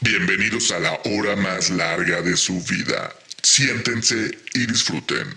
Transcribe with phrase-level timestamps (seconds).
[0.00, 3.12] Bienvenidos a la hora más larga de su vida.
[3.42, 5.36] Siéntense y disfruten.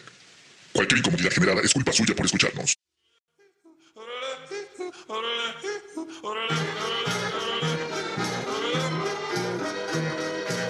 [0.71, 2.75] Cualquier incomodidad generada es culpa suya por escucharnos.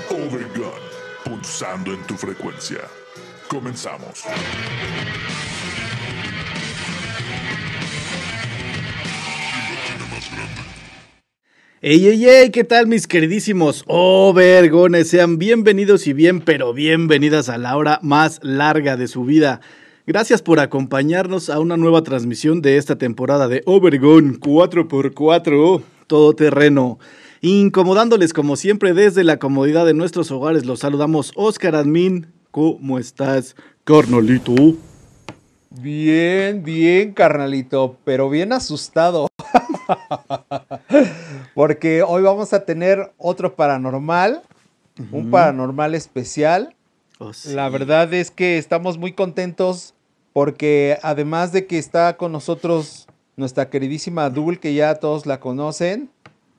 [0.10, 0.74] Overgun,
[1.24, 2.82] pulsando en tu frecuencia.
[3.48, 4.24] Comenzamos.
[11.86, 15.10] Ey, ey, ey, ¿qué tal mis queridísimos Overgones?
[15.10, 19.60] Sean bienvenidos y bien, pero bienvenidas a la hora más larga de su vida.
[20.08, 27.00] Gracias por acompañarnos a una nueva transmisión de esta temporada de Overgon 4x4, todo terreno.
[27.42, 32.28] Incomodándoles como siempre desde la comodidad de nuestros hogares, los saludamos Oscar Admin.
[32.52, 34.56] ¿Cómo estás, carnalito?
[35.70, 39.28] Bien, bien, carnalito, pero bien asustado.
[41.54, 44.42] Porque hoy vamos a tener otro paranormal,
[45.12, 46.76] un paranormal especial.
[47.20, 47.54] Oh, sí.
[47.54, 49.94] La verdad es que estamos muy contentos
[50.34, 56.10] porque además de que está con nosotros nuestra queridísima Dul, que ya todos la conocen,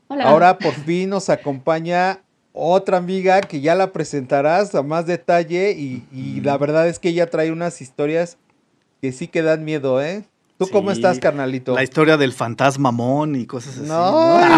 [0.08, 0.24] Hola.
[0.24, 2.20] ahora por fin nos acompaña
[2.52, 7.08] otra amiga que ya la presentarás a más detalle y, y la verdad es que
[7.08, 8.38] ella trae unas historias
[9.00, 10.24] que sí que dan miedo, ¿eh?
[10.58, 11.74] ¿Tú cómo estás, carnalito?
[11.74, 13.88] La historia del fantasmamón y cosas así.
[13.88, 14.40] No.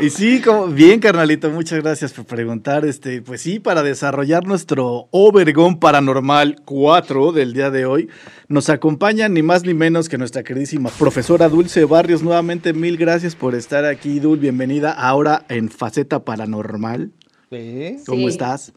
[0.00, 2.84] Y sí, como, bien, carnalito, muchas gracias por preguntar.
[2.84, 8.08] Este, pues sí, para desarrollar nuestro Overgon Paranormal 4 del día de hoy,
[8.48, 12.24] nos acompaña ni más ni menos que nuestra queridísima profesora Dulce Barrios.
[12.24, 14.40] Nuevamente, mil gracias por estar aquí, Dul.
[14.40, 17.12] Bienvenida ahora en Faceta Paranormal.
[17.50, 17.98] Sí.
[18.04, 18.26] ¿Cómo Sí.
[18.26, 18.72] estás?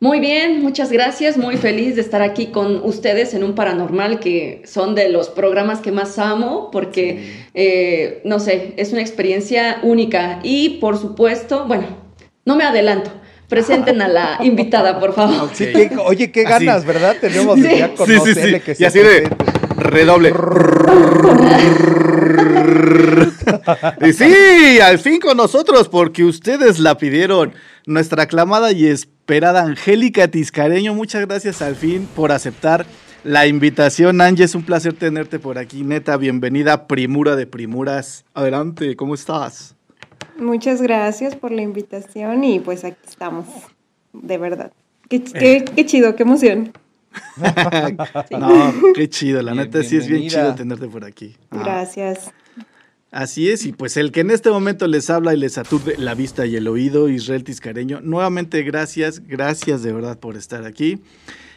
[0.00, 1.36] Muy bien, muchas gracias.
[1.36, 5.80] Muy feliz de estar aquí con ustedes en un paranormal que son de los programas
[5.80, 10.38] que más amo porque, eh, no sé, es una experiencia única.
[10.44, 11.86] Y por supuesto, bueno,
[12.44, 13.10] no me adelanto.
[13.48, 15.50] Presenten a la invitada, por favor.
[15.52, 16.64] Sí, que- oye, qué Así.
[16.66, 17.16] ganas, ¿verdad?
[17.20, 17.78] Tenemos de Sí.
[17.78, 18.64] ya Sí, sí, conocerle sí.
[18.64, 19.28] que Y se así de
[19.78, 20.32] redoble.
[24.06, 27.52] y sí, al fin con nosotros, porque ustedes la pidieron.
[27.88, 32.84] Nuestra aclamada y esperada Angélica Tiscareño, muchas gracias al fin por aceptar
[33.24, 34.20] la invitación.
[34.20, 35.84] Angie, es un placer tenerte por aquí.
[35.84, 38.26] Neta, bienvenida, primura de primuras.
[38.34, 39.74] Adelante, ¿cómo estás?
[40.38, 43.46] Muchas gracias por la invitación y pues aquí estamos,
[44.12, 44.70] de verdad.
[45.08, 46.74] Qué, qué- qué chido, qué emoción.
[48.38, 51.34] No, qué chido, la Bien, neta sí es bien chido tenerte por aquí.
[51.50, 51.86] Ah.
[53.10, 56.14] Así es, y pues el que en este momento les habla y les aturde la
[56.14, 61.00] vista y el oído, Israel Tiscareño, nuevamente gracias, gracias de verdad por estar aquí.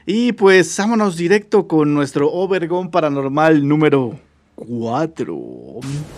[0.05, 4.17] Y pues vámonos directo con nuestro Overgon Paranormal número
[4.55, 5.39] 4.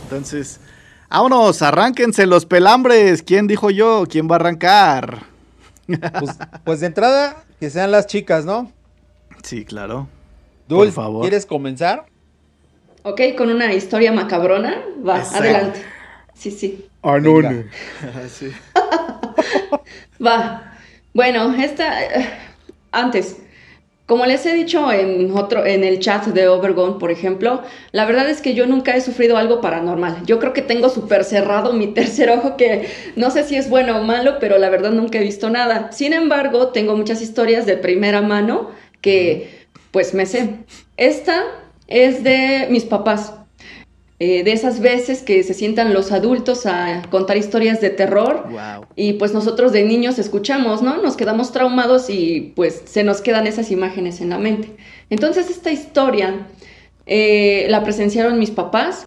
[0.03, 0.59] Entonces,
[1.09, 3.23] vámonos, arránquense los pelambres.
[3.23, 4.05] ¿Quién dijo yo?
[4.07, 5.23] ¿Quién va a arrancar?
[5.88, 8.72] Pues, pues de entrada, que sean las chicas, ¿no?
[9.41, 10.07] Sí, claro.
[10.67, 11.22] Dul, Por favor.
[11.23, 12.05] ¿quieres comenzar?
[13.03, 14.81] Ok, con una historia macabrona.
[15.06, 15.44] Va, Exacto.
[15.44, 15.80] adelante.
[16.34, 16.86] Sí, sí.
[18.30, 18.52] Sí.
[20.25, 20.74] Va.
[21.14, 22.30] Bueno, esta eh,
[22.91, 23.38] antes,
[24.06, 28.30] como les he dicho en otro en el chat de Overgone, por ejemplo, la verdad
[28.30, 30.25] es que yo nunca he sufrido algo paranormal.
[30.25, 34.00] Yo creo que tengo súper cerrado mi tercer ojo que no sé si es bueno
[34.00, 35.91] o malo, pero la verdad nunca he visto nada.
[35.91, 38.72] Sin embargo, tengo muchas historias de primera mano
[39.02, 40.66] que pues me sé.
[40.97, 41.44] Esta
[41.93, 43.33] es de mis papás.
[44.19, 48.85] Eh, de esas veces que se sientan los adultos a contar historias de terror Wow.
[48.95, 51.01] y pues nosotros de niños escuchamos, ¿no?
[51.01, 54.69] Nos quedamos traumados y pues se nos quedan esas imágenes en la mente.
[55.09, 56.47] Entonces esta historia
[57.05, 59.05] eh, la presenciaron mis papás.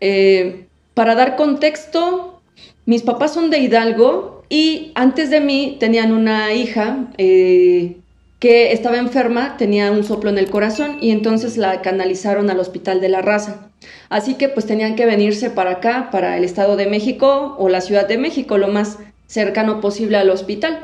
[0.00, 2.40] Eh, para dar contexto,
[2.86, 7.96] mis papás son de Hidalgo y antes de mí tenían una hija eh,
[8.44, 13.00] que estaba enferma, tenía un soplo en el corazón y entonces la canalizaron al Hospital
[13.00, 13.70] de la Raza.
[14.10, 17.80] Así que pues tenían que venirse para acá, para el Estado de México o la
[17.80, 20.80] Ciudad de México, lo más cercano posible al hospital.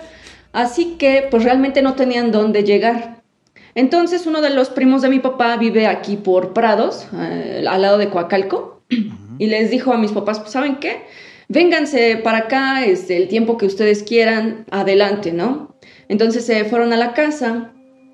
[0.54, 3.20] Así que pues realmente no tenían dónde llegar.
[3.74, 7.98] Entonces uno de los primos de mi papá vive aquí por Prados, eh, al lado
[7.98, 8.80] de Coacalco,
[9.38, 11.02] y les dijo a mis papás, pues ¿saben qué?
[11.48, 15.76] Vénganse para acá, este, el tiempo que ustedes quieran, adelante, ¿no?
[16.10, 17.70] Entonces se fueron a la casa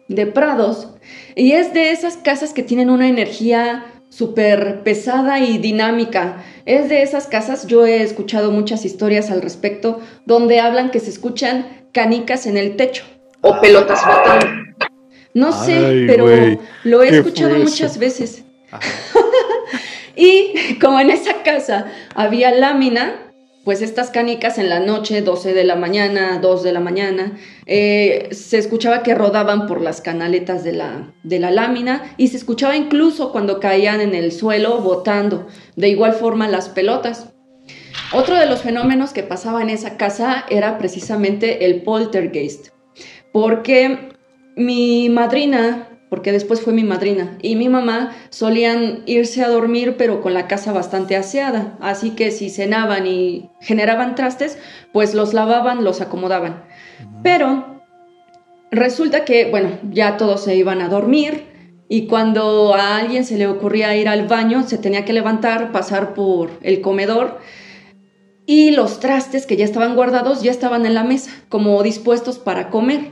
[0.09, 0.91] de Prados
[1.35, 6.45] y es de esas casas que tienen una energía súper pesada y dinámica.
[6.67, 11.09] Es de esas casas, yo he escuchado muchas historias al respecto, donde hablan que se
[11.09, 13.05] escuchan canicas en el techo
[13.41, 14.47] o pelotas flotando.
[15.33, 16.27] No sé, Ay, pero
[16.85, 17.65] lo he ¿qué escuchado eso?
[17.65, 18.45] muchas veces.
[20.19, 23.26] Y como en esa casa había lámina,
[23.67, 27.37] pues estas canicas en la noche, 12 de la mañana, 2 de la mañana,
[27.67, 32.37] eh, se escuchaba que rodaban por las canaletas de la, de la lámina y se
[32.37, 35.49] escuchaba incluso cuando caían en el suelo botando.
[35.75, 37.33] De igual forma las pelotas.
[38.13, 42.69] Otro de los fenómenos que pasaba en esa casa era precisamente el poltergeist,
[43.33, 44.11] porque
[44.55, 50.21] mi madrina porque después fue mi madrina y mi mamá solían irse a dormir pero
[50.21, 54.59] con la casa bastante aseada, así que si cenaban y generaban trastes,
[54.93, 56.65] pues los lavaban, los acomodaban.
[57.23, 57.83] Pero
[58.71, 61.45] resulta que, bueno, ya todos se iban a dormir
[61.89, 66.15] y cuando a alguien se le ocurría ir al baño, se tenía que levantar, pasar
[66.15, 67.39] por el comedor
[68.47, 72.71] y los trastes que ya estaban guardados ya estaban en la mesa, como dispuestos para
[72.71, 73.11] comer.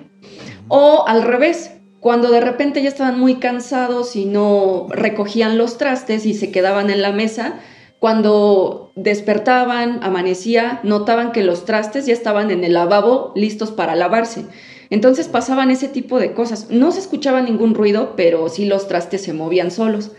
[0.69, 1.73] O al revés,
[2.05, 6.91] cuando de repente ya estaban muy cansados y no recogían los trastes y se quedaban
[6.91, 7.61] en la mesa,
[7.99, 14.45] cuando despertaban, amanecía, notaban que los trastes ya estaban en el lavabo listos para lavarse.
[14.91, 16.69] Entonces pasaban ese tipo de cosas.
[16.69, 20.13] No se escuchaba ningún ruido, pero sí los trastes se movían solos.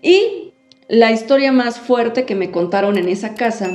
[0.00, 0.52] Y
[0.86, 3.68] la historia más fuerte que me contaron en esa casa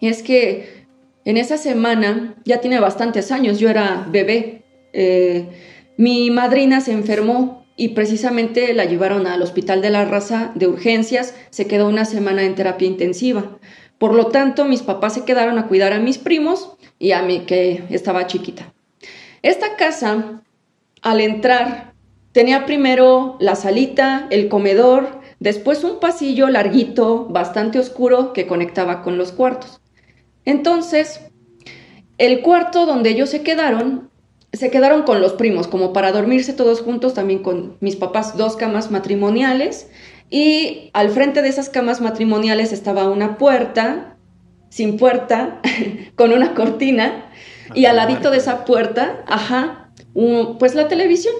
[0.00, 0.84] es que
[1.24, 4.64] en esa semana, ya tiene bastantes años, yo era bebé.
[4.92, 5.46] Eh,
[6.00, 11.34] mi madrina se enfermó y precisamente la llevaron al Hospital de la Raza de urgencias,
[11.50, 13.58] se quedó una semana en terapia intensiva.
[13.98, 17.40] Por lo tanto, mis papás se quedaron a cuidar a mis primos y a mí
[17.40, 18.72] que estaba chiquita.
[19.42, 20.42] Esta casa,
[21.02, 21.92] al entrar,
[22.32, 29.18] tenía primero la salita, el comedor, después un pasillo larguito, bastante oscuro, que conectaba con
[29.18, 29.82] los cuartos.
[30.46, 31.20] Entonces,
[32.16, 34.09] el cuarto donde ellos se quedaron
[34.52, 38.56] se quedaron con los primos, como para dormirse todos juntos, también con mis papás, dos
[38.56, 39.88] camas matrimoniales.
[40.28, 44.16] Y al frente de esas camas matrimoniales estaba una puerta,
[44.68, 45.60] sin puerta,
[46.16, 47.26] con una cortina.
[47.68, 49.90] Ah, y al ladito de esa puerta, ajá,
[50.58, 51.34] pues la televisión.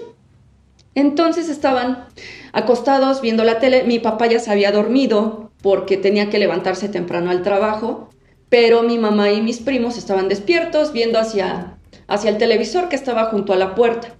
[0.95, 2.05] Entonces estaban
[2.53, 3.83] acostados viendo la tele.
[3.83, 8.09] Mi papá ya se había dormido porque tenía que levantarse temprano al trabajo,
[8.49, 13.25] pero mi mamá y mis primos estaban despiertos viendo hacia hacia el televisor que estaba
[13.25, 14.15] junto a la puerta.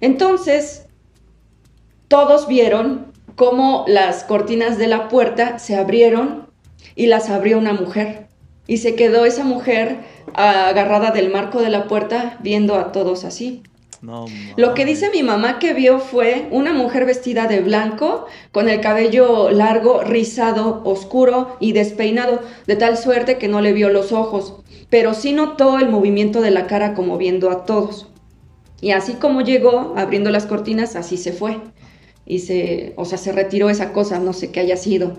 [0.00, 0.86] Entonces,
[2.08, 6.48] todos vieron cómo las cortinas de la puerta se abrieron
[6.94, 8.26] y las abrió una mujer.
[8.66, 10.00] Y se quedó esa mujer
[10.34, 13.62] agarrada del marco de la puerta viendo a todos así.
[14.56, 18.80] Lo que dice mi mamá que vio fue una mujer vestida de blanco, con el
[18.80, 24.56] cabello largo, rizado, oscuro y despeinado, de tal suerte que no le vio los ojos
[24.90, 28.08] pero sí notó el movimiento de la cara como viendo a todos.
[28.80, 31.58] Y así como llegó, abriendo las cortinas, así se fue.
[32.24, 35.16] Y se, o sea, se retiró esa cosa, no sé qué haya sido.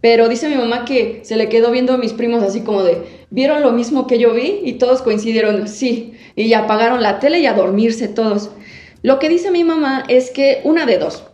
[0.00, 3.02] Pero dice mi mamá que se le quedó viendo a mis primos así como de,
[3.30, 4.60] ¿vieron lo mismo que yo vi?
[4.62, 6.14] Y todos coincidieron, sí.
[6.34, 8.50] Y apagaron la tele y a dormirse todos.
[9.02, 11.24] Lo que dice mi mamá es que una de dos.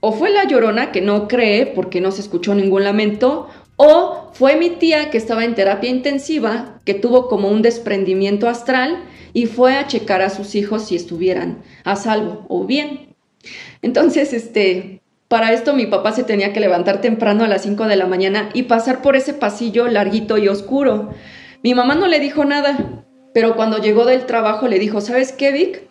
[0.00, 4.56] O fue la llorona que no cree porque no se escuchó ningún lamento, o fue
[4.56, 9.76] mi tía que estaba en terapia intensiva, que tuvo como un desprendimiento astral y fue
[9.76, 13.14] a checar a sus hijos si estuvieran a salvo o bien.
[13.82, 17.96] Entonces, este, para esto mi papá se tenía que levantar temprano a las 5 de
[17.96, 21.10] la mañana y pasar por ese pasillo larguito y oscuro.
[21.62, 25.52] Mi mamá no le dijo nada, pero cuando llegó del trabajo le dijo, ¿sabes qué,
[25.52, 25.82] Vic?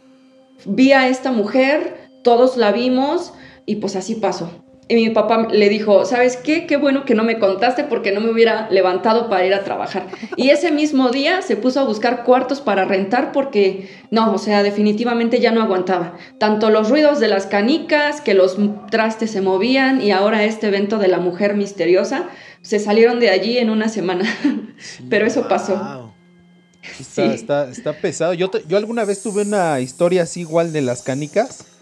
[0.66, 3.34] Vi a esta mujer, todos la vimos
[3.68, 4.65] y pues así pasó.
[4.88, 6.68] Y mi papá le dijo, ¿sabes qué?
[6.68, 10.08] Qué bueno que no me contaste porque no me hubiera levantado para ir a trabajar.
[10.36, 14.62] Y ese mismo día se puso a buscar cuartos para rentar porque, no, o sea,
[14.62, 16.18] definitivamente ya no aguantaba.
[16.38, 18.58] Tanto los ruidos de las canicas, que los
[18.92, 22.30] trastes se movían y ahora este evento de la mujer misteriosa,
[22.62, 24.26] se salieron de allí en una semana.
[25.10, 26.14] Pero eso pasó.
[27.00, 28.36] Está, está, está, pesado.
[28.36, 31.75] Yo, yo alguna vez tuve una historia así igual de las canicas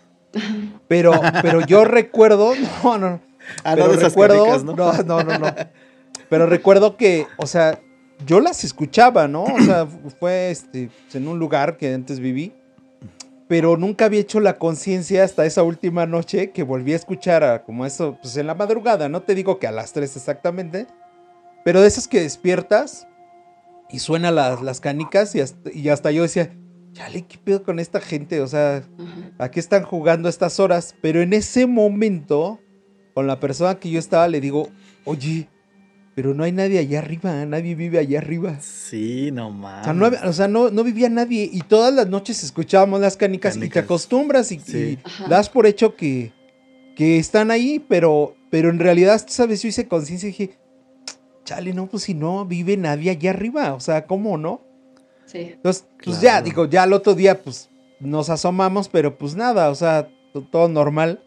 [0.87, 3.19] pero, pero yo recuerdo, no, no,
[3.63, 4.73] ah, pero recuerdo, ¿no?
[4.73, 4.93] ¿no?
[5.03, 5.47] no, no, no,
[6.29, 7.79] Pero recuerdo que, o sea,
[8.25, 9.43] yo las escuchaba, ¿no?
[9.43, 9.87] O sea,
[10.19, 12.53] fue este, en un lugar que antes viví,
[13.47, 17.63] pero nunca había hecho la conciencia hasta esa última noche que volví a escuchar a,
[17.63, 20.87] como eso, pues en la madrugada, no te digo que a las 3 exactamente,
[21.63, 23.07] pero de esas que despiertas
[23.89, 26.51] y suenan las, las canicas y hasta, y hasta yo decía,
[26.93, 28.41] chale, ¿qué pedo con esta gente?
[28.41, 28.83] O sea,
[29.37, 30.95] ¿a qué están jugando estas horas?
[31.01, 32.59] Pero en ese momento,
[33.13, 34.69] con la persona que yo estaba, le digo,
[35.05, 35.49] oye,
[36.15, 38.57] pero no hay nadie allá arriba, nadie vive allá arriba.
[38.61, 40.23] Sí, no mames.
[40.23, 43.79] O sea, no, no, vivía nadie y todas las noches escuchábamos las canicas, y te
[43.79, 46.31] acostumbras y, das por hecho que,
[46.95, 49.63] que están ahí, pero, pero en realidad, ¿sabes?
[49.63, 50.57] Yo hice conciencia y dije,
[51.43, 54.72] chale, no, pues si no vive nadie allá arriba, o sea, ¿cómo no?
[55.33, 55.39] Sí.
[55.55, 59.75] Entonces, pues ya, digo, ya el otro día, pues nos asomamos, pero pues nada, o
[59.75, 61.21] sea, to- todo normal.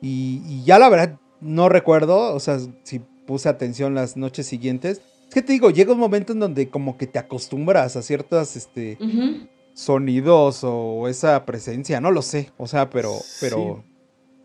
[0.00, 5.00] Y, y ya la verdad, no recuerdo, o sea, si puse atención las noches siguientes.
[5.28, 8.56] Es que te digo, llega un momento en donde como que te acostumbras a ciertos
[8.56, 8.96] este,
[9.74, 13.87] sonidos o esa presencia, no lo sé, o sea, pero, pero Sí,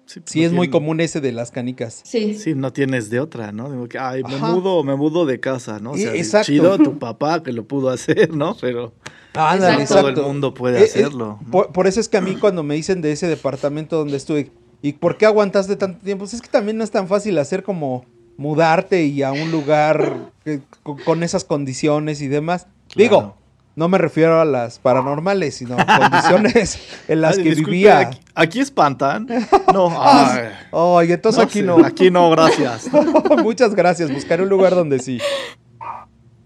[0.06, 2.02] pues, sí, no es muy común ese de las canicas.
[2.04, 2.36] Sí.
[2.36, 3.70] Sí, no tienes de otra, ¿no?
[3.72, 4.52] Digo que, ay, me Ajá.
[4.52, 5.92] mudo, me mudo de casa, ¿no?
[5.92, 6.46] O Eh, sea, exacto.
[6.48, 8.56] chido tu papá que lo pudo hacer, ¿no?
[8.60, 8.94] Pero
[9.36, 10.14] Ándale, Exacto.
[10.14, 11.40] todo el mundo puede Eh, eh, hacerlo.
[11.44, 11.52] ¿no?
[11.52, 14.52] Por, por eso es que a mí cuando me dicen de ese departamento donde estuve,
[14.84, 16.24] ¿y por qué aguantaste tanto tiempo?
[16.26, 18.06] Pues es que también no es tan fácil hacer como
[18.38, 22.68] mudarte y a un lugar que- con, con esas condiciones y demás.
[22.96, 23.36] Digo.
[23.76, 28.00] No me refiero a las paranormales, sino condiciones en las Ay, que disculpe, vivía.
[28.00, 29.28] Aquí, aquí espantan.
[29.74, 31.86] No, ay, Ay, entonces no aquí sé, no.
[31.86, 32.88] Aquí no, gracias.
[33.44, 35.20] Muchas gracias, buscaré un lugar donde sí.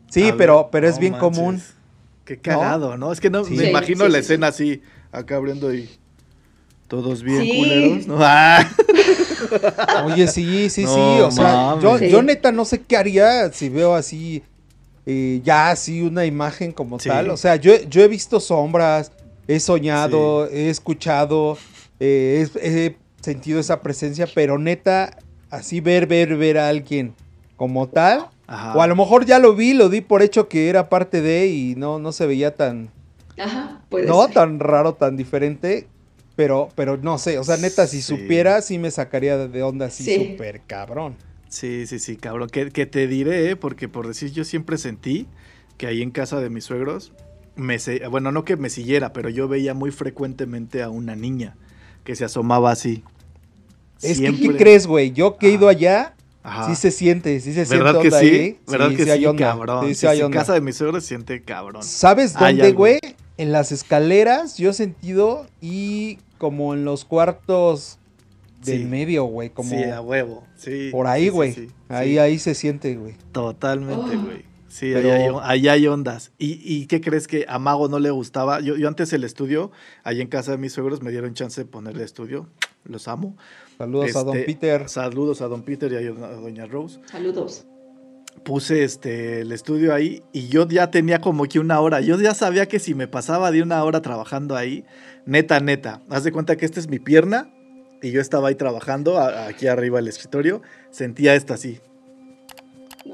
[0.10, 1.38] Sí, A ver, pero, pero es no bien manches.
[1.38, 1.62] común.
[2.26, 3.12] Qué cagado, ¿no?
[3.12, 3.54] Es que no Sí.
[3.56, 4.82] me imagino sí, la sí, escena así,
[5.12, 5.90] acá abriendo y
[6.88, 7.58] todos bien Sí.
[7.58, 8.18] culeros, ¿no?
[8.22, 8.66] Ah,
[10.06, 11.20] Oye, sí, sí, sí.
[11.22, 12.10] O sea, yo, Sí.
[12.10, 14.44] yo neta no sé qué haría si veo así,
[15.10, 17.08] eh, ya así una imagen como Sí.
[17.10, 17.30] tal.
[17.30, 19.12] O sea, yo, yo he visto sombras,
[19.48, 21.58] he soñado, he escuchado,
[22.02, 25.18] eh, he, he sentido esa presencia, pero neta,
[25.50, 27.14] así ver, ver, ver a alguien
[27.56, 28.28] como tal.
[28.48, 28.76] Ajá.
[28.78, 31.48] O a lo mejor ya lo vi, lo di por hecho que era parte de
[31.48, 32.90] y no, no se veía tan,
[33.38, 34.34] Ajá, puede no ser.
[34.34, 35.88] tan raro, tan diferente.
[36.36, 38.16] Pero, pero no sé, o sea, neta, si Sí.
[38.16, 40.16] supiera, sí me sacaría de onda así Sí.
[40.32, 41.16] súper cabrón.
[41.50, 42.50] Sí, sí, sí, cabrón.
[42.50, 43.56] Que, que te diré, ¿eh?
[43.56, 45.28] porque por decir, yo siempre sentí
[45.78, 47.14] que ahí en casa de mis suegros,
[47.56, 47.78] me
[48.10, 51.56] bueno, no que me siguiera, pero yo veía muy frecuentemente a una niña
[52.04, 53.04] que se asomaba así.
[54.02, 55.12] Es que, ¿qué crees, güey?
[55.12, 56.68] Yo que he ido allá, Ajá.
[56.70, 58.26] sí se siente, sí se siente ¿Verdad que onda sí?
[58.28, 58.60] ahí.
[58.68, 59.86] ¿Verdad que sí, hay onda, cabrón?
[59.88, 60.38] sí, Sí, sí hay sí, onda.
[60.40, 61.84] casa de mis suegros se siente cabrón.
[61.84, 63.00] ¿Sabes dónde, güey?
[63.38, 68.00] En las escaleras yo he sentido y como en los cuartos
[68.64, 68.86] del Sí.
[68.86, 70.44] medio, güey, como Sí, a huevo.
[70.56, 70.90] Sí.
[70.92, 71.54] por ahí, sí, güey.
[71.54, 72.18] sí, ahí, sí.
[72.20, 73.16] ahí se siente, güey.
[73.32, 74.22] Totalmente, Oh.
[74.24, 74.46] güey.
[74.68, 76.32] Sí, Pero- ahí, hay, ahí hay ondas.
[76.38, 78.60] ¿Y, ¿Y qué crees que a Mago no le gustaba?
[78.60, 79.72] Yo, yo antes el estudio,
[80.04, 82.48] ahí en casa de mis suegros, me dieron chance de ponerle estudio.
[82.84, 83.36] Los amo.
[83.78, 84.90] Saludos a Don Este, Peter.
[84.90, 87.00] Saludos a Don Peter y a a Doña Rose.
[87.10, 87.66] Saludos.
[88.44, 92.02] Puse este, el estudio ahí y yo ya tenía como que una hora.
[92.02, 94.86] Yo ya sabía que si me pasaba de una hora trabajando ahí,
[95.26, 96.02] neta, neta.
[96.10, 97.50] Haz de cuenta que esta es mi pierna
[98.02, 100.62] y yo estaba ahí trabajando, a- aquí arriba del escritorio.
[100.92, 101.80] Sentía esto así.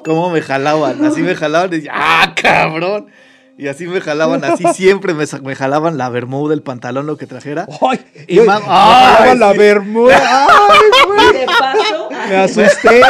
[0.04, 1.04] ¿Cómo me jalaban?
[1.06, 3.08] Así me jalaban y decía, ¡ah, cabrón!
[3.56, 7.28] Y así me jalaban, así siempre me, me jalaban la bermuda, el pantalón, lo que
[7.28, 7.68] trajera.
[7.82, 8.00] ¡Ay!
[8.28, 10.20] Y me ¡Ay, jalaba la bermuda.
[10.60, 11.34] ¡Ay, güey!
[11.42, 13.02] De paso, Me asusté.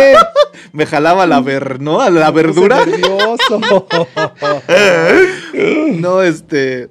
[0.74, 2.08] Me jalaba la ver, ¿no?
[2.10, 2.84] La verdura.
[2.86, 3.62] nervioso.
[6.00, 6.89] No, este.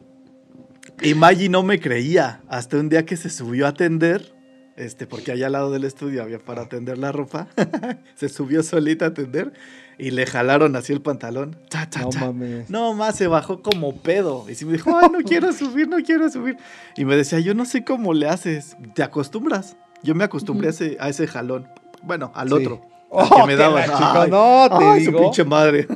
[1.03, 2.41] Y Maggie no me creía.
[2.49, 4.32] Hasta un día que se subió a atender.
[4.77, 7.49] Este, porque allá al lado del estudio había para atender la ropa.
[8.15, 9.53] se subió solita a atender.
[9.99, 11.59] Y le jalaron así el pantalón.
[11.69, 12.21] Cha, cha, No cha.
[12.21, 12.71] mames.
[12.71, 14.47] No más se bajó como pedo.
[14.49, 16.57] Y sí me dijo, ay, no quiero subir, no quiero subir.
[16.97, 18.77] Y me decía, yo no sé cómo le haces.
[18.95, 19.77] ¿Te acostumbras?
[20.03, 21.69] Yo me acostumbré a, ese, a ese jalón.
[22.03, 22.55] Bueno, al Sí.
[22.55, 22.83] otro.
[23.15, 23.91] Oh, que me que daban.
[23.93, 25.21] Ay, no, te ay, su digo.
[25.21, 25.87] pinche madre.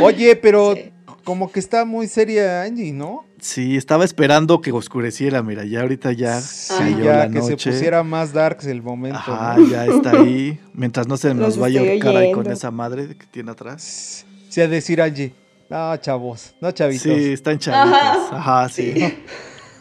[0.00, 0.92] Oye, pero Sí.
[1.28, 3.26] Como que está muy seria Angie, ¿no?
[3.38, 7.56] Sí, estaba esperando que oscureciera, mira, ya ahorita ya Sí, cayó ya la que noche.
[7.58, 9.18] se pusiera más darks el momento.
[9.18, 9.68] Ajá, ¿no?
[9.68, 10.58] ya está ahí.
[10.72, 14.24] Mientras no se nos Los vaya a con esa madre que tiene atrás.
[14.48, 15.34] Sí, a decir Angie.
[15.68, 17.02] No, chavos, no chavitos.
[17.02, 17.98] Sí, están chavitos.
[18.32, 18.36] Ajá.
[18.62, 18.94] Ajá, sí.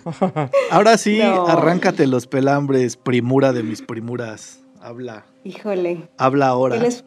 [0.69, 1.47] Ahora sí, No.
[1.47, 4.59] arráncate los pelambres, primura de mis primuras.
[4.81, 6.09] Habla, Híjole.
[6.17, 6.75] habla ahora.
[6.75, 7.05] ¿Qué les,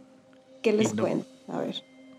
[0.63, 1.03] qué les Y no.
[1.05, 1.27] cuento?
[1.49, 1.75] A ver.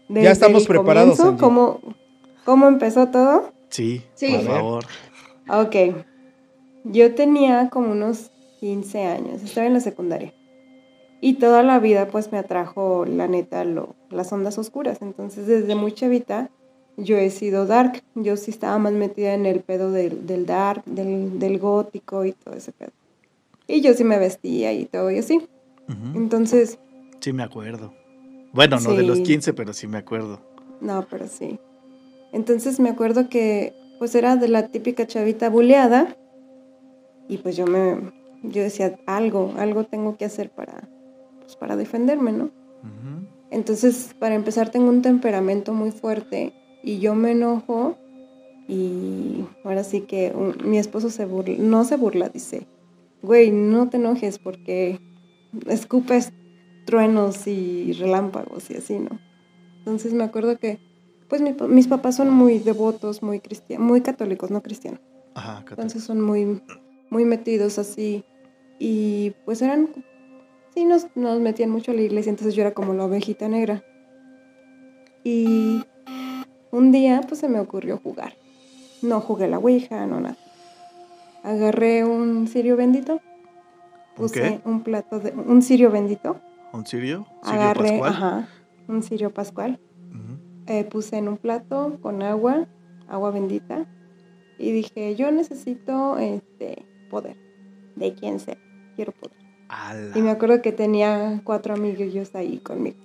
[0.10, 1.42] Ya estamos el preparados, comienzo.
[1.44, 1.96] ¿cómo,
[2.46, 3.52] ¿Cómo empezó todo?
[3.70, 4.34] Sí, Sí.
[4.36, 4.84] por favor.
[5.50, 5.76] Ok.
[6.84, 10.34] Yo tenía como unos 15 años, estaba en la secundaria.
[11.24, 15.02] Y toda la vida pues me atrajo, la neta, lo, las ondas oscuras.
[15.02, 16.50] Entonces desde muy chavita
[16.98, 18.02] yo he sido dark.
[18.16, 22.32] Yo sí estaba más metida en el pedo del, del dark, del, del gótico y
[22.34, 22.92] todo ese pedo.
[23.68, 25.48] Y yo sí me vestía y todo y así.
[26.16, 26.80] Entonces,
[27.20, 27.94] Sí, me acuerdo.
[28.54, 29.24] Bueno, no de los Sí.
[29.24, 30.40] 15, pero sí me acuerdo.
[30.82, 31.60] no, pero sí.
[32.34, 36.16] Entonces me acuerdo que pues era de la típica chavita buleada.
[37.28, 38.12] Y pues yo me,
[38.44, 40.90] yo decía, algo, algo tengo que hacer para,
[41.42, 42.50] pues, para defenderme, ¿no?
[43.52, 47.96] Entonces, para empezar, tengo un temperamento muy fuerte y yo me enojo
[48.68, 52.66] y ahora sí que un- mi esposo se burla, no se burla, dice,
[53.22, 55.00] güey, no te enojes porque
[55.68, 56.32] escupes
[56.86, 59.20] truenos y relámpagos y así, ¿no?
[59.80, 60.80] Entonces me acuerdo que,
[61.32, 65.00] pues mi mis papás son muy devotos, muy cristianos, muy católicos, no cristianos.
[65.34, 65.82] Ajá, católico.
[65.82, 66.62] Entonces son muy,
[67.10, 68.26] muy metidos así.
[68.80, 69.88] Y pues eran,
[70.76, 73.82] sí, nos, nos metían mucho a la iglesia, entonces yo era como la ovejita negra.
[75.24, 75.86] Y
[76.70, 78.36] un día pues se me ocurrió jugar.
[79.02, 80.36] No jugué la Ouija, no nada.
[81.44, 83.22] Agarré un cirio bendito, ¿Un
[84.16, 86.42] puse un plato de, un cirio bendito,
[86.74, 87.26] ¿Un sirio?
[87.42, 88.12] ¿Sirio agarré, pascual?
[88.12, 88.48] ajá,
[88.90, 89.80] un cirio pascual.
[90.80, 92.68] Eh, puse en un plato con agua,
[93.08, 93.86] agua bendita,
[94.58, 97.36] y dije, yo necesito este poder,
[97.96, 98.58] de quien sea,
[98.96, 99.38] quiero poder.
[99.70, 100.18] Ala.
[100.18, 102.98] Y me acuerdo que tenía cuatro amiguillos ahí conmigo.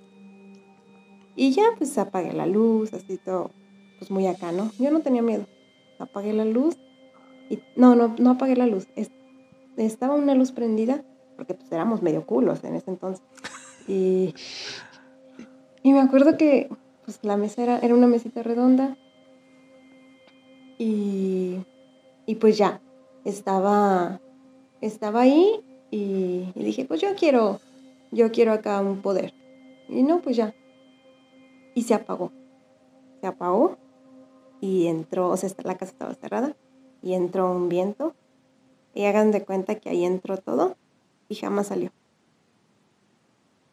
[1.35, 3.51] Y ya pues apagué la luz, así todo,
[3.99, 4.71] pues muy acá, ¿no?
[4.79, 5.45] Yo no tenía miedo.
[5.99, 6.77] Apagué la luz
[7.49, 8.87] y no, no, no apagué la luz.
[8.95, 9.11] Es-
[9.77, 11.03] estaba una luz prendida,
[11.35, 13.23] porque pues éramos medio culos en ese entonces.
[13.87, 14.33] Y,
[15.83, 16.69] y me acuerdo que
[17.07, 18.97] pues la mesa era, una mesita redonda.
[20.77, 21.59] Y,
[22.25, 22.81] y pues ya,
[23.23, 24.19] estaba,
[24.81, 27.61] estaba ahí y, y dije, pues yo quiero,
[28.11, 29.33] yo quiero acá un poder.
[29.87, 30.53] Y no, pues ya.
[31.75, 32.33] Y se apagó.
[33.21, 33.77] Se apagó
[34.59, 36.57] y entró, o sea, la casa estaba cerrada
[37.01, 38.15] y entró un viento.
[38.93, 40.75] Y hagan de cuenta que ahí entró todo
[41.29, 41.93] y jamás salió.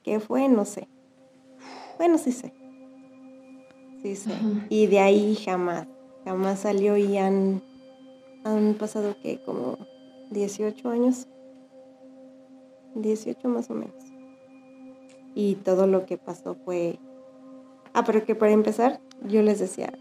[0.04, 0.48] ¿Qué fue?
[0.48, 0.86] No sé.
[1.98, 2.63] Bueno, sí sé.
[4.04, 4.66] Ajá.
[4.68, 5.86] Y de ahí jamás,
[6.24, 7.62] jamás salió y han,
[8.44, 9.78] han pasado que como
[10.30, 11.28] 18 años.
[12.94, 13.94] 18 más o menos.
[15.34, 16.98] Y todo lo que pasó fue...
[17.92, 19.92] Ah, pero que para empezar, yo les decía,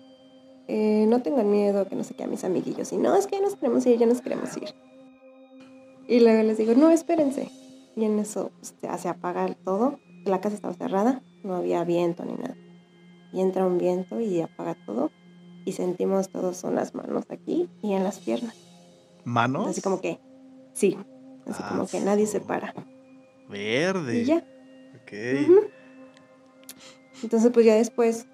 [0.68, 2.92] eh, no tengan miedo, que no sé qué a mis amiguillos.
[2.94, 4.74] Y no, es que ya nos queremos ir, ya nos queremos ir.
[6.08, 7.50] Y luego les digo, no, espérense.
[7.96, 10.00] Y en eso pues, ya se apaga todo.
[10.26, 12.56] La casa estaba cerrada, no había viento ni nada.
[13.34, 15.12] Y entra un viento y apaga todo.
[15.66, 18.56] Y sentimos todos en las manos aquí y en las piernas.
[19.26, 19.68] ¿Manos?
[19.70, 20.20] Así como que,
[20.74, 20.98] sí,
[21.48, 22.74] así Ah, como que nadie se para.
[23.50, 24.20] Verde.
[24.22, 24.38] Y ya.
[25.02, 25.14] Ok.
[27.24, 28.28] Entonces, pues ya después,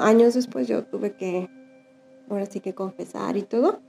[0.00, 1.48] años después, yo tuve que,
[2.30, 3.80] ahora sí que confesar y todo.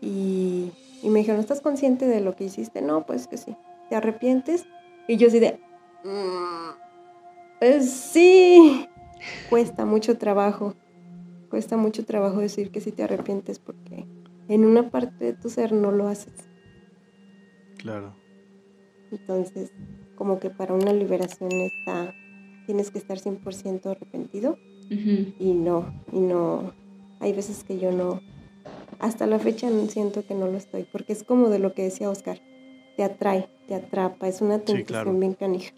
[0.00, 2.82] Y, y me dijeron, ¿estás consciente de lo que hiciste?
[2.82, 3.56] No, pues que sí.
[3.88, 4.66] ¿Te arrepientes?
[5.08, 5.58] Y yo así de,
[6.04, 6.70] "Mm,
[7.60, 8.88] pues sí.
[9.48, 10.74] Cuesta mucho trabajo.
[11.50, 14.06] Cuesta mucho trabajo decir que sí te arrepientes porque
[14.48, 16.48] en una parte de tu ser no lo haces.
[17.78, 18.14] Claro.
[19.10, 19.72] Entonces,
[20.14, 22.14] como que para una liberación está,
[22.66, 24.58] tienes que estar 100% arrepentido
[25.38, 26.72] y no, y no,
[27.20, 28.20] hay veces que yo no,
[28.98, 31.82] hasta la fecha no siento que no lo estoy, porque es como de lo que
[31.82, 32.40] decía Oscar,
[32.96, 35.12] te atrae, te atrapa, es una tentación claro.
[35.18, 35.72] bien canija.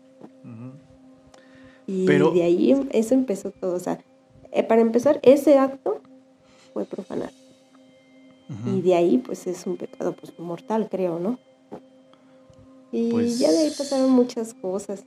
[1.86, 3.98] Y Pero- de ahí em- eso empezó todo, o sea,
[4.52, 6.00] eh, para empezar, ese acto
[6.72, 7.30] fue profanar.
[8.66, 11.38] Y de ahí, pues es un pecado pues, mortal, creo, ¿no?
[12.92, 15.04] Y Pues- ya de ahí pasaron muchas cosas.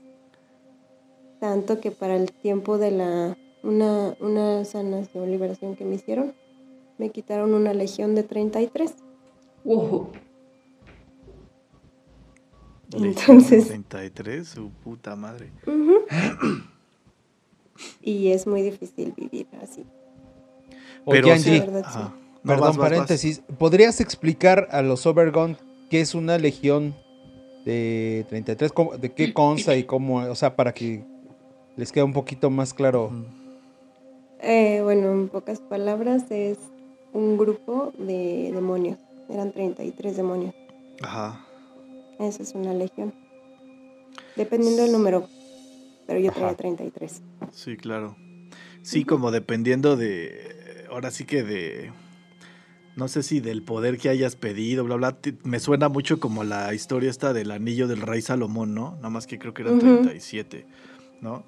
[1.40, 3.38] Tanto que para el tiempo de la.
[3.63, 6.34] Una, una sanación, liberación que me hicieron,
[6.98, 8.94] me quitaron una legión de 33.
[9.63, 10.08] Wow.
[12.93, 15.50] Entonces- 33, su puta madre.
[18.02, 19.86] Y es muy difícil vivir así.
[21.06, 21.60] Oye, Pero Angie, sí.
[21.60, 22.00] La verdad, sí.
[22.00, 22.89] No, Perdón, vas, vas, vas.
[22.89, 23.41] paréntesis.
[23.58, 25.58] ¿Podrías explicar a los Overgone
[25.89, 26.95] qué es una legión
[27.65, 28.71] de 33?
[28.71, 30.17] ¿Cómo- ¿De qué consta y cómo?
[30.17, 31.04] O sea, para que
[31.76, 33.12] les quede un poquito más claro.
[34.39, 36.58] Eh, bueno, en pocas palabras, es
[37.13, 38.97] un grupo de demonios.
[39.30, 40.54] Eran 33 demonios.
[41.02, 41.45] Ajá.
[42.19, 43.13] Esa es una legión.
[44.36, 45.27] Dependiendo del número.
[46.06, 46.58] Pero yo traía Ajá.
[46.58, 47.21] 33.
[47.51, 48.15] Sí, claro.
[48.82, 50.86] Sí, como dependiendo de.
[50.89, 51.91] Ahora sí que de.
[52.95, 55.17] No sé si del poder que hayas pedido, bla, bla.
[55.43, 58.95] Me suena mucho como la historia esta del anillo del rey Salomón, ¿no?
[58.95, 59.86] Nada más que creo que eran Ujú.
[59.86, 60.65] 37,
[61.21, 61.43] ¿no?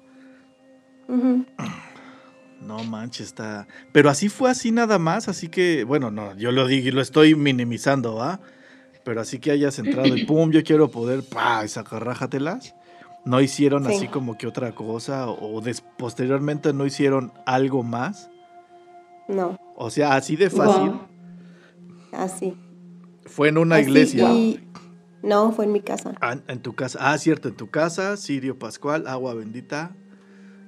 [2.60, 3.66] No manches, está.
[3.92, 7.00] Pero así fue así nada más, así que, bueno, no, yo lo digo y lo
[7.00, 8.40] estoy minimizando, ¿va?
[9.04, 12.74] Pero así que hayas entrado y pum, yo quiero poder, pa, y sacarrájatelas.
[13.24, 13.94] No hicieron Sí.
[13.94, 18.30] así como que otra cosa, o des- posteriormente no hicieron algo más.
[19.28, 20.90] No, O sea, así de fácil.
[20.90, 21.00] Wow.
[22.12, 22.56] así.
[23.26, 24.32] Fue en una Así, iglesia.
[24.32, 24.66] y-
[25.22, 26.14] No, fue en mi casa.
[26.20, 26.98] Ah, en tu casa.
[27.02, 29.94] Ah, cierto, en tu casa, Sirio Pascual, agua bendita.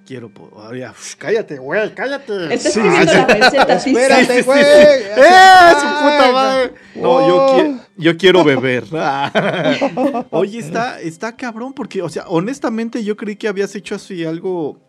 [0.05, 0.29] Quiero.
[0.29, 2.53] po- ah, ya, uf, cállate, güey, cállate.
[2.55, 3.19] Está Sí, escribiendo sí.
[3.19, 3.91] la receta, sí.
[3.91, 4.43] Espérate, sí, sí.
[4.43, 4.61] güey.
[4.61, 5.15] ¡Eh,
[5.81, 6.73] su puta madre!
[6.97, 7.55] No, yo Wow.
[7.55, 7.81] quiero.
[7.97, 8.85] Yo quiero beber.
[10.31, 14.81] Oye, está, está cabrón, porque, o sea, honestamente yo creí que habías hecho así algo.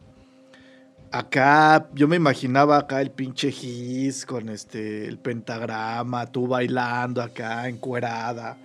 [1.11, 7.67] Acá, yo me imaginaba acá el pinche gis con este, el pentagrama, tú bailando acá,
[7.67, 8.57] encuerada,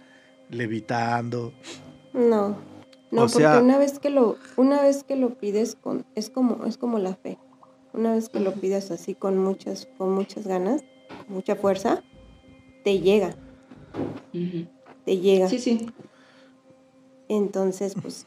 [0.48, 1.52] levitando.
[2.14, 2.56] No,
[3.10, 6.30] no, O porque sea- una vez que lo, una vez que lo pides con, es
[6.30, 7.38] como, es como la fe.
[7.94, 10.84] Una vez que lo pides así con muchas, con muchas ganas,
[11.26, 12.02] mucha fuerza,
[12.84, 13.34] te llega,
[15.04, 15.48] te llega.
[15.48, 15.86] Sí, sí.
[17.28, 18.26] Entonces, pues,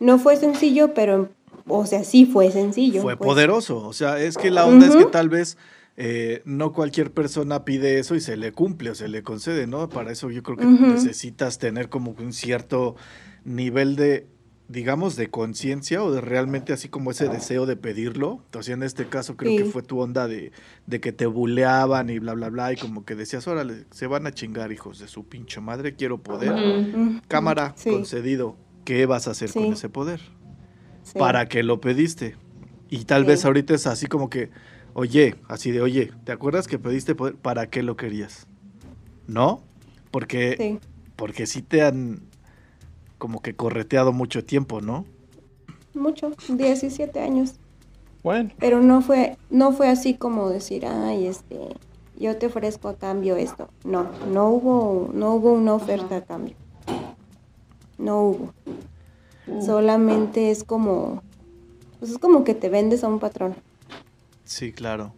[0.00, 1.28] no fue sencillo, pero,
[1.68, 3.02] o sea, sí fue sencillo.
[3.02, 3.26] Fue pues.
[3.28, 3.86] poderoso.
[3.86, 5.56] O sea, es que la onda es que tal vez
[5.96, 9.88] eh, no cualquier persona pide eso y se le cumple o se le concede, ¿no?
[9.88, 12.96] Para eso yo creo que necesitas tener como un cierto
[13.44, 14.26] nivel de,
[14.68, 18.40] digamos, de conciencia o de realmente así como ese deseo de pedirlo.
[18.46, 20.50] Entonces, en este caso creo que fue tu onda de,
[20.86, 24.26] de que te buleaban y bla, bla, bla, y como que decías, órale, se van
[24.26, 26.54] a chingar, hijos de su pinche madre, quiero poder.
[27.28, 28.56] Cámara, Sí, concedido.
[28.84, 30.20] ¿Qué vas a hacer con ese poder?
[31.18, 32.34] para que lo pediste.
[32.88, 34.50] Y tal vez ahorita es así como que,
[34.94, 37.34] oye, así de, oye, ¿te acuerdas que pediste poder?
[37.36, 38.46] ¿Para qué lo querías?
[39.26, 39.62] ¿No?
[40.10, 40.78] Porque, Sí.
[41.16, 42.22] porque sí te han
[43.18, 45.04] como que correteado mucho tiempo, ¿no?
[45.94, 47.54] Mucho, 17 años.
[48.22, 51.58] Bueno, Pero no fue, no fue así como decir, ay, este,
[52.18, 53.68] yo te ofrezco a cambio esto.
[53.84, 56.56] No, no hubo, no hubo una oferta a cambio.
[57.98, 58.54] No hubo.
[59.60, 61.22] Solamente es como,
[61.98, 63.54] pues es como que te vendes a un patrón.
[64.54, 65.12] Sí, claro.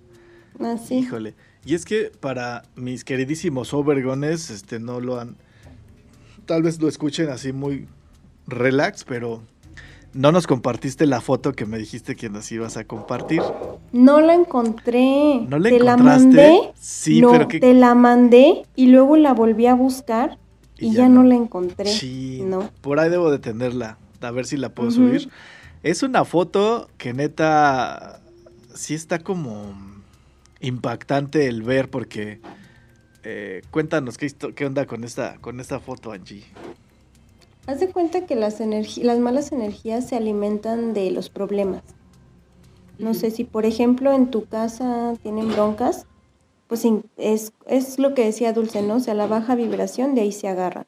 [0.59, 0.95] Así.
[1.01, 1.35] Híjole.
[1.67, 5.37] Y es que para mis queridísimos overgones, este, no lo han,
[6.47, 7.87] tal vez lo escuchen así muy
[8.47, 9.43] relax, pero
[10.15, 13.43] no nos compartiste la foto que me dijiste que nos ibas a compartir.
[13.93, 15.41] No la encontré.
[15.47, 16.25] ¿No la te la encontraste?
[16.25, 16.73] mandé.
[16.81, 20.39] Sí, no, pero que- te la mandé y luego la volví a buscar
[20.79, 21.25] y, ya, no.
[21.25, 21.91] la encontré.
[21.91, 22.71] Chin, No.
[22.81, 23.99] Por ahí debo de tenerla.
[24.23, 25.29] A ver si la puedo subir.
[25.83, 28.21] Es una foto que neta
[28.77, 29.75] sí está como
[30.61, 32.41] impactante el ver porque
[33.25, 36.45] eh, cuéntanos qué, onda con esta, con esta foto, Angie.
[37.67, 41.83] Haz de cuenta que las, las malas energías se alimentan de los problemas.
[42.99, 46.07] No sé si, por ejemplo, en tu casa tienen broncas,
[46.69, 46.87] pues
[47.17, 48.97] es, es lo que decía Dulce, ¿no?
[48.97, 50.87] O sea, la baja vibración de ahí se agarra.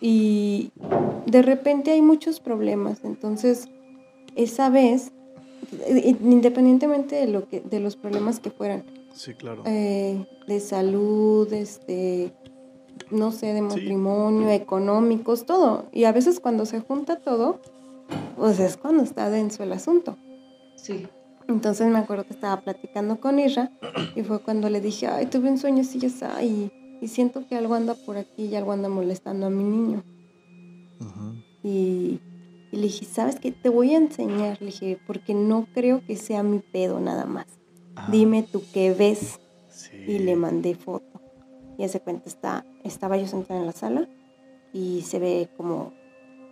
[0.00, 0.70] Y
[1.26, 3.00] de repente hay muchos problemas.
[3.02, 3.68] Entonces,
[4.36, 5.12] esa vez,
[6.20, 9.62] independientemente de, lo que, de los problemas que fueran, Sí, claro.
[9.66, 12.32] eh, de salud, este,
[13.10, 15.86] no sé, de matrimonio, económicos, todo.
[15.92, 17.60] Y a veces cuando se junta todo,
[18.36, 20.16] pues es cuando está denso el asunto.
[20.76, 21.06] Sí.
[21.48, 23.70] Entonces me acuerdo que estaba platicando con Isra
[24.16, 27.46] y fue cuando le dije, ay, tuve un sueño así, ya está, y, y siento
[27.46, 30.02] que algo anda por aquí y algo anda molestando a mi niño.
[31.00, 31.34] Ujú.
[31.62, 32.20] Y,
[32.72, 33.52] y le dije, ¿sabes qué?
[33.52, 37.46] Te voy a enseñar, le dije, porque no creo que sea mi pedo nada más.
[37.94, 40.04] Ah, Dime tú qué ves sí.
[40.06, 41.20] y le mandé foto.
[41.78, 44.08] Y hace cuenta, está, estaba yo sentada en la sala
[44.72, 45.92] y se ve como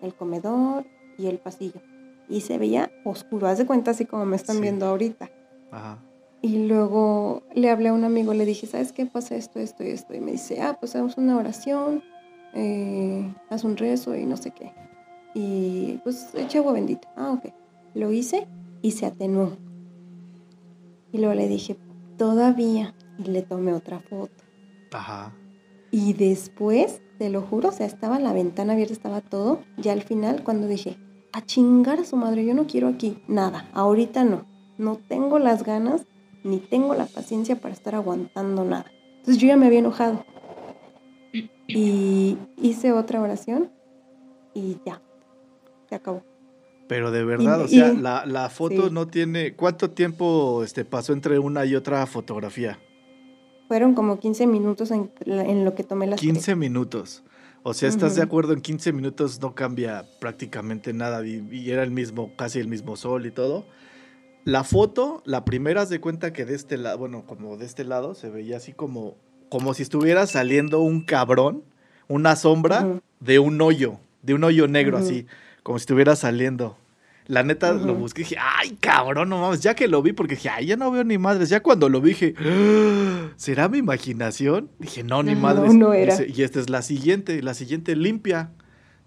[0.03, 0.87] el comedor
[1.19, 1.81] y el pasillo.
[2.29, 4.63] Y se veía oscuro, haz de cuenta así como me están Sí.
[4.63, 5.31] viendo ahorita.
[5.71, 5.99] Ajá.
[6.43, 9.89] Y luego le hablé a un amigo, le dije, ¿sabes qué pasa esto, esto y
[9.89, 10.15] esto?
[10.15, 12.03] Y me dice, ah, pues hagamos una oración,
[12.55, 14.73] eh, haz un rezo y no sé qué.
[15.35, 17.13] Y pues echa agua bendita.
[17.17, 17.53] Ah, ok.
[17.95, 18.47] Lo hice
[18.83, 19.57] y se atenuó.
[21.13, 21.77] Y luego le dije,
[22.17, 22.95] todavía.
[23.19, 24.45] Y le tomé otra foto.
[24.93, 25.33] Ajá.
[25.91, 29.61] Y después, te lo juro, o sea, estaba la ventana abierta, estaba todo.
[29.77, 30.97] Ya al final, cuando dije,
[31.33, 34.47] a chingar a su madre, yo no quiero aquí nada, ahorita no.
[34.79, 36.07] No tengo las ganas
[36.45, 38.87] ni tengo la paciencia para estar aguantando nada.
[39.19, 40.25] Entonces yo ya me había enojado.
[41.67, 43.71] Y hice otra oración
[44.53, 45.01] y ya,
[45.89, 46.23] se acabó.
[46.89, 48.93] Pero de verdad, o y- sea, la, la foto sí.
[48.93, 49.55] no tiene...
[49.55, 52.79] ¿Cuánto tiempo este, pasó entre una y otra fotografía?
[53.69, 57.23] Fueron como 15 minutos en, en lo que tomé las 15 minutos.
[57.63, 58.53] O sea, ¿estás de acuerdo?
[58.53, 62.95] En 15 minutos no cambia prácticamente nada y, y era el mismo, casi el mismo
[62.97, 63.65] sol y todo.
[64.45, 67.85] La foto, la primera, haz de cuenta que de este lado, bueno, como de este
[67.85, 69.17] lado, se veía así como,
[69.49, 71.65] como si estuviera saliendo un cabrón,
[72.07, 75.27] una sombra de un hoyo, de un hoyo negro así,
[75.65, 76.77] como si estuviera saliendo.
[77.27, 80.35] La neta lo busqué y dije, ay, cabrón, no mames, ya que lo vi, porque
[80.35, 81.49] dije, ay, ya no veo ni madres.
[81.49, 84.69] Ya cuando lo vi dije, "Ah, ¿será mi imaginación?
[84.79, 85.75] Dije, no, ni No, madres.
[85.75, 86.15] no era.
[86.19, 88.51] Dice, y esta es la siguiente, la siguiente limpia.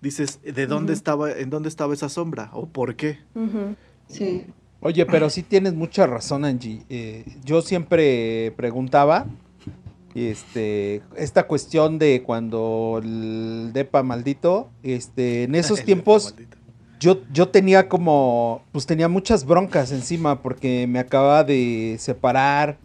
[0.01, 2.49] Dices, ¿de dónde estaba, en dónde estaba esa sombra?
[2.53, 3.19] ¿O por qué?
[4.07, 4.45] Sí.
[4.79, 6.81] Oye, pero sí tienes mucha razón, Angie.
[6.89, 9.27] Eh, yo siempre preguntaba
[10.25, 16.33] este, esta cuestión de cuando el depa maldito, este, en esos tiempos
[16.99, 22.77] yo, yo tenía como, pues tenía muchas broncas encima porque me acababa de separar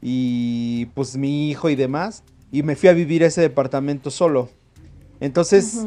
[0.00, 2.22] y pues mi hijo y demás,
[2.52, 4.48] y me fui a vivir a ese departamento solo.
[5.18, 5.84] Entonces,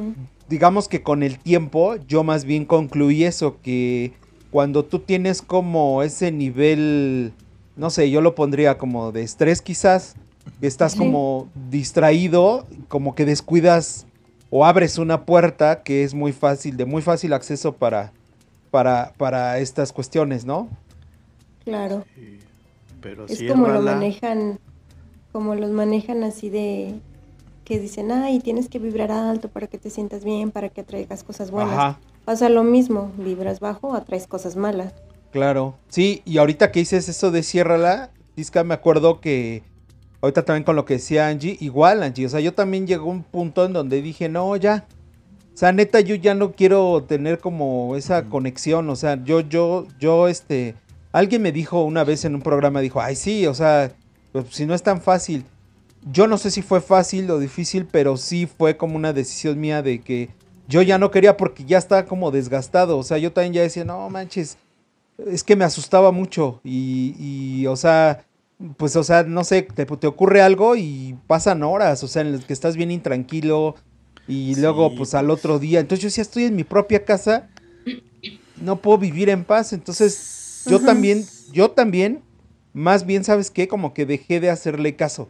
[0.50, 4.14] digamos que con el tiempo yo más bien concluí eso, que
[4.52, 7.32] cuando tú tienes como ese nivel,
[7.76, 10.16] no sé, yo lo pondría como de estrés quizás,
[10.62, 10.98] estás Sí.
[10.98, 14.06] como distraído, como que descuidas
[14.50, 18.12] o abres una puerta que es muy fácil, de muy fácil acceso para,
[18.72, 20.70] para, para estas cuestiones, ¿no?
[21.64, 22.06] Claro.
[22.16, 22.40] Sí,
[23.02, 24.60] Pero Es sí, como lo manejan,
[25.32, 26.96] como los manejan así de
[27.64, 31.24] que dicen, ay, tienes que vibrar alto para que te sientas bien, para que atraigas
[31.24, 31.74] cosas buenas.
[31.74, 32.00] Ajá.
[32.26, 34.94] Pasa lo mismo, vibras bajo, atraes cosas malas.
[35.32, 35.76] Claro.
[35.90, 39.62] Sí, y ahorita que dices eso de ciérrala, Tisca, me acuerdo que
[40.22, 43.24] ahorita también con lo que decía Angie, igual Angie, o sea, yo también llegó un
[43.24, 44.86] punto en donde dije, no, ya.
[45.54, 49.88] O sea, neta, yo ya no quiero tener como esa conexión, o sea, yo, yo,
[50.00, 50.76] yo, este,
[51.12, 53.92] alguien me dijo una vez en un programa, dijo, ay, sí, o sea,
[54.32, 55.44] pues si no es tan fácil.
[56.10, 59.82] Yo no sé si fue fácil o difícil, pero sí fue como una decisión mía
[59.82, 60.30] de que
[60.70, 63.84] yo ya no quería porque ya estaba como desgastado, o sea, yo también ya decía,
[63.84, 64.58] no manches,
[65.28, 68.24] es que me asustaba mucho y, y, o sea,
[68.78, 72.34] pues, o sea, no sé, te, te ocurre algo y pasan horas, o sea, en
[72.34, 73.76] las que estás bien intranquilo
[74.28, 75.40] y Sí, luego, pues, al pues.
[75.40, 75.80] otro día.
[75.80, 77.50] Entonces, yo sí estoy en mi propia casa,
[78.62, 79.74] no puedo vivir en paz.
[79.74, 82.22] Entonces, yo también, yo también,
[82.74, 83.68] más bien, ¿sabes qué?
[83.68, 85.30] Como que dejé de hacerle caso.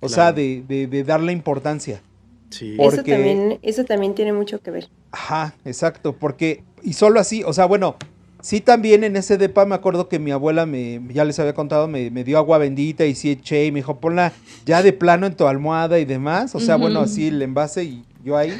[0.00, 2.02] O sea, de, de, de darle importancia.
[2.50, 4.88] Sí, Eso también, eso también tiene mucho que ver.
[5.10, 7.96] Ajá, exacto, porque, y solo así, o sea, bueno,
[8.42, 11.88] sí también en ese depa me acuerdo que mi abuela me, ya les había contado,
[11.88, 14.32] me, me dio agua bendita y sí eché y me dijo, ponla
[14.66, 18.04] ya de plano en tu almohada y demás, o sea, bueno, así el envase y
[18.22, 18.52] yo ahí,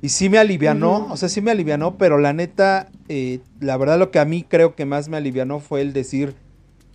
[0.00, 3.98] y sí me alivianó, o sea, sí me alivianó, pero la neta, eh, la verdad
[3.98, 6.34] lo que a mí creo que más me alivianó fue el decir,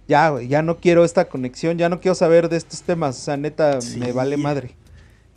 [0.08, 3.36] ya, ya no quiero esta conexión, ya no quiero saber de estos temas, o sea,
[3.38, 4.00] neta, Sí.
[4.00, 4.76] me vale madre.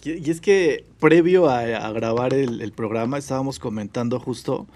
[0.04, 4.66] Y y es que previo a, a grabar el, el programa estábamos comentando justo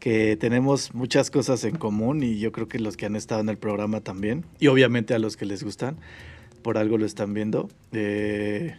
[0.00, 3.48] que tenemos muchas cosas en común y yo creo que los que han estado en
[3.50, 5.96] el programa también, y obviamente a los que les gustan,
[6.62, 8.76] por algo lo están viendo, eh,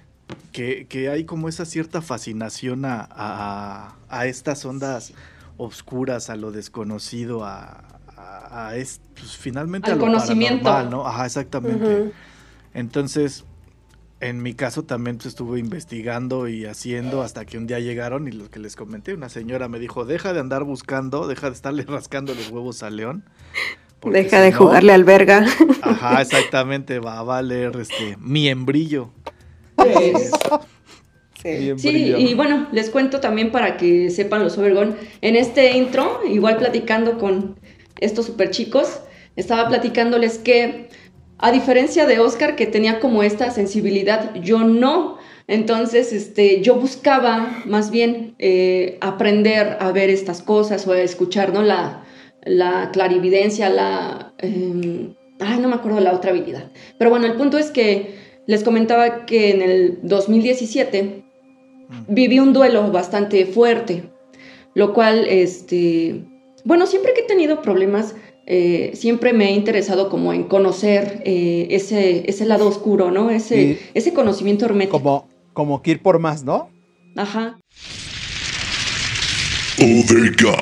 [0.52, 5.14] que, que hay como esa cierta fascinación a, a- a estas ondas
[5.58, 7.84] oscuras, a lo desconocido, a,
[8.18, 10.64] a- a es- pues, finalmente Al a lo conocimiento.
[10.64, 11.08] paranormal, ¿no?
[11.08, 12.12] Ajá, exactamente.
[12.74, 13.46] Entonces,
[14.22, 18.32] en mi caso también pues, estuve investigando y haciendo hasta que un día llegaron y
[18.32, 21.84] lo que les comenté, una señora me dijo, deja de andar buscando, deja de estarle
[21.88, 23.24] rascando los huevos a León.
[24.04, 25.46] Deja si de no- jugarle al verga.
[25.82, 29.12] Ajá, exactamente, va a valer este miembrillo.
[29.78, 30.14] Sí.
[31.44, 34.96] Bien Sí, y bueno, les cuento también para que sepan los Overgón.
[35.22, 37.56] En este intro, igual platicando con
[38.00, 39.00] estos super chicos,
[39.36, 40.90] estaba platicándoles que,
[41.42, 45.18] a diferencia de Oscar, que tenía como esta sensibilidad, yo no.
[45.48, 51.52] Entonces, este, yo buscaba más bien eh, aprender a ver estas cosas o a escuchar,
[51.52, 51.64] ¿no?
[51.64, 52.04] La,
[52.46, 54.34] la clarividencia, la...
[54.38, 56.72] em, ay, no me acuerdo la otra habilidad.
[56.98, 61.24] Pero bueno, el punto es que les comentaba que en el 2017
[62.08, 64.04] viví un duelo bastante fuerte,
[64.76, 66.24] lo cual, este,
[66.64, 68.16] bueno, siempre que he tenido problemas,
[68.54, 73.30] eh, siempre me he interesado como en conocer eh, ese, ese lado oscuro, ¿no?
[73.30, 74.98] Ese, ese conocimiento hermético.
[74.98, 76.70] Como, como que ir por más, ¿no?
[77.16, 77.58] Ajá.
[79.80, 80.58] Overgone.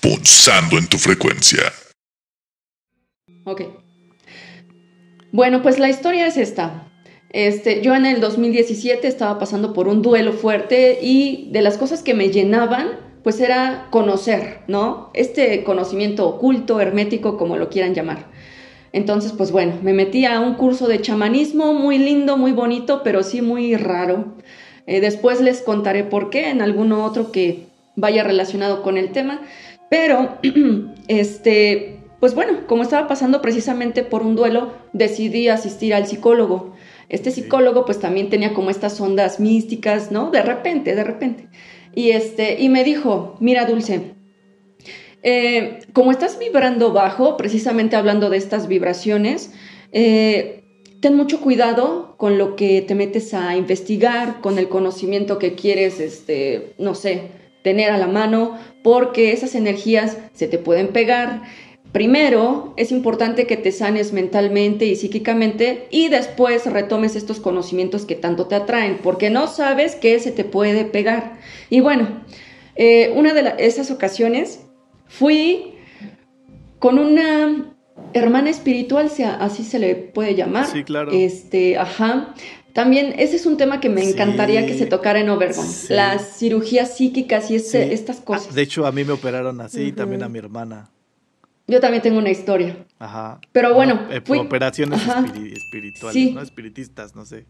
[0.00, 1.72] Punzando en tu frecuencia.
[3.42, 3.62] Ok.
[5.32, 6.88] Bueno, pues la historia es esta.
[7.30, 12.04] Este, yo en el 2017 estaba pasando por un duelo fuerte y de las cosas
[12.04, 15.10] que me llenaban, pues era conocer, ¿no?
[15.14, 18.26] Este conocimiento oculto, hermético, como lo quieran llamar.
[18.92, 23.22] Entonces, pues bueno, me metí a un curso de chamanismo muy lindo, muy bonito, pero
[23.22, 24.36] sí muy raro.
[24.86, 29.42] Eh, después les contaré por qué en alguno otro que vaya relacionado con el tema.
[29.90, 30.38] Pero,
[31.08, 36.74] este, pues bueno, como estaba pasando precisamente por un duelo, decidí asistir al psicólogo.
[37.08, 40.30] Este psicólogo pues también tenía como estas ondas místicas, ¿no?
[40.30, 41.48] De repente, de repente.
[41.98, 44.12] Y, este, y me dijo, mira Dulce,
[45.24, 49.50] eh, como estás vibrando bajo, precisamente hablando de estas vibraciones,
[49.90, 50.62] eh,
[51.00, 55.98] ten mucho cuidado con lo que te metes a investigar, con el conocimiento que quieres,
[55.98, 57.32] este, no sé,
[57.64, 61.42] tener a la mano, porque esas energías se te pueden pegar.
[61.98, 68.14] Primero es importante que te sanes mentalmente y psíquicamente y después retomes estos conocimientos que
[68.14, 71.40] tanto te atraen, porque no sabes qué se te puede pegar.
[71.70, 72.22] Y bueno,
[72.76, 74.60] eh, una de esas ocasiones
[75.08, 75.74] fui
[76.78, 77.74] con una
[78.12, 80.66] hermana espiritual, así se le puede llamar.
[80.66, 81.10] Sí, claro.
[81.12, 82.32] Este, ajá.
[82.74, 85.66] También ese es un tema que me encantaría que se tocara en Obergon.
[85.88, 88.54] Las cirugías psíquicas y este, estas cosas.
[88.54, 90.92] de hecho, a mí me operaron así y también a mi hermana.
[91.68, 92.76] Yo también tengo una historia.
[92.98, 93.40] Ajá.
[93.52, 94.08] Pero bueno.
[94.10, 95.00] Eh, operaciones
[95.52, 96.40] espirituales, ¿no?
[96.40, 97.44] Espiritistas, no sé.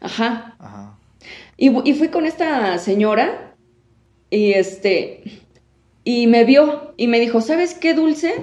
[0.00, 0.56] Ajá.
[0.58, 0.98] Ajá.
[1.58, 3.54] Y, y, fui con esta señora
[4.30, 5.22] y este.
[6.02, 8.34] Y me vio y me dijo: ¿Sabes qué, Dulce?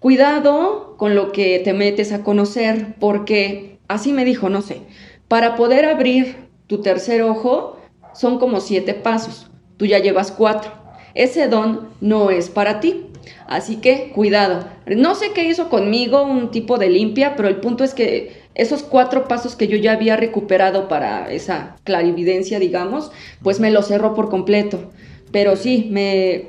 [0.00, 4.82] Cuidado con lo que te metes a conocer, porque así me dijo, no sé.
[5.28, 7.80] Para poder abrir tu tercer ojo
[8.14, 9.50] son como siete pasos.
[9.76, 10.72] Tú ya llevas cuatro.
[11.14, 13.06] Ese don no es para ti.
[13.46, 14.66] Así que cuidado.
[14.86, 18.82] No sé qué hizo conmigo un tipo de limpia, pero el punto es que esos
[18.82, 23.12] cuatro pasos que yo ya había recuperado para esa clarividencia, digamos,
[23.42, 24.90] pues me los cerró por completo.
[25.30, 26.46] Pero sí, me,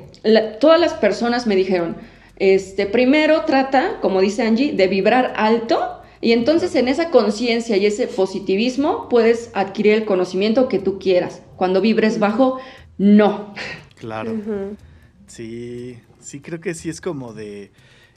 [0.58, 1.96] todas las personas me dijeron,
[2.36, 7.86] este, primero trata, como dice Angie, de vibrar alto y entonces en esa conciencia y
[7.86, 11.42] ese positivismo puedes adquirir el conocimiento que tú quieras.
[11.56, 12.58] Cuando vibres bajo,
[12.98, 13.54] no.
[13.96, 14.34] Claro.
[15.26, 15.98] Sí,
[16.30, 17.72] sí creo que sí es como de...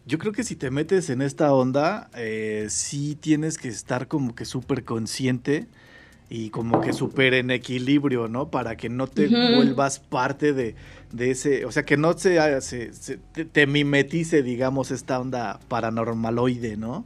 [0.05, 4.35] Yo creo que si te metes en esta onda, eh, sí tienes que estar como
[4.35, 5.67] que súper consciente
[6.29, 8.49] y como que súper en equilibrio, ¿no?
[8.49, 10.75] Para que no te vuelvas parte de,
[11.17, 17.05] ese, o sea, que no se, se, te, mimetice, digamos, esta onda paranormaloide, ¿no?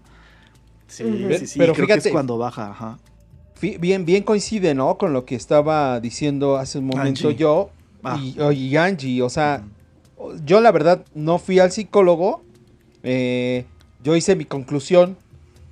[0.87, 1.03] Sí,
[1.37, 2.97] sí, sí, pero creo fíjate, que es cuando baja, ajá.
[3.61, 4.97] Bien, bien coincide, ¿no?
[4.97, 7.69] Con lo que estaba diciendo hace un momento yo
[8.03, 8.19] ah.
[8.19, 9.63] y, Angie, o sea,
[10.45, 12.43] yo la verdad no fui al psicólogo,
[13.03, 13.65] eh,
[14.03, 15.17] yo hice mi conclusión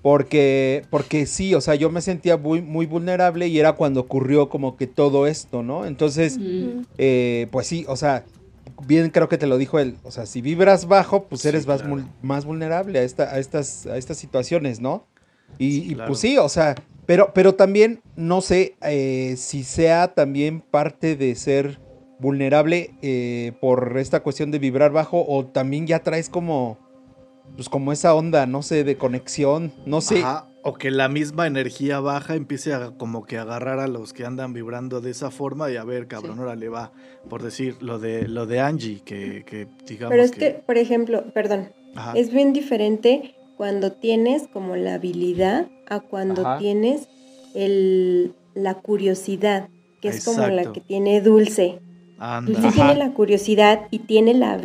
[0.01, 4.49] porque, porque sí, o sea, yo me sentía muy, muy vulnerable y era cuando ocurrió
[4.49, 5.85] como que todo esto, ¿no?
[5.87, 6.37] Entonces,
[6.99, 8.23] eh, pues sí, o sea,
[8.85, 11.83] bien creo que te lo dijo él, o sea, si vibras bajo, pues eres más,
[12.21, 15.07] más vulnerable a, esta, a, estas, a estas situaciones, ¿no?
[15.57, 21.15] Y, pues sí, o sea, pero, pero también no sé eh, si sea también parte
[21.15, 21.79] de ser
[22.19, 26.77] vulnerable eh, por esta cuestión de vibrar bajo o también ya traes como,
[27.55, 30.23] pues como esa onda, no sé, de conexión, no sé.
[30.67, 34.51] O que la misma energía baja empiece a como que agarrar a los que andan
[34.51, 36.91] vibrando de esa forma y a ver, cabrón, ahora le va,
[37.29, 40.09] por decir lo de lo de Angie, que, que digamos.
[40.09, 41.69] Pero es que, por ejemplo, perdón,
[42.15, 47.07] es bien diferente cuando tienes como la habilidad a cuando tienes
[47.53, 49.69] el, la curiosidad,
[50.01, 51.79] que es como la que tiene Dulce.
[52.17, 54.57] Dulce tiene la curiosidad y tiene la,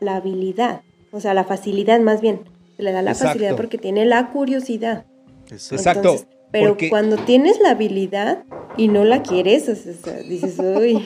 [0.00, 2.40] la, habilidad, o sea, la facilidad más bien.
[2.76, 5.04] Se le da la facilidad porque tiene la curiosidad.
[5.50, 6.16] Exacto.
[6.50, 8.44] pero cuando tienes la habilidad
[8.76, 9.66] y no la quieres,
[10.28, 11.04] dices, uy.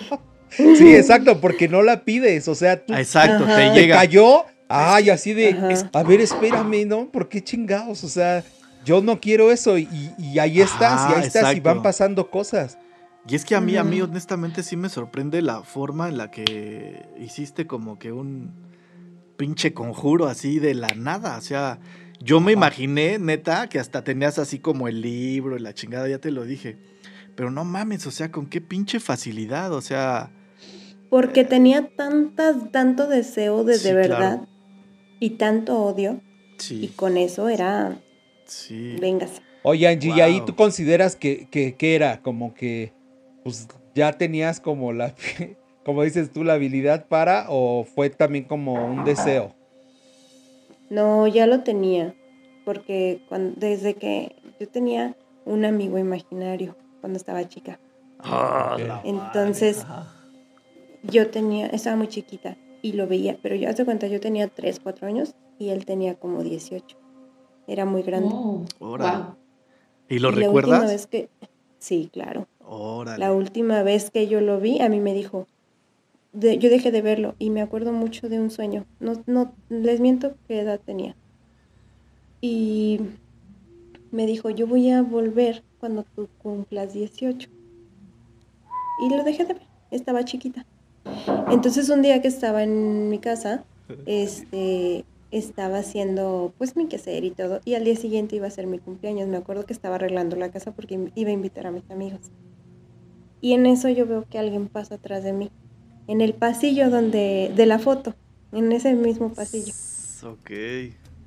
[0.51, 3.97] Sí, exacto, porque no la pides, o sea, tú exacto, te, llega.
[3.97, 5.55] cayó, ay, así de,
[5.93, 7.11] a ver, espérame, ¿no?
[7.11, 8.03] ¿Por qué chingados?
[8.03, 8.43] O sea,
[8.85, 9.89] yo no quiero eso y,
[10.41, 12.79] ahí estás, y ahí estás, y van pasando cosas.
[13.29, 16.31] Y es que a mí, a mí honestamente sí me sorprende la forma en la
[16.31, 18.53] que hiciste como que un
[19.37, 21.79] pinche conjuro así de la nada, o sea,
[22.21, 26.19] yo me imaginé, neta, que hasta tenías así como el libro y la chingada, ya
[26.19, 26.77] te lo dije.
[27.37, 30.31] Pero no mames, o sea, con qué pinche facilidad, o sea.
[31.09, 34.49] Porque tenía tantas, tanto deseo de de verdad
[35.21, 36.21] y tanto odio.
[36.59, 36.87] Sí.
[36.87, 38.01] Y con eso era.
[38.47, 38.97] Sí.
[39.01, 39.41] Véngase.
[39.63, 42.93] Oye, Angie, ¿y ahí tú consideras que, que, que, era como que.
[43.45, 45.15] Pues ya tenías como la.
[45.85, 49.55] Como dices tú, la habilidad para, o fue también como un deseo?
[50.91, 52.15] No, ya lo tenía,
[52.67, 57.81] porque cuando, desde que yo tenía un amigo imaginario cuando estaba chica.
[58.19, 59.87] Ah, Entonces,
[61.05, 64.81] yo tenía, estaba muy chiquita y lo veía, pero yo hace cuenta, yo tenía 3,
[64.83, 66.99] 4 años y él tenía como 18.
[67.67, 68.35] Era muy grande.
[68.35, 68.65] Oh,
[70.09, 70.71] ¿Y lo recuerdas?
[70.71, 71.29] La última vez que,
[71.79, 72.47] sí, claro.
[73.17, 75.47] La última vez que yo lo vi, a mí me dijo,
[76.35, 78.85] yo dejé de verlo y me acuerdo mucho de un sueño.
[79.01, 81.17] No, no, les miento qué edad tenía.
[82.41, 83.01] Y
[84.11, 87.49] me dijo, yo voy a volver cuando tú cumplas 18.
[89.01, 90.67] Y lo dejé de ver, estaba chiquita.
[91.51, 93.65] Entonces un día que estaba en mi casa,
[94.05, 98.67] este, estaba haciendo pues mi quehacer y todo, y al día siguiente iba a ser
[98.67, 99.27] mi cumpleaños.
[99.29, 102.21] Me acuerdo que estaba arreglando la casa porque iba a invitar a mis amigos.
[103.41, 105.51] Y en eso yo veo que alguien pasa atrás de mí
[106.07, 108.15] en el pasillo donde de la foto,
[108.53, 109.73] en ese mismo pasillo.
[110.25, 110.51] Ok.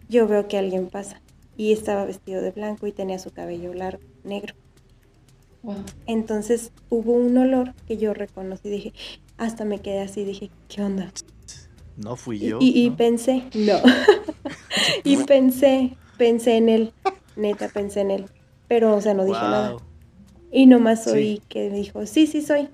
[0.10, 1.22] yo veo que alguien pasa
[1.56, 4.56] y estaba vestido de blanco y tenía su cabello largo, negro.
[5.64, 5.76] Wow.
[6.08, 8.94] Entonces hubo un olor que yo reconocí, dije,
[9.38, 11.12] hasta me quedé así, dije, ¿qué onda?
[11.98, 12.58] No fui Y, yo.
[12.60, 12.98] y- y ¿no?
[12.98, 13.78] pensé, no.
[15.04, 16.94] y pensé, pensé en él,
[17.38, 18.26] neta pensé en él,
[18.68, 19.52] pero o sea, no dije Guau.
[19.52, 19.78] nada.
[20.52, 21.10] Y nomás Sí.
[21.12, 22.70] oí que me dijo, sí, sí soy.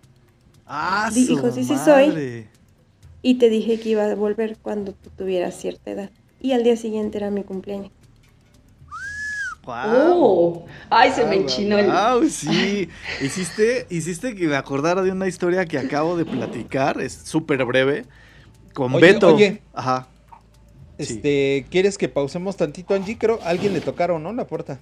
[0.66, 2.48] Ah, dijo, sí, sí soy.
[3.22, 6.10] Y te dije que iba a volver cuando tú tuvieras cierta edad.
[6.42, 7.92] Y al día siguiente era mi cumpleaños.
[9.64, 9.90] Guau.
[10.14, 11.88] Oh, ay, se me enchinó el.
[11.88, 12.88] guau, sí.
[13.22, 18.06] Hiciste, hiciste que me acordara de una historia que acabo de platicar, es súper breve,
[18.74, 19.36] con Oye, Beto.
[19.36, 19.62] oye.
[19.74, 20.08] Ajá.
[21.00, 21.04] Sí.
[21.16, 23.18] Este, ¿quieres que pausemos tantito, Angie?
[23.18, 24.32] Creo, a alguien le tocaron, ¿no?
[24.32, 24.80] La puerta.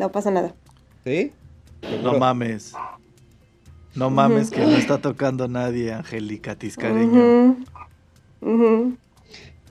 [0.00, 0.54] No pasa nada.
[1.04, 1.30] ¿Sí?
[2.02, 2.72] No mames.
[3.94, 7.58] No mames que no está tocando nadie, Angélica Tiscareño.
[8.40, 8.96] Ujú.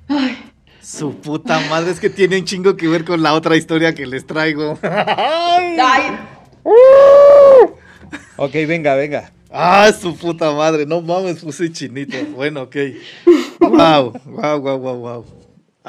[0.07, 0.38] Ay,
[0.84, 4.05] Su puta madre, es que tiene un chingo que ver con la otra historia que
[4.05, 4.77] les traigo.
[4.84, 5.77] ay,
[8.38, 9.32] Ok, venga, venga.
[9.51, 12.15] Ah, su puta madre, no mames, puse chinito.
[12.36, 12.75] Bueno, ok.
[13.61, 15.38] Wow, wow, wow, wow, wow.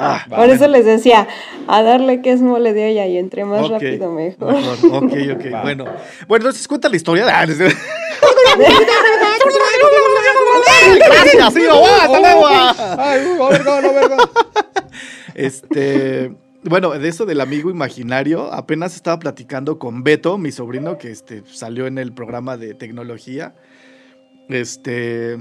[0.02, 0.72] Ah, Va, Por eso bueno.
[0.78, 1.28] les decía,
[1.68, 4.52] a darle que es mole de olla y entre más rápido mejor.
[4.54, 5.62] mejor, Ok, ok, Va.
[5.62, 5.84] bueno.
[6.28, 7.26] Bueno, entonces cuenta la historia.
[7.28, 7.58] Ah, les-
[10.98, 13.48] Gracias, sí, oh, oh,
[13.94, 14.18] vergón.
[15.34, 16.32] Este,
[16.64, 21.42] bueno, de eso del amigo imaginario, apenas estaba platicando con Beto, mi sobrino, que este,
[21.50, 23.54] salió en el programa de tecnología.
[24.48, 25.38] Este,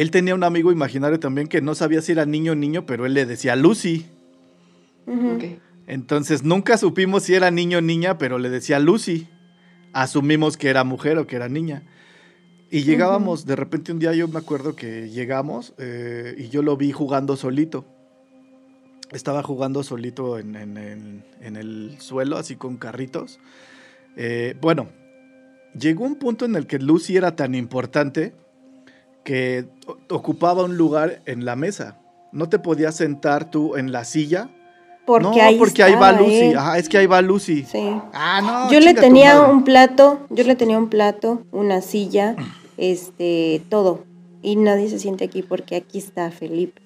[0.00, 3.04] él tenía un amigo imaginario también que no sabía si era niño o niño, pero
[3.06, 4.06] él le decía Lucy.
[5.86, 9.26] Entonces nunca supimos si era niño o niña, pero le decía Lucy.
[9.92, 11.82] Asumimos que era mujer o que era niña.
[12.70, 16.76] Y llegábamos, de repente un día yo me acuerdo que llegamos eh, y yo lo
[16.76, 17.86] vi jugando solito.
[19.10, 23.40] Estaba jugando solito en, en- en- en el suelo, así con carritos.
[24.16, 24.90] Eh, bueno,
[25.78, 28.34] llegó un punto en el que Lucy era tan importante
[29.28, 29.66] que
[30.08, 31.98] ocupaba un lugar en la mesa.
[32.32, 34.48] No te podías sentar tú en la silla
[35.04, 36.40] Porque no, ahí porque ahí va estaba Lucy.
[36.40, 36.56] él.
[36.56, 37.64] Ajá, es que ahí va Lucy.
[37.64, 37.94] Sí.
[38.14, 38.72] Ah, no.
[38.72, 42.36] yo le tenía un plato, yo le tenía un plato, una silla,
[42.78, 44.04] este, todo.
[44.40, 46.80] Y nadie se siente aquí porque aquí está Felipe.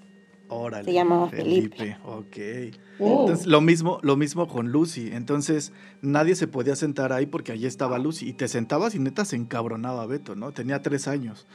[0.48, 1.96] Órale, se llamaba Felipe.
[2.04, 2.74] Ok.
[2.98, 3.20] Oh.
[3.20, 5.10] Entonces, lo mismo, lo mismo con Lucy.
[5.12, 8.28] Entonces, nadie se podía sentar ahí porque allí estaba Lucy.
[8.28, 10.50] Y te sentabas y neta se encabronaba Beto, ¿no?
[10.50, 11.46] Tenía tres años.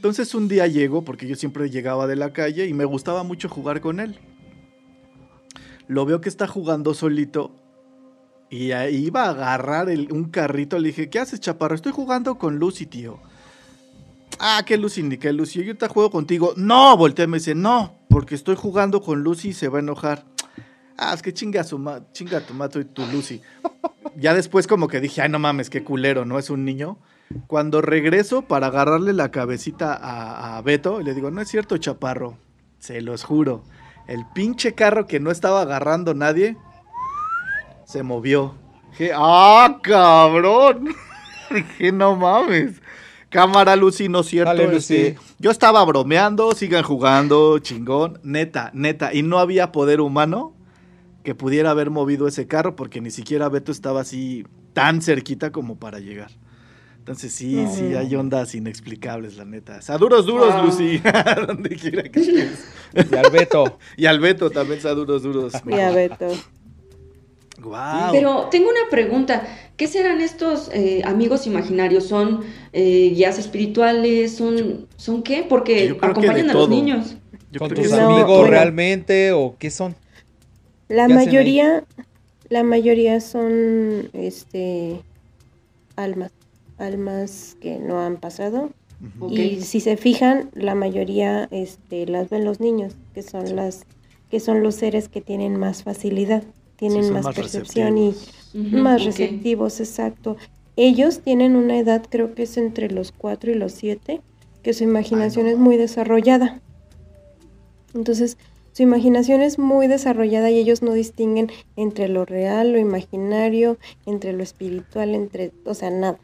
[0.00, 3.50] Entonces, un día llego, porque yo siempre llegaba de la calle y me gustaba mucho
[3.50, 4.18] jugar con él.
[5.88, 7.54] Lo veo que está jugando solito.
[8.48, 10.78] Y ahí iba a agarrar un carrito.
[10.78, 11.74] Le dije, ¿qué haces, chaparro?
[11.74, 13.20] Estoy jugando con Lucy, tío.
[14.38, 15.62] Ah, ¿qué Lucy ni qué Lucy?
[15.62, 16.54] Yo te juego contigo.
[16.56, 19.82] No, volteé y me dice, no, porque estoy jugando con Lucy y se va a
[19.82, 20.24] enojar.
[20.96, 21.78] Ah, es que chinga, su
[22.14, 23.42] chinga tu mato y tu Lucy.
[24.16, 26.38] ya después como que dije, ay, no mames, qué culero, ¿no?
[26.38, 26.96] Es un niño.
[27.46, 32.36] Cuando regreso para agarrarle la cabecita a, a Beto, le digo, no es cierto, chaparro.
[32.78, 33.62] Se los juro.
[34.08, 36.56] El pinche carro que no estaba agarrando nadie,
[37.84, 38.54] se movió.
[38.90, 40.94] Dije, ah, cabrón.
[41.50, 42.80] Dije, no mames.
[43.28, 44.50] Cámara, Lucy, no es cierto.
[44.50, 44.96] Dale, Lucy.
[44.96, 48.18] este, yo estaba bromeando, sigan jugando, chingón.
[48.24, 49.14] Neta, neta.
[49.14, 50.52] Y no había poder humano
[51.22, 55.76] que pudiera haber movido ese carro porque ni siquiera Beto estaba así tan cerquita como
[55.78, 56.32] para llegar.
[57.00, 59.78] Entonces sí, sí, hay ondas inexplicables, la neta.
[59.78, 60.66] O sea, duros, duros, Wow.
[60.66, 61.00] Lucy.
[61.46, 62.68] Donde quiera que estés.
[62.94, 63.78] Y al Beto.
[63.96, 65.54] Y al Beto también sea duros, duros.
[65.66, 66.26] Ya, Beto.
[67.58, 68.12] Guau.
[68.12, 69.48] Pero tengo una pregunta.
[69.78, 72.04] ¿Qué serán estos eh, amigos imaginarios?
[72.04, 72.42] ¿Son
[72.74, 74.36] eh, guías espirituales?
[74.36, 75.46] ¿Son, ¿Son qué?
[75.48, 77.16] Porque acompañan a los niños.
[77.50, 77.90] Yo ¿Son tus.
[77.90, 79.96] No, amigos realmente o qué son?
[80.88, 81.82] La mayoría,
[82.50, 85.00] la mayoría son este
[85.96, 86.30] almas,
[86.80, 88.70] almas que no han pasado.
[89.30, 93.86] Y si se fijan, la mayoría este, las ven los niños, que son las,
[94.30, 96.42] que son los seres que tienen más facilidad,
[96.76, 98.14] tienen Sí, más, más percepción y
[98.54, 100.36] más receptivos, exacto.
[100.76, 104.20] Ellos tienen una edad, creo que es entre los 4 y los 7,
[104.62, 105.52] que su imaginación no.
[105.52, 106.60] es muy desarrollada.
[107.94, 108.36] Entonces,
[108.72, 114.32] su imaginación es muy desarrollada y ellos no distinguen entre lo real, lo imaginario, entre
[114.32, 116.18] lo espiritual, entre, o sea, nada.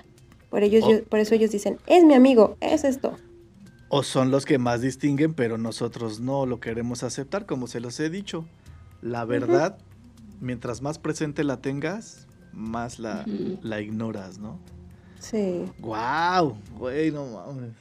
[0.56, 3.14] Por ellos, yo- por eso ellos dicen, es mi amigo, es esto.
[3.90, 8.00] O son los que más distinguen, pero nosotros no lo queremos aceptar, como se los
[8.00, 8.46] he dicho.
[9.02, 9.76] La verdad,
[10.40, 13.26] mientras más presente la tengas, más la,
[13.82, 14.58] ignoras, ¿no?
[15.18, 15.66] Sí.
[15.78, 16.56] ¡Guau!
[16.78, 17.72] Güey, no mames.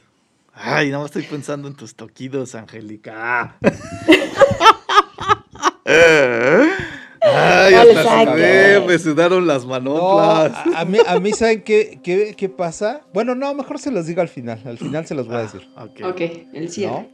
[0.52, 3.56] Ay, no estoy pensando en tus toquidos, Angélica.
[7.90, 8.34] Exacto.
[8.38, 10.52] Eh, me sudaron las No, manoplas.
[10.74, 13.02] a, a mí, a mí ¿saben qué, qué, qué pasa?
[13.12, 14.60] Bueno, no, mejor se los digo al final.
[14.64, 15.68] Al final se los voy a decir.
[15.76, 16.00] ok.
[16.10, 16.20] Ok,
[16.52, 16.92] el cierre.
[16.92, 17.08] ¿No?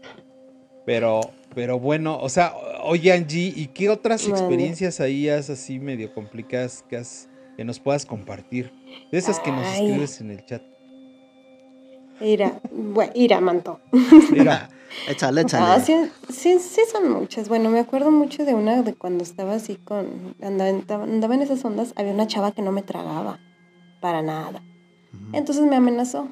[0.85, 1.21] Pero,
[1.55, 6.85] pero bueno, o sea, oye Angie, ¿y qué otras experiencias ahí has así medio complicadas
[6.89, 8.73] que, has, que nos puedas compartir?
[9.13, 9.87] De esas que nos Ay.
[9.87, 10.63] escribes en el chat.
[12.21, 13.81] Ira, bueno, Ira Manto.
[14.31, 14.69] Mira,
[15.09, 15.85] Échale, Ah, échale.
[15.85, 17.49] sí, sí, sí son muchas.
[17.49, 20.35] Bueno, me acuerdo mucho de una de cuando estaba así con...
[20.43, 20.71] Andaba,
[21.05, 23.41] andaba en esas ondas, había una chava que no me tragaba.
[24.01, 24.63] Para nada.
[25.33, 26.29] Entonces me amenazó.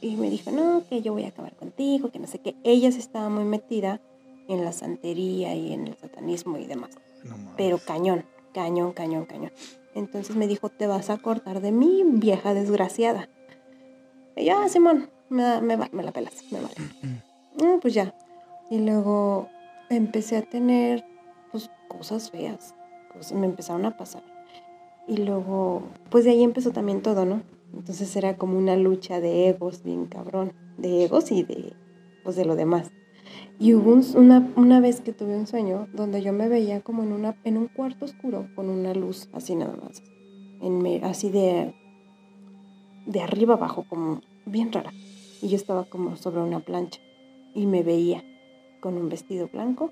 [0.00, 2.54] Y me dijo, no, que yo voy a acabar contigo, que no sé qué.
[2.64, 4.00] Ella sí estaba muy metida
[4.48, 6.90] en la santería y en el satanismo y demás.
[7.24, 7.34] No.
[7.56, 8.24] Pero cañón,
[8.54, 9.52] cañón, cañón, cañón.
[9.94, 13.28] Entonces me dijo, te vas a cortar de mí, vieja desgraciada.
[14.36, 16.74] Y yo, ah, Simón, me, me, me la pelas, me vale.
[17.56, 18.14] Mm, pues ya.
[18.70, 19.48] Y luego
[19.90, 21.04] empecé a tener
[21.52, 22.74] pues, cosas feas.
[23.12, 24.22] Cosas, me empezaron a pasar.
[25.08, 27.42] Y luego, pues de ahí empezó también todo, ¿no?
[27.72, 30.52] Entonces era como una lucha de egos bien cabrón.
[30.78, 31.72] De egos y de,
[32.24, 32.90] pues, de lo demás.
[33.58, 37.02] Y hubo un- una, una vez que tuve un sueño donde yo me veía como
[37.02, 40.02] en, una, en un cuarto oscuro con una luz así nada más.
[40.60, 41.74] En así de,
[43.06, 44.92] de arriba abajo, como bien rara.
[45.42, 47.00] Y yo estaba como sobre una plancha
[47.56, 48.22] y me veía
[48.80, 49.90] con un vestido blanco,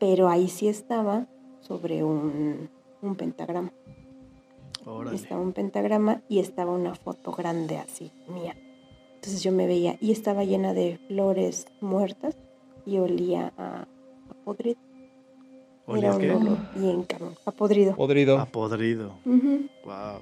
[0.00, 1.26] pero ahí sí estaba
[1.60, 2.68] sobre un,
[3.02, 3.72] un pentagrama.
[4.86, 5.16] Órale.
[5.16, 8.56] Estaba un pentagrama y estaba una foto grande así, mía.
[9.14, 12.36] Entonces yo me veía y estaba llena de flores muertas
[12.84, 14.78] y olía a, a podrido.
[15.86, 16.30] ¿Olía Era un qué?
[16.32, 17.94] olor bien cabrón, a podrido.
[17.94, 18.38] podrido.
[18.38, 19.12] A podrido.
[19.24, 20.20] Wow.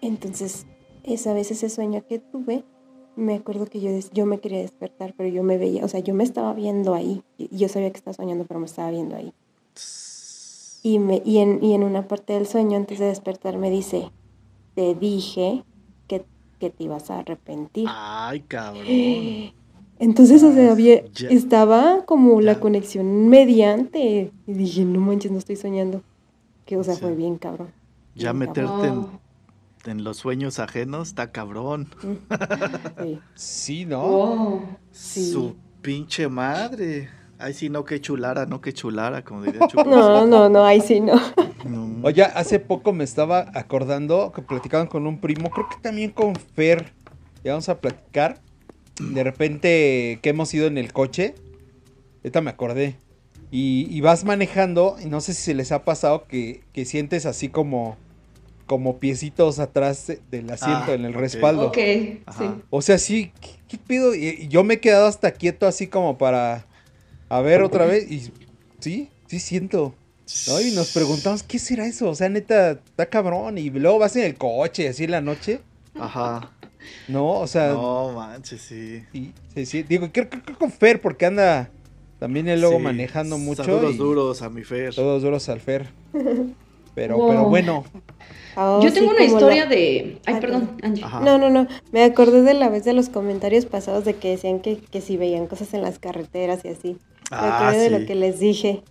[0.00, 0.66] Entonces,
[1.04, 2.64] esa vez ese sueño que tuve,
[3.16, 6.14] me acuerdo que yo, yo me quería despertar, pero yo me veía, o sea, yo
[6.14, 7.22] me estaba viendo ahí.
[7.50, 9.32] Yo sabía que estaba soñando, pero me estaba viendo ahí.
[10.82, 14.10] Y, me, y, en, y en una parte del sueño, antes de despertar, me dice,
[14.74, 15.62] te dije
[16.08, 16.24] que,
[16.58, 17.86] que te ibas a arrepentir.
[17.88, 18.84] Ay, cabrón.
[19.98, 21.28] Entonces, o sea, había- Ya.
[21.28, 24.32] estaba como la conexión mediante.
[24.48, 26.02] Y dije, no manches, no estoy soñando.
[26.66, 27.00] Que, o sea, Sí.
[27.02, 27.68] fue bien cabrón.
[28.16, 28.66] Ya Bien cabrón.
[28.80, 29.22] meterte en.
[29.86, 31.88] En los sueños ajenos está cabrón.
[33.02, 33.18] Sí.
[33.34, 34.02] Sí, ¿no?
[34.04, 34.78] Oh.
[34.90, 35.30] Sí.
[35.32, 37.08] Su pinche madre.
[37.38, 39.84] Ay, sí, no, que chulara, no, que chulara, como diría Chupo.
[39.84, 41.20] No, no, no, ahí sí no.
[41.64, 42.06] No.
[42.06, 46.36] Oye, hace poco me estaba acordando que platicaban con un primo, creo que también con
[46.36, 46.92] Fer.
[47.42, 48.40] Ya vamos a platicar.
[49.00, 51.34] De repente que hemos ido en el coche.
[52.18, 52.96] Ahorita me acordé.
[53.50, 57.26] Y, y vas manejando, y no sé si se les ha pasado que, que sientes
[57.26, 57.96] así como,
[58.72, 61.66] como piecitos atrás de- del asiento Ah, en el respaldo.
[61.68, 62.22] Ok, sí.
[62.24, 62.56] Ajá.
[62.70, 64.14] O sea, sí, ¿qué, qué pedo?
[64.14, 66.64] Y, y yo me he quedado hasta quieto así como para
[67.28, 68.10] a ver otra vez.
[68.10, 68.32] Y
[68.80, 69.94] sí, sí siento.
[70.46, 70.58] ¿no?
[70.62, 72.08] Y nos preguntamos, ¿qué será eso?
[72.08, 73.58] O sea, neta, está cabrón.
[73.58, 75.60] Y luego vas en el coche, así en la noche.
[76.00, 76.50] Ajá.
[77.08, 79.04] No, o sea, No, manches, sí.
[79.12, 79.82] sí, sí, sí.
[79.82, 81.68] Digo, creo que con Fer, porque anda
[82.18, 83.64] también él luego Sí, manejando mucho.
[83.64, 84.94] Saludos y duros a mi Fer.
[84.94, 85.90] Todos duros al Fer.
[86.94, 87.28] Pero, Wow.
[87.28, 87.84] pero bueno,
[88.56, 90.18] Oh, Yo sí, tengo una historia la- de.
[90.26, 90.76] Ay, Ay, perdón.
[90.82, 91.04] Angie.
[91.04, 91.20] Ajá.
[91.20, 91.66] No, no, no.
[91.90, 95.16] Me acordé de la vez de los comentarios pasados de que decían que, que si
[95.16, 96.88] veían cosas en las carreteras y así.
[97.30, 98.82] Me Ah, acordé de lo que les dije.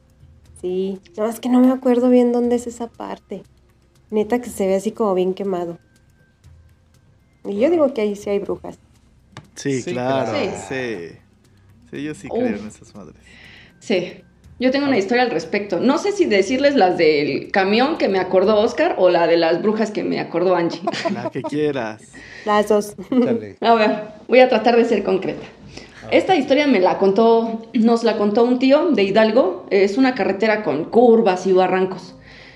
[0.62, 1.00] Sí.
[1.18, 3.44] No, es que no me acuerdo bien dónde es esa parte.
[4.10, 5.78] Neta que se ve así como bien quemado.
[7.46, 8.78] Y yo digo que ahí sí hay brujas.
[9.56, 10.32] Sí, Sí, claro.
[10.32, 10.58] claro.
[10.70, 11.18] Sí.
[11.92, 12.38] Sí, yo sí Uf.
[12.40, 13.16] creo en esas madres.
[13.80, 14.24] Sí.
[14.62, 15.80] Yo tengo una historia al respecto.
[15.80, 19.60] No sé si decirles las del camión que me acordó Oscar o la de las
[19.64, 20.82] brujas que me acordó Angie.
[21.12, 22.04] La que quieras.
[22.46, 22.94] Las dos.
[23.10, 23.58] échale.
[23.62, 25.48] A ver, voy a tratar de ser concreta.
[26.12, 29.66] Esta historia me la contó, nos la contó un tío de Hidalgo.
[29.72, 32.14] Es una carretera con curvas y barrancos.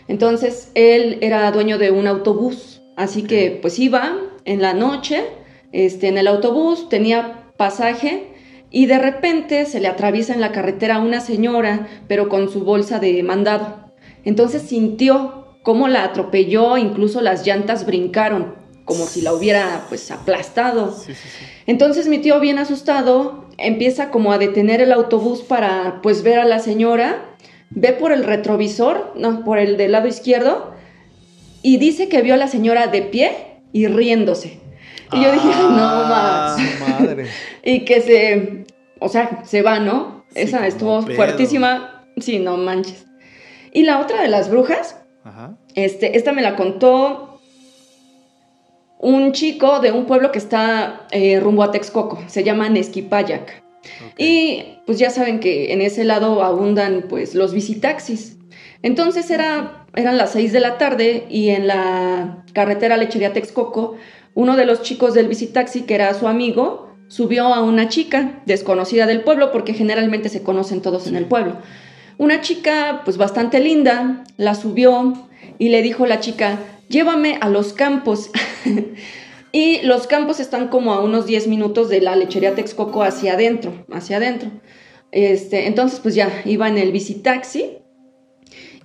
[0.07, 2.83] Entonces, él era dueño de un autobús.
[2.95, 5.23] Así que, pues iba en la noche,
[5.71, 8.34] este, en el autobús, tenía pasaje
[8.75, 12.99] y de repente se le atraviesa en la carretera una señora, pero con su bolsa
[12.99, 13.93] de mandado.
[14.25, 18.53] Entonces sintió cómo la atropelló, incluso las llantas brincaron,
[18.83, 20.91] como si la hubiera pues aplastado.
[20.91, 21.45] Sí, sí, sí.
[21.67, 26.43] Entonces mi tío bien asustado empieza como a detener el autobús para pues ver a
[26.45, 27.23] la señora,
[27.69, 30.73] ve por el retrovisor, no, por el del lado izquierdo
[31.61, 33.31] y dice que vio a la señora de pie
[33.71, 34.59] y riéndose.
[35.13, 36.57] Y yo dije, "Ay, no Ah.
[36.57, 36.61] más.
[36.61, 37.27] Su madre.
[37.67, 38.64] Y que se,
[38.99, 40.23] o sea, se va, ¿no?
[40.29, 41.15] Sí, Esa estuvo pedo.
[41.15, 42.03] fuertísima.
[42.17, 43.05] Sí, no manches.
[43.71, 45.57] Y la otra de las brujas, Ajá.
[45.75, 47.39] este, esta me la contó
[48.99, 53.63] un chico de un pueblo que está eh, rumbo a Texcoco, se llama Nesquipayac.
[54.07, 54.13] ok.
[54.19, 58.37] Y pues ya saben que en ese lado abundan pues los visitaxis.
[58.81, 63.95] Entonces era eran las 6 de la tarde y en la carretera Lechería Texcoco,
[64.33, 69.05] uno de los chicos del visitaxi, que era su amigo, subió a una chica desconocida
[69.05, 71.57] del pueblo, porque generalmente se conocen todos en el pueblo.
[72.17, 75.13] Una chica, pues bastante linda, la subió
[75.57, 78.31] y le dijo la chica, llévame a los campos.
[79.51, 83.85] y los campos están como a unos 10 minutos de la lechería Texcoco hacia adentro,
[83.91, 84.49] hacia adentro.
[85.11, 87.77] Este, entonces, pues ya iba en el visitaxi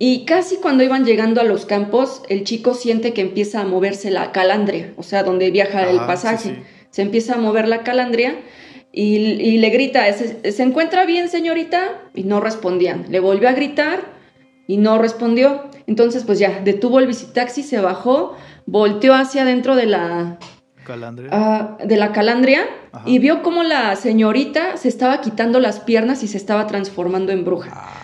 [0.03, 4.09] y casi cuando iban llegando a los campos, el chico siente que empieza a moverse
[4.09, 6.63] la calandria, o sea, donde viaja el pasaje.
[6.91, 8.35] Se empieza a mover la calandria
[8.91, 12.01] y, le grita, ¿Se, ¿se encuentra bien, señorita?
[12.13, 13.05] Y no respondían.
[13.09, 14.01] Le volvió a gritar
[14.67, 15.63] y no respondió.
[15.87, 18.35] Entonces, pues ya, detuvo el visitaxi, se bajó,
[18.65, 20.37] volteó hacia adentro de la...
[20.83, 21.29] Calandria.
[21.31, 22.65] Ah, de la calandria
[23.05, 27.45] y vio cómo la señorita se estaba quitando las piernas y se estaba transformando en
[27.45, 27.71] bruja.
[27.73, 28.00] Ah,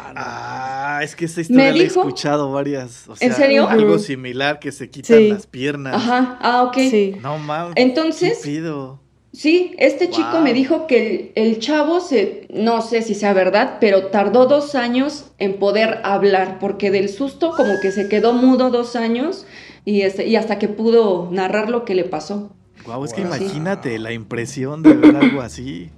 [1.03, 3.05] es que esa historia la he escuchado varias.
[3.19, 3.67] ¿En serio?
[3.67, 5.95] Algo similar que se quitan las piernas.
[5.95, 6.77] Ajá, ah, ok.
[7.21, 7.73] No mames.
[7.75, 8.41] Entonces,
[9.33, 14.07] Sí, este chico me dijo que el, chavo se, no sé si sea verdad, pero
[14.07, 18.95] tardó dos años en poder hablar, porque del susto como que se quedó mudo dos
[18.95, 19.45] años
[19.85, 22.55] y, este, y hasta que pudo narrar lo que le pasó.
[22.83, 25.91] Guau, es que imagínate la impresión de ver algo así.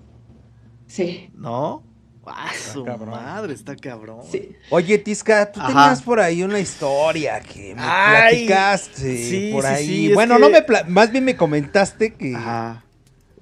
[0.87, 1.29] Sí.
[1.33, 1.83] ¿No?
[2.25, 4.21] Ah, su madre, está cabrón.
[4.29, 4.55] Sí.
[4.69, 9.87] Oye, Tisca, tú tenías por ahí una historia que me platicaste sí, por ahí.
[9.87, 12.83] Sí, bueno, no me más bien me comentaste que Ajá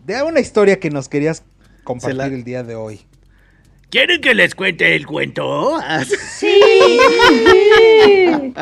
[0.08, 1.44] de una historia que nos querías
[1.84, 3.02] compartir el día de hoy.
[3.90, 5.80] ¿Quieren que les cuente el cuento?
[6.40, 6.58] Sí.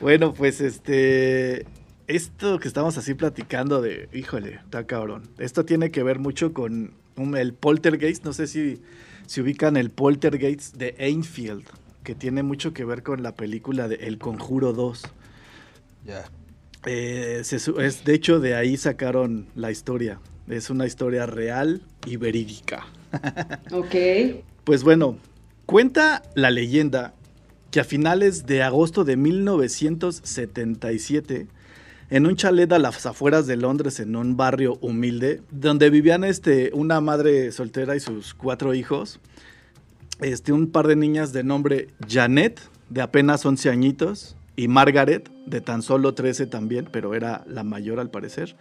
[0.00, 1.66] bueno, pues este
[2.08, 5.30] esto que estamos así platicando de, híjole, está cabrón.
[5.38, 6.94] Esto tiene que ver mucho con
[7.36, 8.80] el poltergeist, no sé si,
[9.26, 11.64] si ubican el poltergeist de Ainfield,
[12.04, 15.02] que tiene mucho que ver con la película de El Conjuro 2.
[16.06, 16.24] Ya.
[16.86, 20.20] Eh, es, de hecho, de ahí sacaron la historia.
[20.48, 22.86] Es una historia real y verídica.
[23.72, 23.94] ok.
[24.64, 25.18] Pues bueno,
[25.66, 27.14] cuenta la leyenda
[27.70, 31.48] que a finales de agosto de 1977,
[32.10, 36.70] en un chalet a las afueras de Londres, en un barrio humilde, donde vivían este,
[36.72, 39.20] una madre soltera y sus cuatro hijos,
[40.20, 45.60] este, un par de niñas de nombre Janet, de apenas 11 añitos, y Margaret, de
[45.60, 48.56] tan solo 13 también, pero era la mayor al parecer.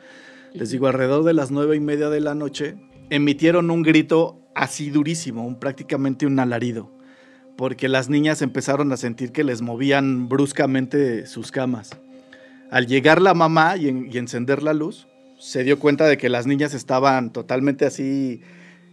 [0.53, 2.75] Les digo, alrededor de las nueve y media de la noche,
[3.09, 6.91] emitieron un grito así durísimo, un, prácticamente un alarido,
[7.57, 11.97] porque las niñas empezaron a sentir que les movían bruscamente sus camas.
[12.71, 13.87] Al llegar la mamá y,
[14.17, 15.07] encender la luz,
[15.39, 18.41] se dio cuenta de que las niñas estaban totalmente así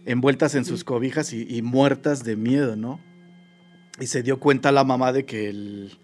[0.05, 2.99] envueltas en sus cobijas y, y muertas de miedo, ¿no?
[3.99, 5.97] Y se dio cuenta la mamá de que el,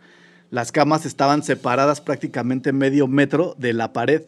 [0.51, 4.23] las camas estaban separadas prácticamente medio metro de la pared.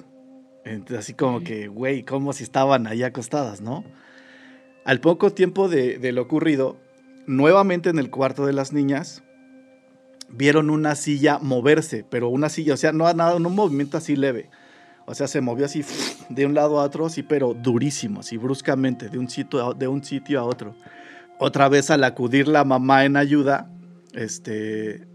[0.97, 3.83] así como que, güey, como si estaban ahí acostadas, ¿no?
[4.85, 6.77] Al poco tiempo de, lo ocurrido,
[7.27, 9.23] nuevamente en el cuarto de las niñas,
[10.35, 14.49] vieron una silla moverse, pero una silla, o sea, no nada, un movimiento así leve.
[15.05, 15.83] O sea, se movió así
[16.29, 20.03] de un lado a otro, así, pero durísimo, así bruscamente, de un sitio de un
[20.03, 20.75] sitio a otro.
[21.39, 23.69] Otra vez al acudir la mamá en ayuda,
[24.13, 25.05] este,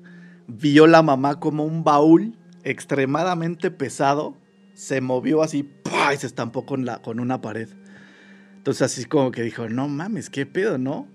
[0.46, 4.36] vio la mamá como un baúl extremadamente pesado,
[4.74, 5.70] se movió así
[6.12, 7.68] y se estampó con, la, con una pared.
[8.56, 11.08] Entonces así como que dijo, no mames, qué pedo, ¿no?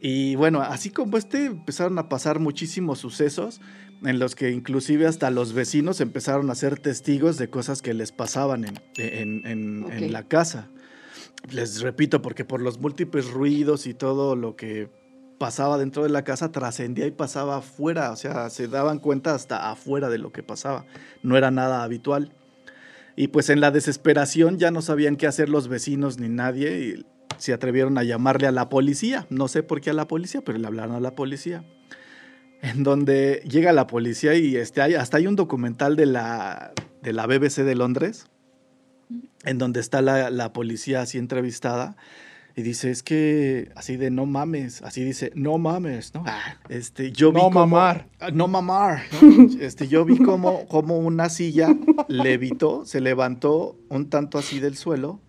[0.00, 3.60] Y bueno, así como este empezaron a pasar muchísimos sucesos
[4.04, 8.12] en los que inclusive hasta los vecinos empezaron a ser testigos de cosas que les
[8.12, 8.64] pasaban
[8.96, 10.68] en, en la casa.
[11.50, 14.88] Les repito, porque por los múltiples ruidos y todo lo que
[15.38, 19.70] pasaba dentro de la casa trascendía y pasaba afuera, o sea, se daban cuenta hasta
[19.70, 20.84] afuera de lo que pasaba,
[21.22, 22.32] no era nada habitual.
[23.16, 27.06] Y pues en la desesperación ya no sabían qué hacer los vecinos ni nadie y
[27.38, 30.58] se atrevieron a llamarle a la policía, no sé por qué a la policía, pero
[30.58, 31.64] le hablaron a la policía.
[32.60, 36.72] En donde llega la policía y este, hay, hasta hay un documental de la,
[37.02, 38.26] de la BBC de Londres,
[39.44, 41.96] en donde está la, la policía así entrevistada
[42.58, 46.24] y dice, es que así de no mames, así dice, no mames, ¿no?
[46.26, 48.08] Ah, este, yo vi no mamar.
[48.18, 49.02] Ah, no mamar,
[49.60, 51.68] Este, yo vi como, como una silla
[52.08, 55.20] levitó, se levantó un tanto así del suelo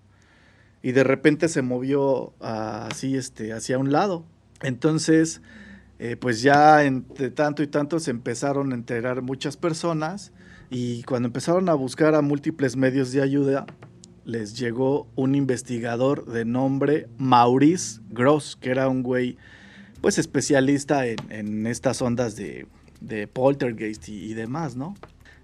[0.81, 4.25] y de repente se movió así, este, hacia un lado.
[4.61, 5.41] Entonces,
[5.99, 10.31] eh, pues ya entre tanto y tanto se empezaron a enterar muchas personas
[10.69, 13.65] y cuando empezaron a buscar a múltiples medios de ayuda,
[14.25, 19.37] les llegó un investigador de nombre Maurice Gross, que era un güey
[20.01, 22.67] pues especialista en, estas ondas de
[23.01, 24.95] de Poltergeist y demás, ¿no?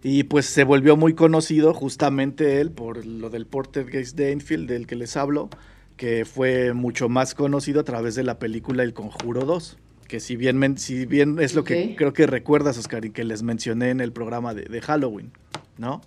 [0.07, 4.85] Y pues se volvió muy conocido justamente él por lo del Poltergeist de Enfield, del
[4.85, 5.49] que les hablo,
[5.97, 9.79] que fue mucho más conocido a través de la película El Conjuro 2.
[10.07, 13.41] Que si bien, si bien es lo que creo que recuerdas, Oscar, y que les
[13.41, 15.31] mencioné en el programa de, de Halloween,
[15.79, 16.01] ¿no?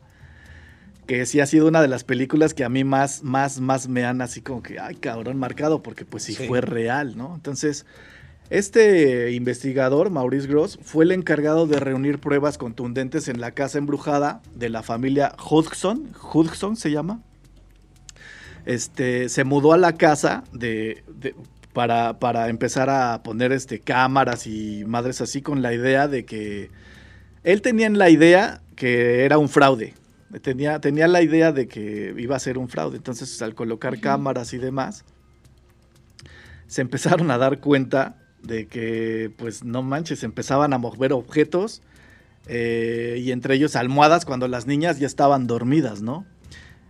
[1.09, 4.05] Que sí ha sido una de las películas que a mí más, más, más me
[4.05, 6.47] han así como que, ay, cabrón, marcado, porque pues sí, Sí.
[6.47, 7.35] fue real, ¿no?
[7.35, 7.85] Entonces,
[8.51, 14.41] este investigador, Maurice Gross, fue el encargado de reunir pruebas contundentes en la casa embrujada
[14.55, 17.23] de la familia Hudson, Hudson se llama.
[18.65, 21.35] Este, se mudó a la casa de, de-
[21.73, 26.71] para, para empezar a poner este, cámaras y madres así con la idea de que
[27.45, 29.95] él tenía la idea que era un fraude.
[30.43, 32.97] Tenía, tenía la idea de que iba a ser un fraude.
[32.97, 35.05] Entonces, al colocar cámaras y demás,
[36.67, 38.17] se empezaron a dar cuenta
[38.49, 41.83] de que, pues no manches, empezaban a mover objetos
[42.49, 46.25] eh, y entre ellos almohadas cuando las niñas ya estaban dormidas, ¿no?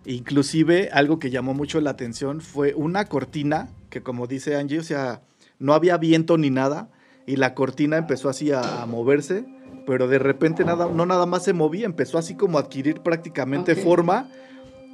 [0.07, 4.85] Inclusive algo que llamó mucho la atención fue una cortina que como dice Angie, o
[4.85, 5.21] sea,
[5.59, 6.89] no había viento ni nada
[7.27, 9.45] y la cortina empezó así a, a moverse,
[9.85, 13.75] pero de repente nada, no nada más se movía, empezó así como a adquirir prácticamente
[13.75, 14.31] forma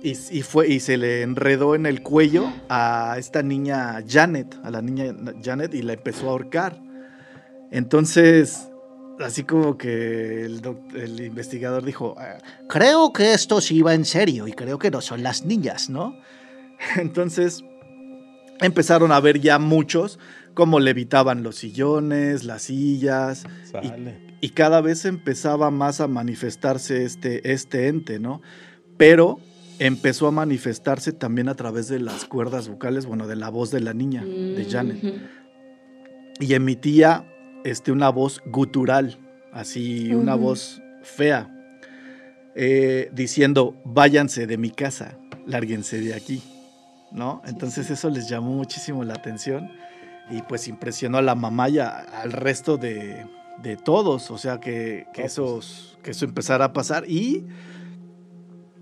[0.04, 4.70] y, y fue, y se le enredó en el cuello a esta niña Janet, a
[4.70, 6.78] la niña Janet, y la empezó a ahorcar.
[7.70, 8.68] Entonces,
[9.18, 12.36] así como que el, investigador dijo, "Ah,
[12.68, 16.14] creo que esto sí va en serio y creo que no son las niñas, ¿no?
[16.96, 17.64] Entonces,
[18.60, 20.18] empezaron a ver ya muchos
[20.52, 24.36] cómo levitaban los sillones, las sillas, Sale.
[24.42, 28.42] y cada vez empezaba más a manifestarse este, este ente, ¿no?
[28.98, 29.40] Pero
[29.78, 33.80] empezó a manifestarse también a través de las cuerdas vocales, bueno, de la voz de
[33.80, 35.02] la niña, de Janet.
[35.02, 35.14] Ujú.
[36.40, 37.24] Y emitía
[37.64, 39.18] este, una voz gutural,
[39.52, 41.50] así, una voz fea,
[42.54, 46.42] eh, diciendo, váyanse de mi casa, lárguense de aquí,
[47.12, 47.42] ¿no?
[47.46, 49.70] Entonces eso les llamó muchísimo la atención
[50.30, 53.26] y pues impresionó a la mamá y a- al resto de,
[53.62, 57.44] de todos, o sea, que, que, esos, que eso empezara a pasar y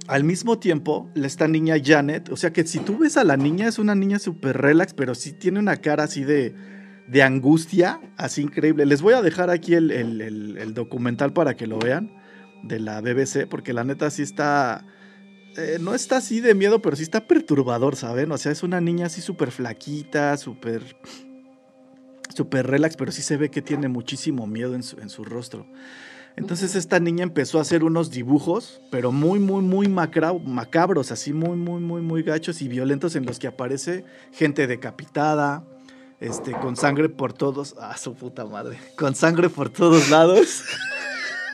[0.09, 3.69] al mismo tiempo, esta niña Janet, o sea que si tú ves a la niña,
[3.69, 6.55] es una niña súper relax, pero sí tiene una cara así de,
[7.09, 8.85] de angustia, así increíble.
[8.87, 12.11] Les voy a dejar aquí el- el documental para que lo vean
[12.65, 14.85] de la BBC, porque la neta sí está...
[15.57, 18.31] eh, no está así de miedo, pero sí está perturbador, ¿saben?
[18.33, 20.83] O sea, es una niña así súper flaquita, súper...
[22.35, 25.67] Súper relax, pero sí se ve que tiene muchísimo miedo en su, en su rostro.
[26.37, 31.33] Entonces esta niña empezó a hacer unos dibujos, pero muy, muy, muy macra- macabros, así
[31.33, 35.63] muy, muy, muy, muy gachos y violentos en los que aparece gente decapitada,
[36.21, 40.63] este, con sangre por todos, ah, su puta madre, con sangre por todos lados.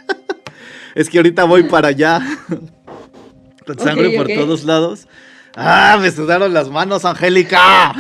[0.95, 2.20] es que ahorita voy para allá,
[3.66, 5.09] con sangre por todos lados.
[5.57, 7.95] Ah, me sudaron las manos, Angélica.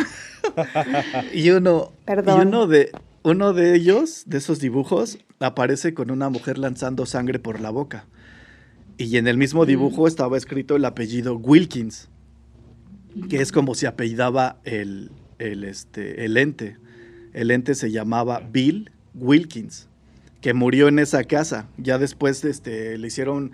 [1.32, 2.46] y uno, y Perdón.
[2.48, 2.92] uno de,
[3.24, 8.06] uno de ellos, de esos dibujos, aparece con una mujer lanzando sangre por la boca.
[8.96, 12.08] Y en el mismo dibujo estaba escrito el apellido Wilkins,
[13.28, 16.76] que es como se apellidaba el, el, este, el ente.
[17.32, 19.88] El ente se llamaba Bill Wilkins,
[20.40, 21.68] que murió en esa casa.
[21.76, 23.52] Ya después este, le hicieron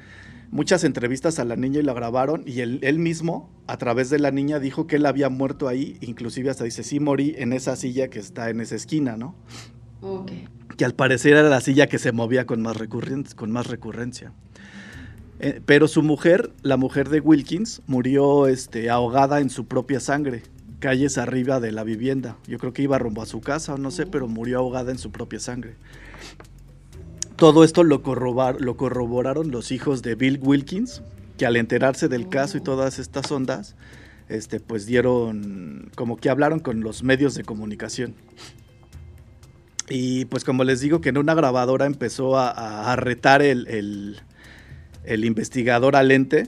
[0.51, 4.19] muchas entrevistas a la niña y la grabaron y él, él mismo, a través de
[4.19, 7.77] la niña, dijo que él había muerto ahí, inclusive hasta dice, sí morí en esa
[7.77, 9.35] silla que está en esa esquina, ¿no?
[10.77, 14.33] Que al parecer era la silla que se movía con más, recurren- con más recurrencia.
[15.41, 20.43] Eh, pero su mujer, la mujer de Wilkins, murió este, ahogada en su propia sangre,
[20.81, 22.37] calles arriba de la vivienda.
[22.47, 25.11] Yo creo que iba rumbo a su casa no sé, pero murió ahogada en su
[25.11, 25.75] propia sangre.
[27.37, 31.03] Todo esto lo, corrobar- lo corroboraron los hijos de Bill Wilkins,
[31.37, 33.75] que al enterarse del caso y todas estas ondas,
[34.29, 38.15] este, pues dieron, como que hablaron con los medios de comunicación.
[39.89, 44.17] Y pues como les digo que en una grabadora empezó a, a- retar el, el-
[45.05, 46.47] el investigador al ente,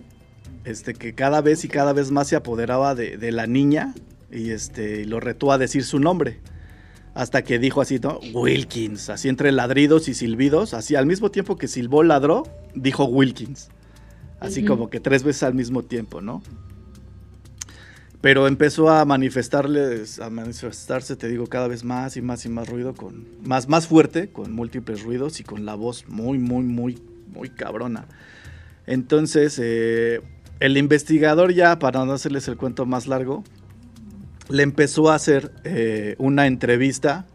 [0.65, 3.95] este, que cada vez y cada vez más se apoderaba de, de la niña
[4.33, 6.41] y este, lo retó a decir su nombre.
[7.15, 8.19] Hasta que dijo así, ¿no?
[8.35, 12.43] Wilkins, así entre ladridos y silbidos, así al mismo tiempo que silbó, ladró,
[12.75, 13.69] dijo Wilkins.
[14.39, 16.43] Así como que tres veces al mismo tiempo, ¿no?
[18.27, 23.25] Pero empezó a manifestarse, te digo, cada vez más y más y más ruido, con
[23.45, 26.99] más, más fuerte, con múltiples ruidos y con la voz muy, muy, muy,
[27.29, 28.09] muy cabrona.
[28.85, 30.23] Entonces, eh,
[30.59, 33.45] el investigador ya, para no hacerles el cuento más largo,
[34.49, 37.29] le empezó a hacer eh, una entrevista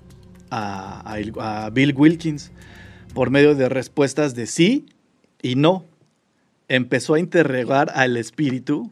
[0.50, 2.52] a, a Bill Wilkins
[3.14, 4.88] por medio de respuestas de sí
[5.42, 5.86] y no.
[6.68, 8.92] Empezó a interrogar al espíritu,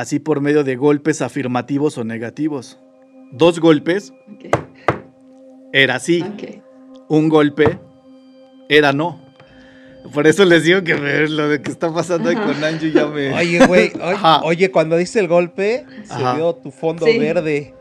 [0.00, 2.78] así por medio de golpes afirmativos o negativos.
[3.32, 4.46] Dos golpes Ok,
[5.72, 6.62] era sí, ok.
[7.08, 7.78] un golpe
[8.68, 9.20] era no.
[10.14, 13.06] Por eso les digo que me- lo de que está pasando ahí con Angie ya
[13.06, 13.34] me...
[13.34, 13.92] Oye, güey,
[14.44, 17.18] oye, cuando diste el golpe, se vio tu fondo Sí.
[17.18, 17.74] verde.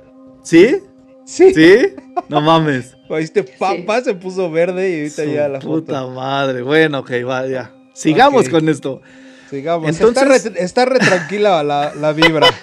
[0.43, 0.77] ¿Sí?
[1.25, 1.53] Sí.
[1.53, 1.93] ¿Sí?
[2.29, 2.97] No mames.
[3.09, 6.11] Oíste, papá se puso verde y ahorita Su ya la puta foto.
[6.13, 6.61] madre.
[6.63, 7.71] Bueno, ok, va, ya.
[7.93, 9.01] Sigamos con esto.
[9.49, 9.89] Sigamos.
[9.89, 12.47] Entonces- está, re, está re tranquila la, la vibra.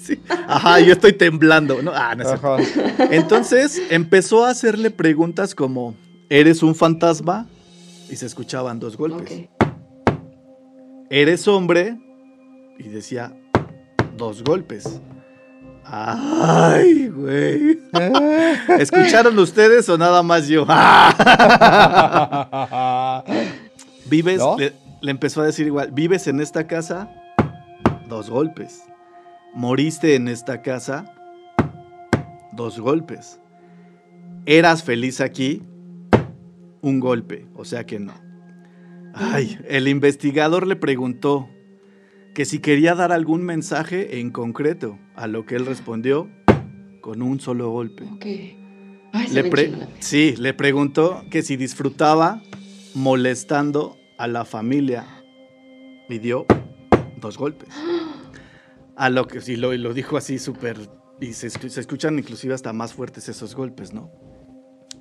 [0.00, 0.18] Sí.
[0.48, 1.82] Ajá, yo estoy temblando.
[1.82, 2.54] No, ah, no es cierto.
[2.54, 2.64] Ajá.
[3.10, 5.94] Entonces empezó a hacerle preguntas como,
[6.30, 7.46] ¿eres un fantasma?
[8.08, 9.48] Y se escuchaban dos golpes.
[11.10, 11.98] ¿Eres hombre?
[12.78, 13.34] Y decía,
[14.16, 15.00] dos golpes.
[15.84, 17.78] Ay, güey.
[18.78, 20.64] ¿Escucharon ustedes o nada más yo?
[24.06, 24.38] ¿Vives?
[24.38, 24.56] ¿No?
[24.58, 27.10] Le, le empezó a decir igual, ¿vives en esta casa?
[28.08, 28.82] Dos golpes.
[29.54, 31.14] ¿Moriste en esta casa?
[32.52, 33.40] Dos golpes.
[34.46, 35.62] ¿Eras feliz aquí?
[36.82, 38.14] Un golpe, o sea que no.
[39.14, 41.48] Ay, el investigador le preguntó
[42.34, 46.30] que si quería dar algún mensaje en concreto, a lo que él respondió
[47.00, 48.04] con un solo golpe.
[48.04, 48.26] Ok.
[49.12, 49.50] Ay, Le
[49.98, 52.42] sí, le preguntó que si disfrutaba
[52.94, 55.06] molestando a la familia
[56.10, 56.44] y dio
[57.16, 57.70] dos golpes.
[58.94, 60.76] A lo que sí lo, lo dijo así súper
[61.20, 64.10] y se, se escuchan inclusive hasta más fuertes esos golpes, ¿no?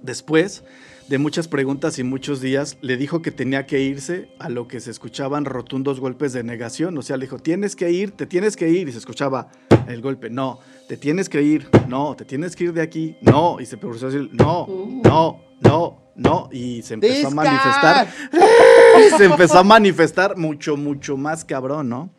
[0.01, 0.63] Después
[1.09, 4.79] de muchas preguntas y muchos días, le dijo que tenía que irse a lo que
[4.79, 6.97] se escuchaban rotundos golpes de negación.
[6.97, 8.87] O sea, le dijo, tienes que ir, te tienes que ir.
[8.87, 9.49] Y se escuchaba
[9.89, 13.59] el golpe, no, te tienes que ir, no, te tienes que ir de aquí, no.
[13.59, 15.01] Y se a decir, no, Oh.
[15.03, 16.49] no, no, no.
[16.51, 18.07] Y se empezó a manifestar
[19.17, 22.09] se empezó a manifestar mucho, mucho más cabrón, ¿no?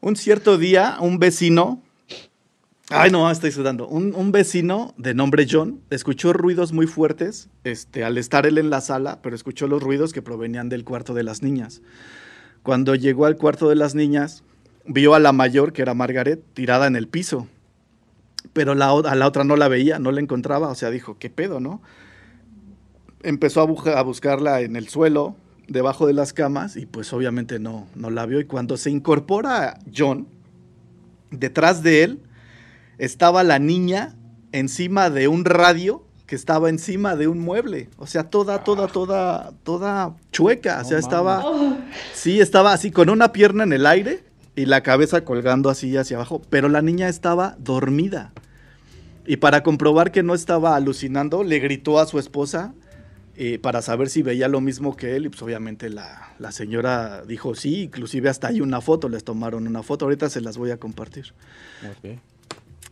[0.00, 1.82] Un cierto día, un vecino,
[2.88, 8.02] ay no, estoy sudando, un, un vecino de nombre John escuchó ruidos muy fuertes este,
[8.02, 11.22] al estar él en la sala, pero escuchó los ruidos que provenían del cuarto de
[11.22, 11.82] las niñas.
[12.62, 14.42] Cuando llegó al cuarto de las niñas,
[14.86, 17.46] vio a la mayor, que era Margaret, tirada en el piso.
[18.54, 21.30] Pero la, a la otra no la veía, no la encontraba, o sea, dijo, ¿qué
[21.30, 21.82] pedo, no?
[23.22, 25.36] Empezó a, buja- a buscarla en el suelo,
[25.68, 28.40] debajo de las camas, y pues obviamente no, no la vio.
[28.40, 30.26] Y cuando se incorpora John,
[31.30, 32.20] detrás de él
[32.98, 34.14] estaba la niña
[34.52, 37.88] encima de un radio que estaba encima de un mueble.
[37.98, 40.78] O sea, toda, toda, toda, toda chueca.
[40.78, 41.76] O No sea, estaba, Oh,
[42.14, 44.22] sí, estaba así con una pierna en el aire
[44.54, 46.40] y la cabeza colgando así hacia abajo.
[46.50, 48.32] Pero la niña estaba dormida.
[49.26, 52.74] Y para comprobar que no estaba alucinando, le gritó a su esposa
[53.42, 55.24] eh, para saber si veía lo mismo que él.
[55.24, 59.66] Y pues obviamente la, la señora dijo sí, inclusive hasta hay una foto, les tomaron
[59.66, 60.04] una foto.
[60.04, 61.32] Ahorita se las voy a compartir.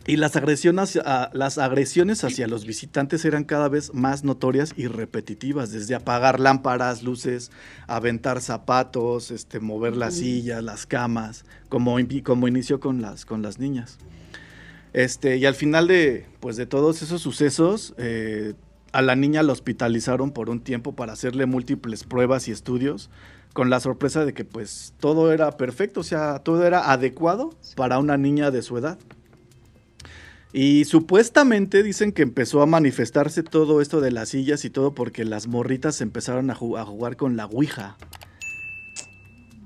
[0.07, 4.87] Y las agresiones, a- las agresiones hacia los visitantes eran cada vez más notorias y
[4.87, 7.51] repetitivas, desde apagar lámparas, luces,
[7.87, 13.59] aventar zapatos, este, mover las sillas, las camas, como, como inició con las, con las
[13.59, 13.99] niñas.
[14.95, 18.55] Este, y al final de, pues, de todos esos sucesos, eh,
[18.93, 23.11] a la niña la hospitalizaron por un tiempo para hacerle múltiples pruebas y estudios,
[23.53, 27.99] con la sorpresa de que pues todo era perfecto, o sea, todo era adecuado para
[27.99, 28.99] una niña de su edad.
[30.53, 35.25] Y supuestamente dicen que empezó a manifestarse todo esto de las sillas y todo porque
[35.25, 37.97] las morritas empezaron a, ju- a jugar con la Ouija.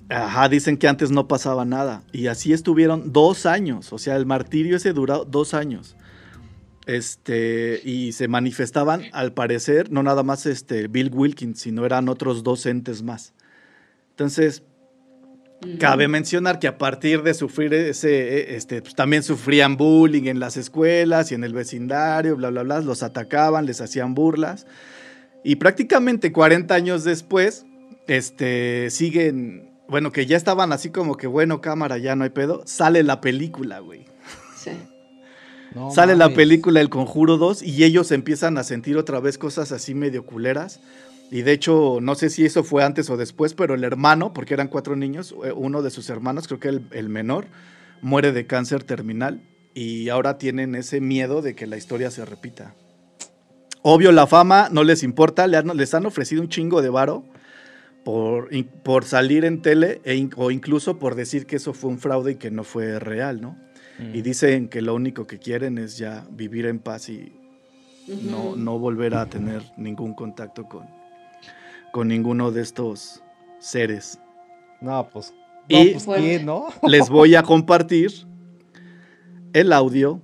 [0.08, 2.02] Ajá, dicen que antes no pasaba nada.
[2.12, 3.92] Y así estuvieron dos años.
[3.92, 5.96] O sea, el martirio ese duró dos años.
[6.86, 12.42] Este, y se manifestaban, al parecer, no nada más este Bill Wilkins, sino eran otros
[12.42, 13.34] dos entes más.
[14.10, 14.62] Entonces.
[15.78, 20.40] Cabe mencionar que a partir de sufrir ese, eh, este, pues, también sufrían bullying en
[20.40, 24.66] las escuelas y en el vecindario, bla, bla, bla, los atacaban, les hacían burlas.
[25.44, 27.64] Y prácticamente 40 años después,
[28.08, 32.62] este, siguen, bueno, que ya estaban así como que, bueno, cámara, ya no hay pedo,
[32.66, 34.04] sale la película, güey.
[34.56, 34.72] Sí.
[35.74, 39.72] No Sale la película El Conjuro 2 y ellos empiezan a sentir otra vez cosas
[39.72, 40.80] así medio culeras.
[41.30, 44.54] Y de hecho, no sé si eso fue antes o después, pero el hermano, porque
[44.54, 47.46] eran cuatro niños, eh, uno de sus hermanos, creo que el, el menor,
[48.02, 49.40] muere de cáncer terminal
[49.74, 52.74] y ahora tienen ese miedo de que la historia se repita.
[53.82, 57.24] Obvio, la fama no les importa, les han ofrecido un chingo de varo
[58.04, 58.48] por,
[58.84, 62.36] por salir en tele e o incluso por decir que eso fue un fraude y
[62.36, 63.56] que no fue real, ¿no?
[64.02, 64.14] Mm.
[64.14, 67.32] Y dicen que lo único que quieren es ya vivir en paz y
[68.22, 70.86] no, no volver a tener ningún contacto con,
[71.92, 73.22] con ninguno de estos
[73.60, 74.18] seres.
[74.80, 75.32] No, pues.
[75.68, 76.24] Y- no, pues Fuerte.
[76.28, 76.66] ¿quién, no?
[76.88, 78.10] Les voy a compartir
[79.52, 80.20] el audio,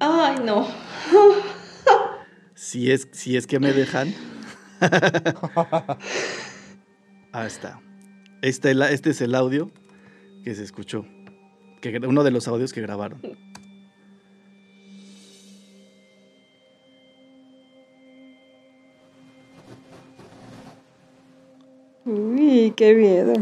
[0.00, 0.66] Ay, no.
[2.54, 4.12] si es, si es que me dejan.
[7.32, 7.80] Ahí está.
[8.42, 9.70] Este, este es el audio
[10.44, 11.06] que se escuchó.
[11.90, 13.20] Que, uno de los audios que grabaron.
[22.06, 23.34] Uy, qué miedo.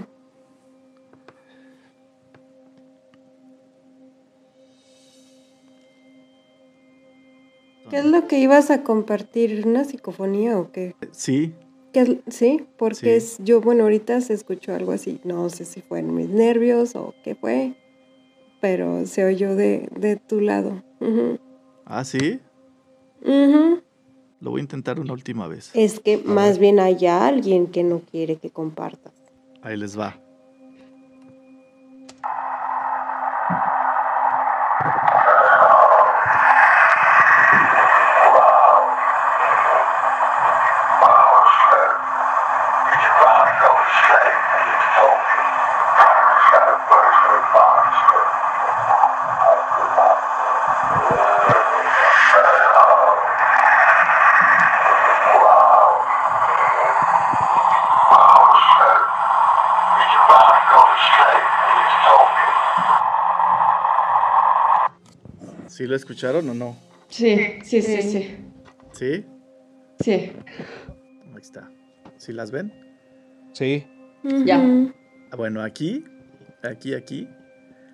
[7.90, 9.64] ¿Qué es lo que ibas a compartir?
[9.66, 10.94] ¿Una psicofonía o qué?
[11.12, 11.54] Sí,
[11.92, 13.08] ¿Qué es- sí, porque Sí.
[13.10, 16.96] es, yo, bueno, ahorita se escuchó algo así, no sé si fue en mis nervios
[16.96, 17.74] o qué fue,
[18.62, 20.84] pero se oyó de, de tu lado.
[21.84, 22.38] Ah, sí.
[23.24, 25.72] Lo voy a intentar una última vez.
[25.74, 29.12] Es que más bien hay alguien que no quiere que compartas.
[29.62, 30.16] Ahí les va.
[65.92, 66.74] Lo escucharon o no?
[67.10, 68.36] Sí, sí, sí, Sí.
[68.94, 69.24] sí.
[70.02, 70.10] ¿Sí?
[70.10, 71.70] Ahí está.
[72.16, 72.72] ¿Sí las ven?
[73.52, 73.84] Sí.
[74.46, 74.58] Ya.
[75.30, 76.02] Ah, Bueno, aquí,
[76.62, 77.28] aquí, aquí,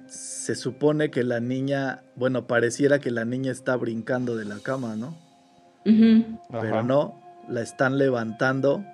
[0.07, 4.95] se supone que la niña, bueno, pareciera que la niña está brincando de la cama,
[4.95, 5.17] ¿no?
[5.85, 6.83] Pero Ajá.
[6.85, 8.85] no, la están levantando,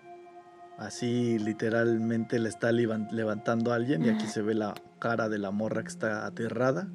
[0.79, 5.39] así literalmente le está levan- levantando a alguien y aquí se ve la cara de
[5.39, 6.89] la morra que está aterrada.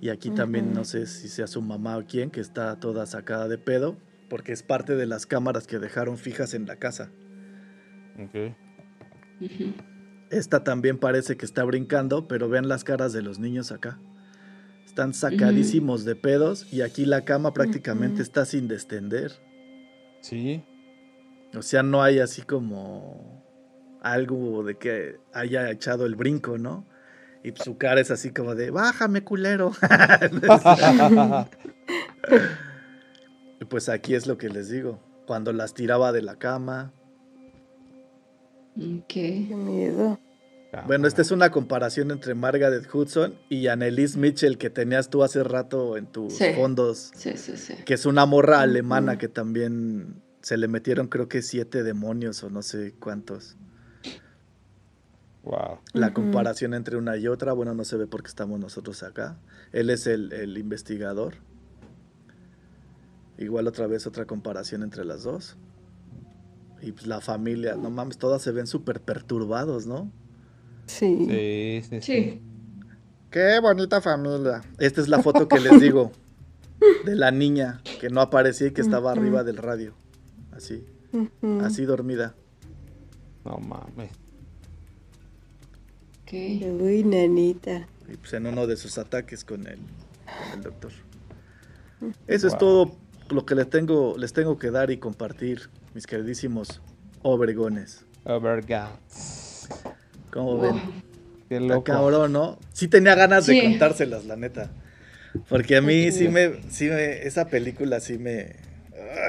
[0.00, 3.48] Y aquí también no sé si sea su mamá o quién, que está toda sacada
[3.48, 3.96] de pedo,
[4.28, 7.10] porque es parte de las cámaras que dejaron fijas en la casa.
[8.18, 8.54] Ok.
[10.30, 13.98] Esta también parece que está brincando, pero vean las caras de los niños acá.
[14.84, 19.32] Están sacadísimos de pedos y aquí la cama prácticamente está sin destender.
[20.20, 20.64] Sí.
[21.54, 23.44] O sea, no hay así como
[24.02, 26.86] algo de que haya echado el brinco, ¿no?
[27.46, 29.70] Y su cara es así como de, bájame, culero.
[33.60, 35.00] Y pues aquí es lo que les digo.
[35.26, 36.92] Cuando las tiraba de la cama.
[39.08, 40.18] Qué miedo.
[40.86, 45.42] Bueno, esta es una comparación entre Margaret Hudson y Annelies Mitchell que tenías tú hace
[45.42, 46.46] rato en tus Sí.
[46.54, 47.12] fondos.
[47.14, 47.74] Sí, sí, sí.
[47.86, 52.50] Que es una morra alemana que también se le metieron creo que siete demonios o
[52.50, 53.56] no sé cuántos.
[55.46, 55.78] Wow.
[55.92, 59.38] La comparación entre una y otra, bueno, no se ve porque estamos nosotros acá.
[59.72, 61.34] Él es el, el investigador.
[63.38, 65.56] Igual otra vez otra comparación entre las dos.
[66.82, 70.10] Y pues la familia, no mames, todas se ven súper perturbados, ¿no?
[70.86, 71.26] Sí.
[71.28, 72.00] Sí, sí, sí.
[72.00, 72.42] Sí.
[73.30, 74.62] Qué bonita familia.
[74.78, 76.10] Esta es la foto que les digo
[77.04, 79.94] de la niña que no aparecía y que estaba arriba del radio.
[80.50, 80.84] Así,
[81.62, 82.34] así dormida.
[83.44, 84.25] No mames.
[86.26, 86.32] Ok.
[86.32, 87.86] Uy, nanita.
[88.12, 90.90] Y pues en uno de sus ataques con el, con el doctor.
[92.26, 92.58] Eso es Wow.
[92.58, 92.96] todo
[93.30, 96.80] lo que les tengo, les tengo que dar y compartir, mis queridísimos
[97.22, 98.04] obregones.
[98.24, 98.90] Overga.
[100.32, 100.60] ¿Cómo Wow.
[100.62, 100.82] ven?
[101.48, 101.84] Qué loco.
[101.84, 102.58] cabrón, ¿no?
[102.72, 103.60] Sí tenía ganas de Sí.
[103.62, 104.70] contárselas, la neta.
[105.48, 108.56] Porque a mí sí me, sí me, esa película sí me,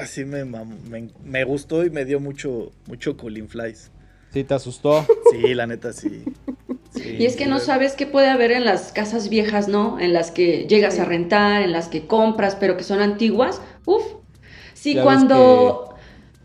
[0.00, 3.90] ah, sí me, me, me gustó y me dio mucho, mucho Colin Flies.
[4.32, 5.04] Sí, te asustó.
[5.30, 6.30] Sí, la neta sí.
[6.90, 10.00] Sí, Y es que sí, no sabes qué puede haber en las casas viejas, ¿no?
[10.00, 13.60] En las que llegas a rentar, en las que compras, pero que son antiguas.
[13.84, 14.02] Uf.
[14.74, 15.94] Sí, cuando...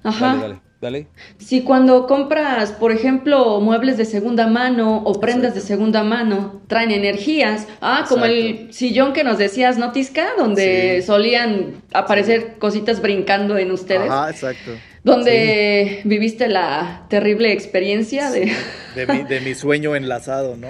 [0.03, 0.33] Ajá.
[0.33, 1.07] Dale, dale, dale.
[1.39, 6.91] Si cuando compras, por ejemplo, muebles de segunda mano o prendas de segunda mano, traen
[6.91, 7.67] energías.
[7.81, 10.27] Ah, como el sillón que nos decías, ¿no, Tisca?
[10.37, 11.07] Donde Sí.
[11.07, 14.11] solían aparecer cositas brincando en ustedes.
[14.11, 14.71] Ajá, exacto.
[15.03, 18.51] Donde viviste la terrible experiencia de...
[18.95, 20.67] De mi, de mi sueño enlazado, ¿no?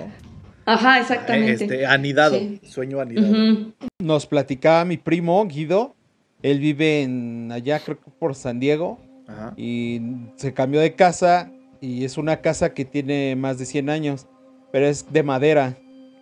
[0.66, 1.66] Ajá, exactamente.
[1.66, 2.60] Este, anidado, Sí.
[2.64, 3.74] sueño anidado.
[4.00, 5.96] Nos platicaba mi primo Guido.
[6.42, 9.00] Él vive en allá, creo que por San Diego.
[9.34, 9.54] Ajá.
[9.58, 10.02] Y
[10.36, 11.52] se cambió de casa.
[11.82, 14.28] Y es una casa que tiene más de 100 años.
[14.72, 15.78] Pero es de madera.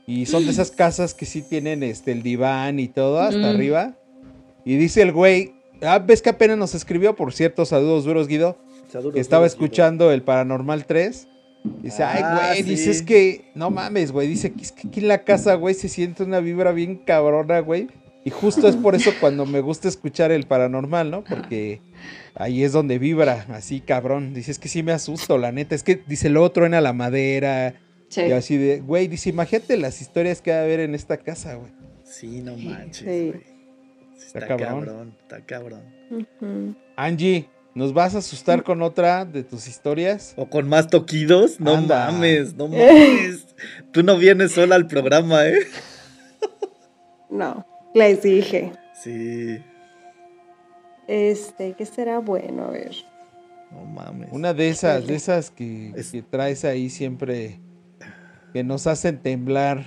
[0.08, 3.56] Y son de esas casas que sí tienen este, el diván y todo hasta Mm.
[3.56, 3.94] arriba.
[4.66, 5.54] Y dice el güey
[5.84, 8.56] Ah, ves que apenas nos escribió, por cierto, saludos duros, Guido.
[8.92, 11.28] Saludos, Que estaba escuchando el Paranormal 3.
[11.82, 12.90] Dice, ay, Ah, güey, dice, sí.
[12.92, 14.28] es que, no mames, güey.
[14.28, 17.88] Dice, es que aquí en la casa, güey, se siente una vibra bien cabrona, güey.
[18.24, 21.24] Y justo es por eso cuando me gusta escuchar el paranormal, ¿no?
[21.24, 21.82] Porque
[22.36, 24.34] ahí es donde vibra, así cabrón.
[24.34, 25.74] Dice, es que sí me asusto, la neta.
[25.74, 27.74] Es que, dice, luego truena la madera.
[28.10, 28.22] Sí.
[28.22, 31.56] Y así de, güey, dice, imagínate las historias que va a haber en esta casa,
[31.56, 31.72] güey.
[32.04, 33.06] Sí, no manches, Sí.
[33.32, 33.42] güey.
[34.18, 34.86] Sí, Está, Está cabrón.
[34.86, 35.16] cabrón.
[35.24, 36.78] está cabrón.
[36.96, 40.34] Angie, ¿nos vas a asustar con otra de tus historias?
[40.38, 42.12] O con más toquidos, no Anda.
[42.12, 43.48] mames, no mames.
[43.92, 45.60] Tú no vienes sola al programa, ¿eh?
[47.30, 48.72] No, les dije.
[49.04, 49.60] Sí,
[51.08, 52.66] Este, ¿qué será bueno?
[52.66, 52.96] A ver.
[53.72, 54.30] no mames.
[54.32, 57.60] Una de esas, de esas que, Es- que traes ahí siempre,
[58.54, 59.86] que nos hacen temblar.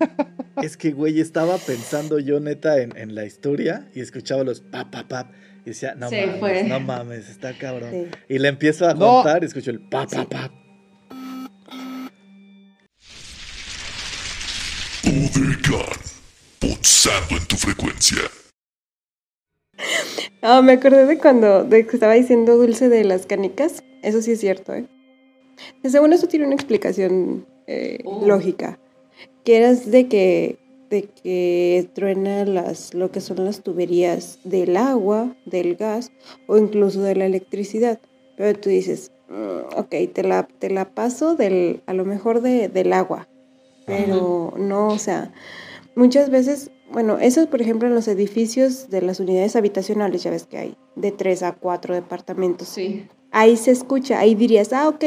[0.62, 4.88] Es que, güey, estaba pensando yo neta en, en la historia y escuchaba los pap,
[4.92, 5.32] pap, pap.
[5.66, 6.62] Y decía, no mames, fue.
[6.64, 7.90] no mames, está cabrón.
[7.90, 8.06] Sí.
[8.28, 9.16] Y le empiezo a No.
[9.16, 10.52] contar y escucho el pap, pap,
[16.68, 18.18] pulsando en tu frecuencia.
[20.40, 23.82] Ah, me acordé de cuando de que estaba diciendo dulce de las canicas.
[24.02, 24.86] Eso sí es cierto, ¿eh?
[25.84, 28.26] Según eso tiene una explicación eh, Oh.
[28.26, 28.78] lógica.
[29.44, 30.58] Que eras de que,
[30.90, 36.12] de que truena las, lo que son las tuberías del agua, del gas
[36.46, 37.98] o incluso de la electricidad.
[38.36, 42.68] Pero tú dices, "Mm, ok, te la, te la paso del, a lo mejor de,
[42.68, 43.28] del agua.
[43.86, 45.32] Pero no, o sea,
[45.96, 50.46] muchas veces, bueno, eso por ejemplo en los edificios de las unidades habitacionales, ya ves
[50.46, 52.68] que hay de tres a cuatro departamentos.
[52.68, 53.06] Sí.
[53.30, 55.04] Ahí se escucha, ahí dirías, ah, ok,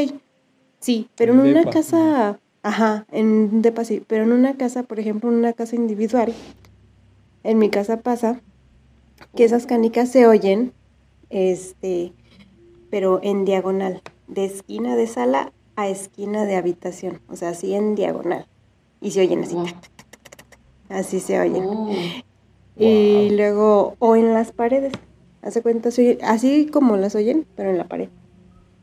[0.80, 1.72] sí, pero en En una depa.
[1.72, 5.76] casa, ajá, en un depa sí, pero en una casa, por ejemplo, en una casa
[5.76, 6.34] individual,
[7.44, 8.42] en mi casa pasa
[9.36, 10.74] que esas canicas se oyen,
[11.30, 12.14] este,
[12.90, 17.96] pero en diagonal, de esquina de sala a esquina de habitación, o sea, así en
[17.96, 18.48] diagonal,
[19.00, 19.68] y se oyen así, Wow.
[20.90, 21.64] Así se oyen.
[21.66, 21.92] Oh.
[22.76, 24.94] Y luego, o en las paredes.
[25.42, 28.10] Hace cuenta, se oye- así como las oyen, pero en la pared.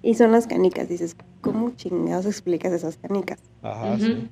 [0.02, 0.88] Y son las canicas.
[0.88, 3.38] Dices, ¿cómo chingados explicas esas canicas?
[3.62, 4.28] Ajá, sí.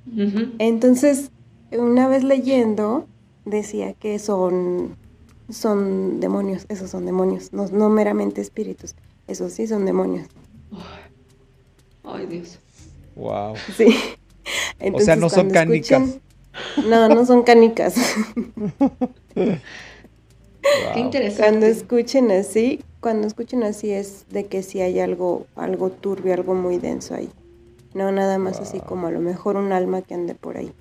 [0.58, 1.30] Entonces,
[1.70, 3.06] una vez leyendo,
[3.44, 4.96] decía que son,
[5.48, 6.66] son demonios.
[6.68, 8.94] Esos son demonios, no, no meramente espíritus.
[9.28, 10.26] Esos sí son demonios.
[12.04, 12.58] Ay, Dios.
[13.16, 13.54] Wow.
[13.76, 13.94] Sí.
[15.00, 16.18] sea, no son canicas.
[16.84, 17.94] No, no son canicas.
[20.94, 21.42] Qué interesante.
[21.42, 26.54] Cuando escuchen así, cuando escuchen así es de que sí hay algo, algo turbio, algo
[26.54, 27.30] muy denso ahí.
[27.94, 30.72] No nada más así como a lo mejor un alma que ande por ahí.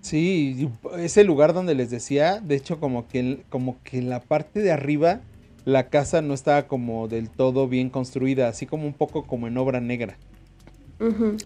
[0.00, 0.68] Sí,
[0.98, 4.60] ese lugar donde les decía, de hecho como que, el- como que en la parte
[4.60, 5.20] de arriba
[5.64, 9.56] la casa no estaba como del todo bien construida, así como un poco como en
[9.58, 10.18] obra negra.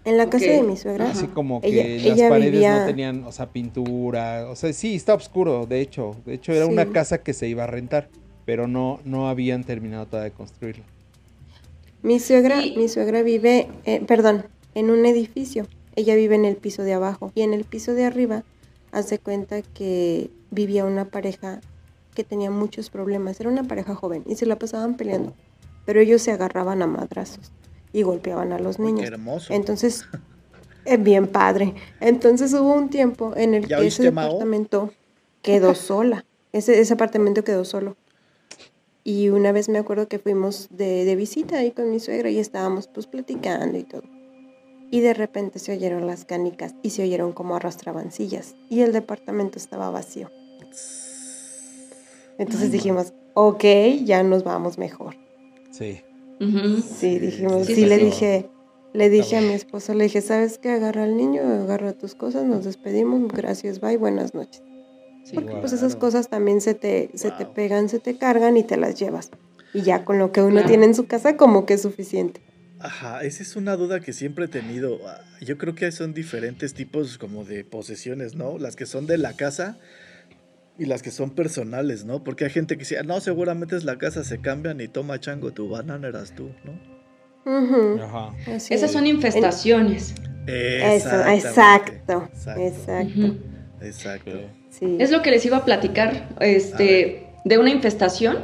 [0.05, 2.87] En la casa de mi suegra, Así como Ella- que las ella paredes vivía- no
[2.87, 6.15] tenían, o sea, pintura, o sea, sí, está oscuro, de hecho.
[6.27, 6.73] De hecho, era Sí.
[6.73, 8.09] una casa que se iba a rentar,
[8.45, 10.85] pero no, no habían terminado todavía de construirla.
[12.03, 14.45] mi suegra, mi suegra vive, eh, perdón,
[14.75, 15.67] en un edificio.
[15.97, 18.45] Ella vive en el piso de abajo y en el piso de arriba
[18.93, 21.61] hace cuenta que vivía una pareja
[22.15, 23.41] que tenía muchos problemas.
[23.41, 25.33] Era una pareja joven y se la pasaban peleando,
[25.85, 27.51] pero ellos se agarraban a madrazos
[27.93, 29.01] y golpeaban a los niños.
[29.01, 29.53] qué hermoso.
[29.53, 30.05] Entonces,
[30.85, 31.75] es bien padre.
[32.01, 34.25] Entonces hubo un tiempo en el ¿Ya que ese oíste, Mao?
[34.27, 34.93] departamento
[35.43, 36.25] quedó sola.
[36.53, 37.97] Ese, ese apartamento quedó solo.
[39.05, 42.39] Y una vez me acuerdo que fuimos de, de visita ahí con mi suegra y
[42.39, 44.03] estábamos pues platicando y todo.
[44.91, 48.55] Y de repente se oyeron las canicas y se oyeron como arrastraban sillas.
[48.69, 50.31] Y el departamento estaba vacío.
[52.39, 53.65] Entonces dijimos, ok,
[54.05, 55.17] ya nos vamos mejor.
[55.71, 56.01] Sí.
[56.39, 58.49] Sí, dijimos, Sí, le dije,
[58.93, 60.71] le dije a mi esposo, le dije, ¿sabes qué?
[60.71, 64.63] Agarra al niño, agarra tus cosas, nos despedimos, gracias, bye, buenas noches.
[65.25, 65.35] Sí.
[65.35, 68.77] Porque pues esas cosas también se te, se te pegan, se te cargan y te
[68.77, 69.31] las llevas.
[69.75, 70.69] Y ya con lo que uno Claro.
[70.69, 72.41] tiene en su casa como que es suficiente.
[72.79, 74.99] Ajá, esa es una duda que siempre he tenido.
[75.41, 78.59] Yo creo que son diferentes tipos como de posesiones, ¿no?
[78.59, 79.79] Las que son de la casa
[80.78, 82.23] y las que son personales, ¿no?
[82.24, 85.19] Porque hay gente que dice, "Ah, no, seguramente es la casa, se cambian y toma
[85.20, 86.97] chango, tu banana eras tú, ¿no?
[88.03, 88.35] Ajá.
[88.55, 88.93] así Esas es.
[88.93, 90.15] son infestaciones.
[90.47, 92.61] Eso, exacto, Exacto.
[92.61, 93.36] exacto.
[93.81, 94.31] Exacto.
[94.70, 94.97] Sí.
[94.98, 98.39] Es lo que les iba a platicar este, de una infestación.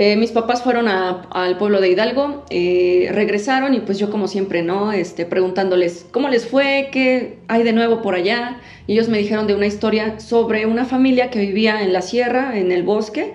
[0.00, 4.28] Eh, mis papás fueron a- al pueblo de Hidalgo, eh, regresaron y pues yo como
[4.28, 4.92] siempre, ¿no?
[4.92, 8.60] Este, preguntándoles cómo les fue, qué hay de nuevo por allá.
[8.86, 12.56] Y ellos me dijeron de una historia sobre una familia que vivía en la sierra,
[12.56, 13.34] en el bosque.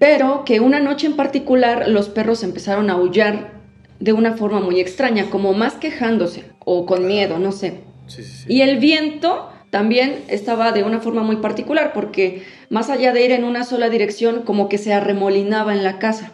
[0.00, 3.50] pero que una noche en particular los perros empezaron a aullar
[3.98, 7.80] de una forma muy extraña, como más quejándose o con miedo, no sé.
[8.06, 8.44] Sí, sí, sí.
[8.48, 13.32] Y el viento también estaba de una forma muy particular, porque más allá de ir
[13.32, 16.32] en una sola dirección, como que se arremolinaba en la casa.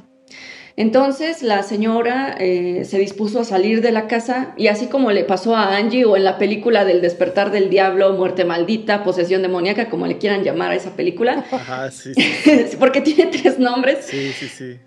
[0.77, 5.23] Entonces la señora eh, se dispuso a salir de la casa y así como le
[5.23, 9.89] pasó a Angie o en la película del despertar del diablo, muerte maldita, posesión demoníaca,
[9.89, 12.77] como le quieran llamar a esa película, Ajá, sí, sí.
[12.81, 14.79] porque tiene tres nombres, Sí, sí, sí.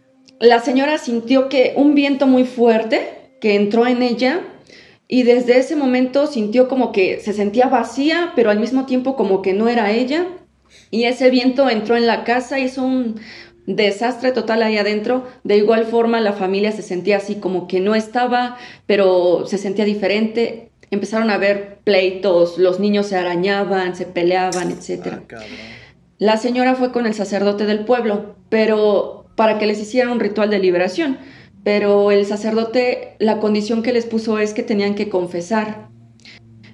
[0.42, 3.08] la señora sintió que un viento muy fuerte
[3.40, 4.42] que entró en ella
[5.08, 9.42] y desde ese momento sintió como que se sentía vacía, pero al mismo tiempo como
[9.42, 10.28] que no era ella.
[10.92, 13.20] Y ese viento entró en la casa, hizo un
[13.66, 15.26] desastre total ahí adentro.
[15.44, 19.86] De igual forma la familia se sentía así como que no estaba, pero se sentía
[19.86, 20.72] diferente.
[20.92, 24.74] Empezaron a haber pleitos, los niños se arañaban, se peleaban.
[24.74, 25.50] Ah, cabrón.
[26.18, 30.50] La señora fue con el sacerdote del pueblo, pero para que les hiciera un ritual
[30.50, 31.18] de liberación.
[31.68, 35.90] Pero el sacerdote, la condición que les puso es que tenían que confesar,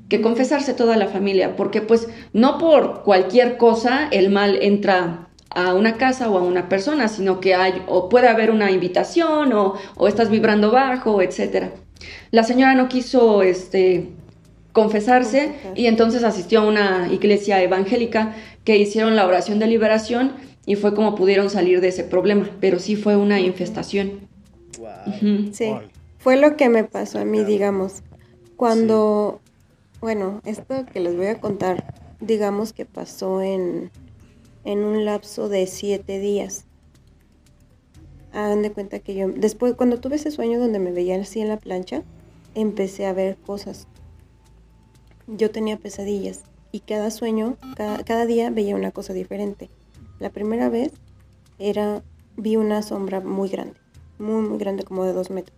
[0.08, 5.74] que confesarse toda la familia, porque pues no por cualquier cosa el mal entra a
[5.74, 9.74] una casa o a una persona, sino que hay o puede haber una invitación o,
[9.96, 11.72] o estás vibrando bajo, etcétera.
[12.30, 14.12] La señora no quiso este
[14.74, 15.72] confesarse Confesar.
[15.76, 20.34] y entonces asistió a una iglesia evangélica que hicieron la oración de liberación
[20.68, 24.32] y fue como pudieron salir de ese problema, pero sí fue una infestación.
[24.80, 25.52] Wow.
[25.52, 25.72] Sí,
[26.20, 28.02] fue lo que me pasó a mí, digamos.
[28.56, 29.42] Cuando,
[30.00, 33.92] bueno, esto que les voy a contar, digamos que pasó en,
[34.64, 36.66] en un lapso de siete días.
[38.32, 41.50] Hagan de cuenta que yo, después, cuando tuve ese sueño donde me veía así en
[41.50, 42.04] la plancha,
[42.56, 43.88] empecé a ver cosas.
[45.28, 49.70] Yo tenía pesadillas y cada sueño, cada, cada día veía una cosa diferente.
[50.20, 50.92] La primera vez
[51.60, 52.04] era,
[52.38, 53.76] vi una sombra muy grande,
[54.20, 55.58] muy, muy grande, como de dos metros.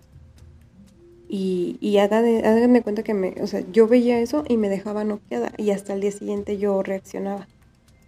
[1.28, 5.52] Y, y háganme cuenta que me, o sea, yo veía eso y me dejaba noqueada
[5.58, 7.48] y hasta el día siguiente yo reaccionaba.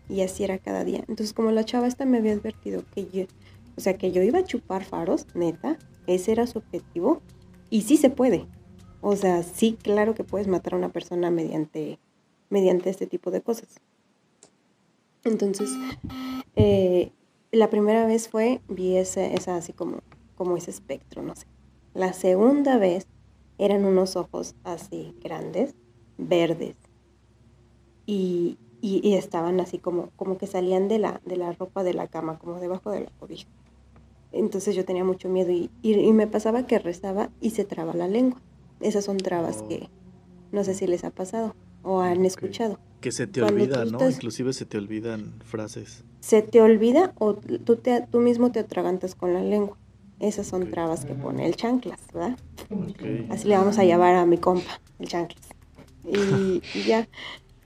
[0.09, 0.99] Y así era cada día.
[0.99, 3.25] Entonces, como la chava esta me había advertido que yo,
[3.75, 7.21] o sea, que yo iba a chupar faros, neta, ese era su objetivo.
[7.69, 8.45] Y sí se puede.
[9.01, 11.99] O sea, sí, claro que puedes matar a una persona mediante,
[12.49, 13.81] mediante este tipo de cosas.
[15.23, 15.69] Entonces,
[16.55, 17.11] eh,
[17.51, 19.99] la primera vez fue, vi ese, esa así como,
[20.37, 21.45] como ese espectro, no sé.
[21.93, 23.07] La segunda vez
[23.57, 25.73] eran unos ojos así grandes,
[26.17, 26.75] verdes.
[28.05, 31.93] Y, y- y estaban así como, como que salían de la, de la ropa de
[31.93, 33.47] la cama, como debajo de la cobija.
[34.31, 38.07] Entonces yo tenía mucho miedo y, y- me pasaba que rezaba y se traba la
[38.07, 38.39] lengua.
[38.79, 39.67] Esas son trabas Oh.
[39.67, 39.89] que
[40.51, 42.77] no sé si les ha pasado o han escuchado.
[43.01, 43.97] Que se te Cuando olvida, ¿no?
[43.97, 46.03] estás- Inclusive se te olvidan frases.
[46.19, 49.77] se te olvida o tú, te, tú mismo te atragantas con la lengua.
[50.19, 52.37] Esas son trabas que pone el chanclas, ¿verdad?
[53.29, 55.49] Así le vamos a llamar a mi compa, el chanclas.
[56.05, 57.07] Y, y ya.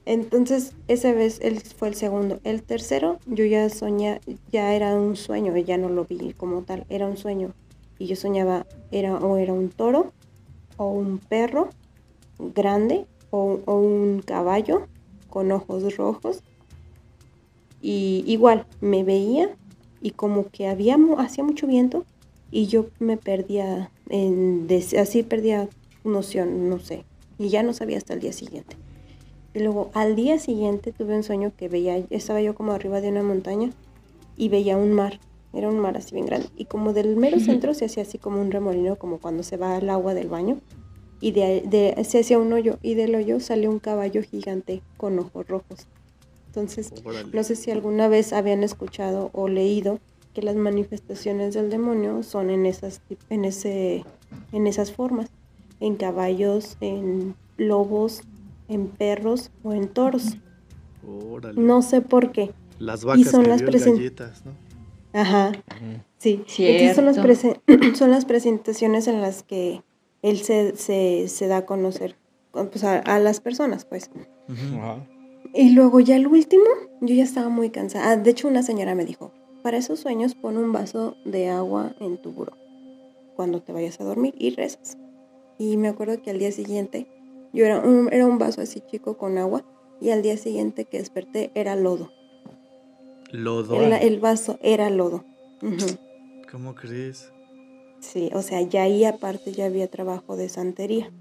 [0.05, 2.39] Entonces, esa vez él fue el segundo.
[2.43, 4.19] El tercero, yo ya soñé,
[4.51, 7.53] ya era un sueño, ya no lo vi como tal, era un sueño.
[7.99, 10.11] Y yo soñaba, era o era un toro,
[10.75, 11.69] o un perro
[12.37, 14.87] grande, o, o un caballo
[15.29, 16.43] con ojos rojos.
[17.81, 19.55] Y igual, me veía
[20.01, 22.05] y como que había, hacía mucho viento
[22.51, 24.67] y yo me perdía, en,
[24.99, 25.69] así perdía
[26.03, 27.05] noción, no sé,
[27.37, 28.75] y ya no sabía hasta el día siguiente.
[29.53, 33.09] Y luego al día siguiente tuve un sueño que veía, estaba yo como arriba de
[33.09, 33.71] una montaña
[34.37, 35.19] y veía un mar,
[35.53, 38.39] era un mar así bien grande, y como del mero centro se hacía así como
[38.41, 40.59] un remolino, como cuando se va al agua del baño,
[41.19, 45.19] y de, de- se hacía un hoyo, y del hoyo salió un caballo gigante con
[45.19, 45.87] ojos rojos.
[46.47, 47.29] Entonces, Órale.
[47.31, 49.99] no sé si alguna vez habían escuchado o leído
[50.33, 54.05] que las manifestaciones del demonio son en esas en ese
[54.51, 55.29] en esas formas,
[55.79, 58.21] en caballos, en lobos,
[58.67, 60.37] en perros o en toros.
[61.29, 61.59] Órale.
[61.61, 62.51] No sé por qué.
[62.79, 64.51] Las vacas son que las presen- galletas, ¿no?
[65.13, 65.51] Ajá.
[66.17, 66.43] Sí.
[66.57, 67.29] Entonces son las, Cierto.
[67.67, 69.81] presen- son las presentaciones en las que
[70.21, 72.15] él se, se, se da a conocer
[72.51, 74.09] pues, a, a las personas, pues.
[75.53, 76.63] Y luego ya el último,
[77.01, 78.11] yo ya estaba muy cansada.
[78.11, 81.95] Ah, de hecho, una señora me dijo, para esos sueños pon un vaso de agua
[81.99, 82.57] en tu buró
[83.35, 84.97] cuando te vayas a dormir y rezas.
[85.57, 87.07] Y me acuerdo que al día siguiente,
[87.53, 89.63] yo era un, era un vaso así chico con agua
[89.99, 92.11] y al día siguiente que desperté era lodo.
[93.31, 93.81] Lodo.
[93.81, 95.23] El, el vaso era lodo.
[96.51, 97.31] ¿Cómo crees?
[97.99, 101.11] Sí, o sea, ya ahí aparte ya había trabajo de santería.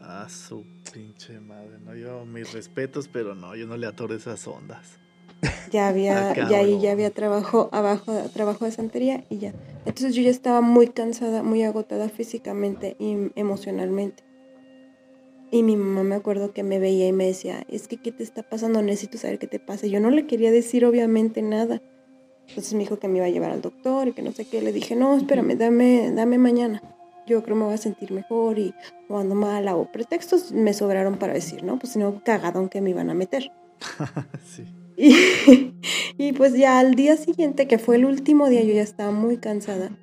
[0.00, 1.78] Ah, su pinche madre.
[1.84, 4.98] No, yo mis respetos, pero no, yo no le atoro esas ondas.
[5.70, 9.52] Ya había, Ah, ya ahí ya había trabajo abajo, trabajo de santería y ya.
[9.86, 14.24] Entonces yo ya estaba muy cansada, muy agotada físicamente y emocionalmente.
[15.52, 18.22] Y mi mamá me acuerdo que me veía y me decía, es que ¿qué te
[18.22, 18.82] está pasando?
[18.82, 19.86] Necesito saber qué te pasa.
[19.86, 21.82] Yo no le quería decir obviamente nada.
[22.48, 24.62] Entonces me dijo que me iba a llevar al doctor y que no sé qué.
[24.62, 26.82] Le dije, no, espérame, dame, dame mañana.
[27.26, 28.74] Yo creo me voy a sentir mejor y
[29.08, 31.78] o ando mala o pretextos me sobraron para decir, ¿no?
[31.78, 33.52] Pues si no, cagadón que me iban a meter.
[34.44, 34.64] sí.
[35.00, 35.72] Y,
[36.18, 39.38] y pues ya al día siguiente, que fue el último día, yo ya estaba muy
[39.38, 39.98] cansada,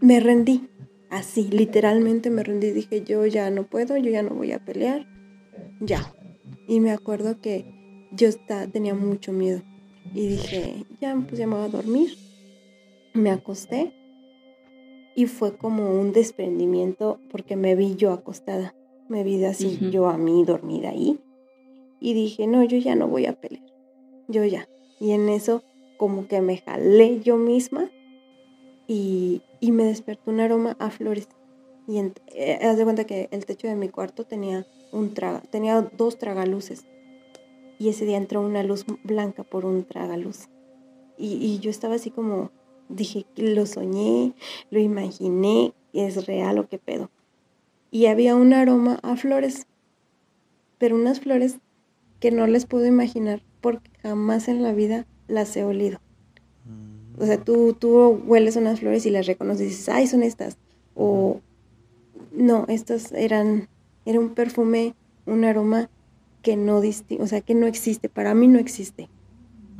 [0.00, 0.68] me rendí.
[1.10, 2.70] Así, literalmente me rendí.
[2.70, 5.06] Dije, yo ya no puedo, yo ya no voy a pelear.
[5.80, 6.14] Ya.
[6.66, 7.64] Y me acuerdo que
[8.12, 9.62] yo está, tenía mucho miedo.
[10.14, 12.16] Y dije, ya, pues ya me voy a dormir.
[13.14, 13.92] Me acosté.
[15.14, 18.74] Y fue como un desprendimiento porque me vi yo acostada.
[19.08, 21.20] Me vi así, yo a mí dormida ahí.
[22.00, 23.65] Y dije, no, yo ya no voy a pelear.
[24.28, 24.68] Yo ya.
[25.00, 25.62] Y en eso
[25.96, 27.90] como que me jalé yo misma
[28.86, 31.28] y, y me despertó un aroma a flores.
[31.86, 35.40] Y en- eh, haz de cuenta que el techo de mi cuarto tenía, un traga,
[35.50, 36.84] tenía dos tragaluces.
[37.78, 40.48] Y ese día entró una luz blanca por un tragaluz.
[41.18, 42.50] Y, y yo estaba así como,
[42.88, 44.32] dije, lo soñé,
[44.70, 47.10] lo imaginé, es real o qué pedo.
[47.90, 49.66] Y había un aroma a flores,
[50.78, 51.58] pero unas flores
[52.20, 55.98] que no les puedo imaginar porque jamás en la vida las he olido.
[56.64, 60.22] Mm, O sea, tú, tú hueles unas flores y las reconoces y dices, ay, son
[60.22, 60.56] estas.
[60.94, 61.40] O
[62.32, 63.68] no, estas eran,
[64.04, 64.94] era un perfume,
[65.26, 65.88] un aroma
[66.42, 69.08] que no disti o sea, que no existe, para mí no existe.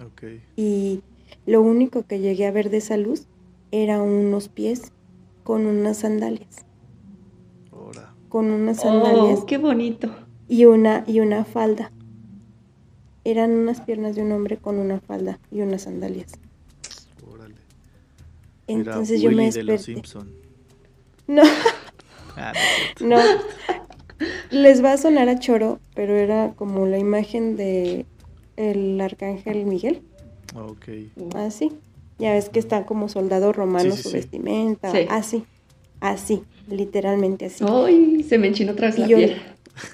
[0.04, 0.22] Ok.
[0.56, 1.00] Y
[1.46, 3.26] lo único que llegué a ver de esa luz
[3.70, 4.92] era unos pies
[5.44, 6.64] con unas sandalias,
[7.72, 8.14] Ahora.
[8.28, 10.08] con unas sandalias Oh, qué bonito.
[10.48, 11.92] y una, y una falda.
[13.26, 16.32] Eran unas piernas de un hombre con una falda y unas sandalias.
[17.28, 17.56] Órale.
[18.68, 19.82] Era Entonces yo me Willy de los desperté.
[19.94, 20.30] Simpson.
[21.26, 21.42] No,
[22.36, 22.52] Ah,
[23.00, 23.16] no.
[24.50, 28.06] Les va a sonar a choro, pero era como la imagen de
[28.56, 30.02] el arcángel Miguel.
[30.54, 30.88] Ok.
[31.34, 31.72] Así.
[32.18, 34.14] Ya ves que está como soldado romano Sí, sí, su sí.
[34.16, 34.92] vestimenta.
[34.92, 34.98] Sí.
[35.10, 35.44] Así.
[36.00, 36.42] Así.
[36.68, 37.64] Literalmente así.
[37.68, 39.36] Ay, se me enchinó otra vez Y la yo- piel.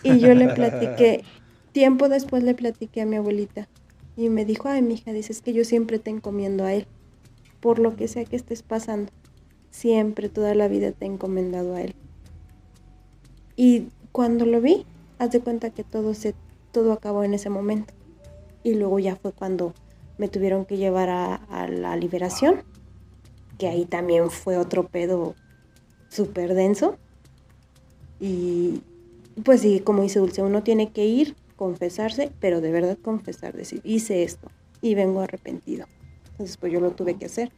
[0.04, 1.24] Y yo le platiqué,
[1.72, 3.68] tiempo después le platiqué a mi abuelita.
[4.16, 6.86] Y me dijo, ay, mija, dices que yo siempre te encomiendo a él.
[7.60, 9.10] Por lo que sea que estés pasando.
[9.70, 11.94] Siempre, toda la vida te he encomendado a él.
[13.56, 14.84] Y cuando lo vi,
[15.18, 16.34] haz de cuenta que todo se,
[16.72, 17.94] todo acabó en ese momento.
[18.62, 19.72] Y luego ya fue cuando
[20.18, 22.62] me tuvieron que llevar a, la liberación.
[23.58, 25.34] Que ahí también fue otro pedo
[26.08, 26.96] súper denso.
[28.20, 28.82] Y
[29.44, 33.82] pues sí, como dice Dulce, uno tiene que ir, confesarse, pero de verdad confesar, decir,
[33.84, 35.86] hice esto y vengo arrepentido.
[36.32, 37.52] Entonces pues yo lo tuve que hacer.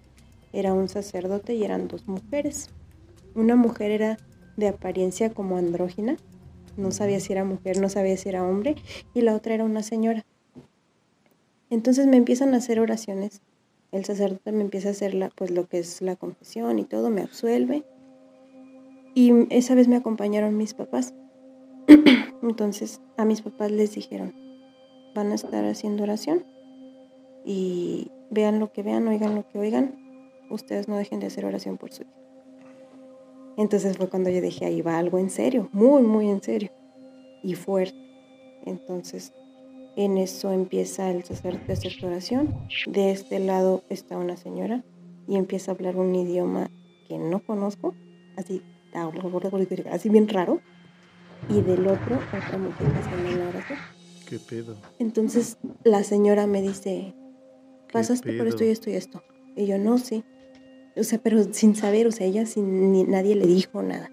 [0.53, 2.69] Era un sacerdote y eran dos mujeres.
[3.35, 4.19] Una mujer era
[4.59, 6.19] de apariencia como andrógina,
[6.77, 8.75] no sabía si era mujer, no sabía si era hombre,
[9.15, 10.27] y la otra era una señora.
[11.71, 13.41] Entonces me empiezan a hacer oraciones.
[13.91, 17.09] El sacerdote me empieza a hacer la, pues lo que es la confesión y todo,
[17.09, 17.85] me absuelve.
[19.15, 21.15] Y esa vez me acompañaron mis papás.
[22.43, 24.35] Entonces a mis papás les dijeron,
[25.15, 26.45] van a estar haciendo oración
[27.45, 29.95] y vean lo que vean, oigan lo que oigan,
[30.51, 32.13] ustedes no dejen de hacer oración por su hijo.
[33.57, 36.71] Entonces fue cuando yo dije, ahí va algo en serio, muy, muy en serio
[37.43, 37.97] y fuerte.
[38.65, 39.33] Entonces
[39.97, 42.55] en eso empieza el sacerdote a hacer oración.
[42.87, 44.83] De este lado está una señora
[45.29, 46.71] y empieza a hablar un idioma
[47.09, 47.95] que no conozco,
[48.37, 48.63] así,
[49.91, 50.61] así bien raro.
[51.49, 53.79] Y del otro, otra mujer haciendo la oración.
[54.29, 54.77] ¿Qué pedo?
[54.99, 57.15] Entonces la señora me dice,
[57.89, 59.23] ¿Qué pasaste por esto y esto y esto.
[59.57, 60.25] Y yo, no, sí.
[60.97, 64.11] O sea, pero sin saber, o sea, ella sin ni nadie le dijo nada.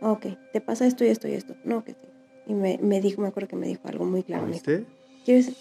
[0.00, 1.56] Ok, te pasa esto y esto y esto.
[1.64, 2.08] No, que sí.
[2.46, 4.46] Y me, me dijo, me acuerdo que me dijo algo muy claro.
[4.46, 4.86] ¿Viste?
[5.24, 5.52] ¿quieres?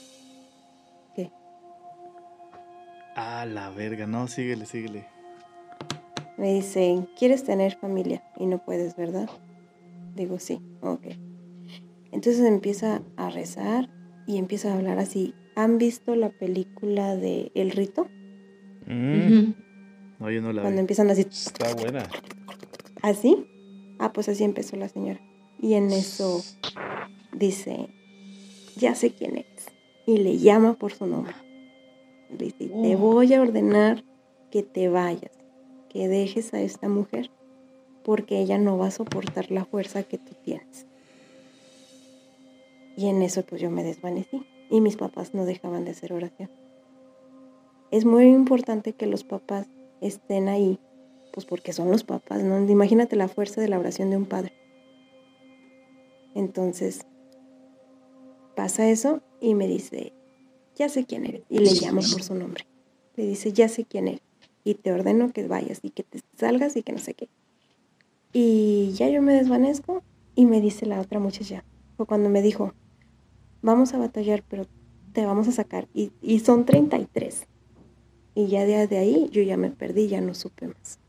[1.16, 1.32] ¿Qué?
[3.16, 4.08] Ah, la verga.
[4.08, 5.06] No, síguele, síguele.
[6.38, 8.24] Me dice, ¿quieres tener familia?
[8.38, 9.28] Y no puedes, ¿verdad?
[10.18, 11.06] Digo, sí, ok.
[12.12, 13.90] Entonces empieza a rezar
[14.26, 15.34] y empieza a hablar así.
[15.56, 18.08] ¿Han visto la película de El Rito?
[18.88, 19.54] Mm.
[20.20, 20.82] No, yo no la Cuando vi.
[20.82, 22.10] empiezan así, está buena.
[23.04, 23.46] ¿Así?
[24.00, 25.20] Ah, pues así empezó la señora.
[25.62, 26.42] Y en eso
[27.34, 27.90] dice,
[28.76, 29.46] ya sé quién es.
[30.08, 31.34] Y le llama por su nombre.
[32.32, 32.98] Le dice, te Oh.
[32.98, 34.04] voy a ordenar
[34.52, 35.32] que te vayas,
[35.90, 37.30] que dejes a esta mujer,
[38.08, 40.86] porque ella no va a soportar la fuerza que tú tienes.
[42.96, 44.46] Y en eso pues yo me desvanecí.
[44.70, 46.50] y mis papás no dejaban de hacer oración.
[47.92, 49.68] Es muy importante que los papás
[50.00, 50.80] estén ahí,
[51.34, 52.58] pues porque son los papás, ¿no?
[52.70, 54.54] Imagínate la fuerza de la oración de un padre.
[56.34, 57.02] Entonces,
[58.56, 60.14] pasa eso y me dice,
[60.78, 61.42] ya sé quién eres.
[61.50, 62.66] Y le llamo por su nombre.
[63.18, 64.22] Le dice, ya sé quién eres.
[64.64, 67.28] Y te ordeno que vayas y que te salgas y que no sé qué.
[68.40, 70.04] Y ya yo me desvanezco
[70.36, 71.64] y me dice la otra muchacha.
[71.96, 72.72] Fue cuando me dijo,
[73.64, 74.68] vamos a batallar, pero
[75.12, 75.88] te vamos a sacar.
[75.92, 77.48] Y, y son 33.
[78.36, 81.00] Y ya de, ahí yo ya me perdí, ya no supe más.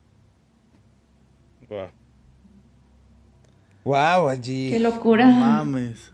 [1.69, 1.89] Wow.
[3.85, 4.71] Wow, Angie.
[4.71, 5.27] Qué locura.
[5.27, 6.11] No mames.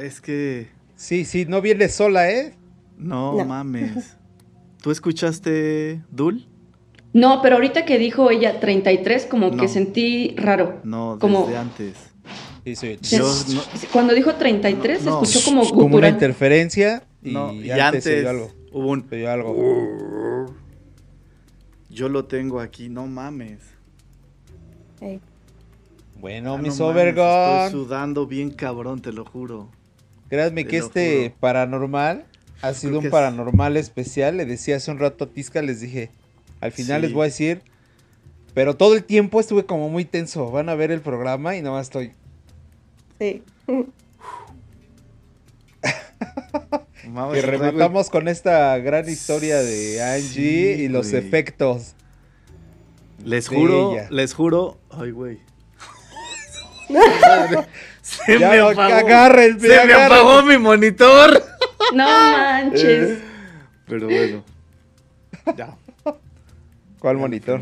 [0.00, 0.68] Es que.
[0.94, 2.54] Sí, sí, no vienes sola, ¿eh?
[2.96, 3.44] No, No.
[3.44, 4.16] mames.
[4.80, 6.46] ¿Tú escuchaste Dul?
[7.12, 9.56] No, pero ahorita que dijo ella 33, como No.
[9.60, 10.80] que sentí raro.
[10.84, 11.94] No, Como- desde antes.
[12.64, 12.98] Sí, sí.
[13.02, 13.24] Se- Yo
[13.54, 13.62] no-
[13.92, 15.24] Cuando dijo 33, No, no.
[15.24, 16.10] se escuchó como Como una gutural.
[16.12, 18.50] interferencia y, no, y antes, antes algo.
[18.72, 19.06] hubo un.
[19.28, 20.46] Algo.
[21.90, 23.58] Yo lo tengo aquí, no mames.
[26.20, 29.68] Bueno, Ah, mis no mames, Estoy sudando bien cabrón, te lo juro.
[30.28, 31.34] Créanme Te que este juro.
[31.40, 32.24] paranormal
[32.62, 34.36] ha Creo sido un es- paranormal especial.
[34.36, 36.10] Le decía hace un rato a Tisca, les dije,
[36.62, 37.06] al final Sí.
[37.06, 37.60] les voy a decir,
[38.54, 40.50] pero todo el tiempo estuve como muy tenso.
[40.50, 42.12] Van a ver el programa y nada más estoy.
[43.18, 43.42] Sí.
[47.34, 51.20] Y rematamos con esta gran historia de Angie Sí, y los güey.
[51.26, 51.94] efectos.
[53.24, 54.06] Les juro, ella.
[54.10, 54.78] les juro.
[54.90, 55.40] Ay, güey.
[58.02, 58.80] se Ya me apagó.
[58.82, 61.42] agárrense, se me apagó mi monitor.
[61.92, 63.18] No manches.
[63.86, 64.44] Pero bueno.
[65.56, 65.76] Ya.
[67.02, 67.60] ¿Cuál monitor?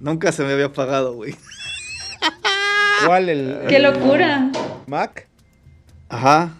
[0.00, 1.32] Nunca se me había apagado, güey.
[3.06, 3.28] ¿Cuál?
[3.28, 4.50] ¿El, Qué el locura.
[4.88, 5.28] Mac?
[6.08, 6.52] Ajá.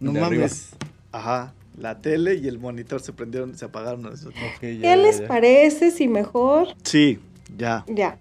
[0.00, 0.70] No mames.
[1.12, 1.54] Ajá.
[1.78, 4.02] La tele y el monitor se prendieron, se apagaron.
[4.02, 5.28] Ya, ¿Qué ya, les ya.
[5.28, 6.74] parece si mejor?
[6.82, 7.20] Sí,
[7.56, 7.84] ya.
[7.86, 8.18] Ya.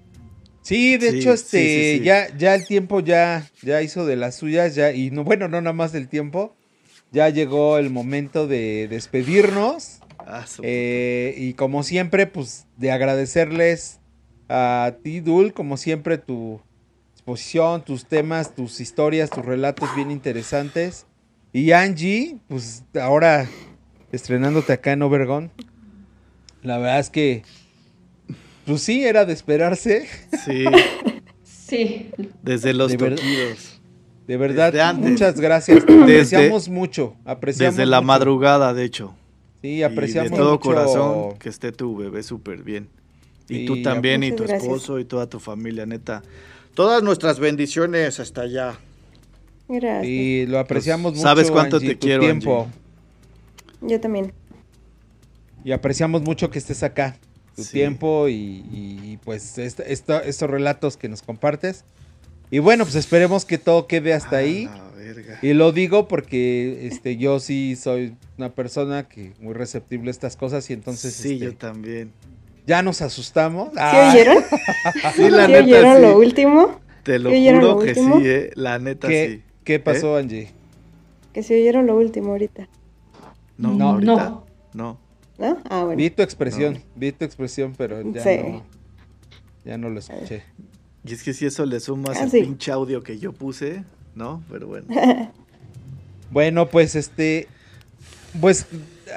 [0.62, 1.58] Sí, de Sí, hecho, sí, este,
[1.94, 2.04] sí, sí.
[2.04, 5.60] ya, ya el tiempo ya, ya hizo de las suyas, ya, y no, bueno, no
[5.60, 6.56] nada más del tiempo.
[7.12, 9.98] Ya llegó el momento de despedirnos.
[10.31, 13.99] Ah, eh, y como siempre, pues, de agradecerles
[14.47, 16.61] a ti, Dul, como siempre, tu
[17.14, 21.07] exposición, tus temas, tus historias, tus relatos bien interesantes.
[21.51, 23.47] Y Angie, pues, ahora
[24.11, 25.51] estrenándote acá en Obergón.
[26.61, 27.41] La verdad es que,
[28.65, 30.07] pues sí, era de esperarse.
[30.45, 30.65] Sí,
[31.43, 32.11] Sí.
[32.43, 33.56] desde los De.
[34.27, 35.84] De verdad, muchas gracias.
[35.84, 37.15] Apreciamos mucho.
[37.26, 38.07] Apreciamos Desde la mucho.
[38.07, 39.15] madrugada, de hecho.
[39.61, 40.61] Sí, Y apreciamos de todo mucho.
[40.61, 42.88] corazón que esté tu bebé súper bien.
[43.49, 44.64] Y Sí, tú también, y tu gracias.
[44.64, 46.22] esposo, y toda tu familia, neta.
[46.76, 48.80] Todas nuestras bendiciones hasta allá.
[49.68, 50.06] Gracias.
[50.07, 51.27] Y lo apreciamos Pues, mucho.
[51.27, 52.68] sabes cuánto Angie, te tu quiero, tiempo.
[53.81, 53.90] Angie.
[53.94, 54.34] Yo también.
[55.64, 57.18] Y apreciamos mucho que estés acá.
[57.56, 57.73] Tu Sí.
[57.73, 61.84] tiempo y, y, pues est- esto- estos relatos que nos compartes.
[62.52, 64.65] Y bueno, pues esperemos que todo quede hasta Ah, ahí.
[64.65, 65.39] la verga.
[65.41, 70.35] Y lo digo porque este yo sí soy una persona que muy receptible a estas
[70.35, 72.11] cosas y entonces sí, este, yo también.
[72.67, 73.69] ya nos asustamos.
[73.69, 74.38] ¿Sí Ah, oyeron?
[75.15, 76.01] Sí, la ¿Sí neta, oyeron sí.
[76.01, 76.80] lo último?
[77.03, 78.19] Te lo ¿Sí juro lo que último?
[78.19, 78.51] sí, eh.
[78.55, 79.43] La neta, ¿Qué, sí.
[79.63, 80.49] ¿Qué pasó, Angie?
[81.34, 82.67] Que si oyeron lo último ahorita.
[83.57, 84.15] No, No, ahorita.
[84.15, 84.45] no.
[84.73, 84.99] No.
[85.38, 85.57] ¿No?
[85.69, 85.97] Ah, bueno.
[85.97, 88.39] Vi tu expresión, vi tu expresión, pero ya Sí.
[88.43, 88.63] no.
[89.65, 90.43] Ya no lo escuché.
[91.05, 92.41] Y es que si eso le sumas Ah, el sí.
[92.41, 93.84] pinche audio que yo puse,
[94.20, 94.44] ¿no?
[94.52, 94.86] Pero bueno.
[96.32, 97.48] Bueno, pues este.
[98.40, 98.68] Pues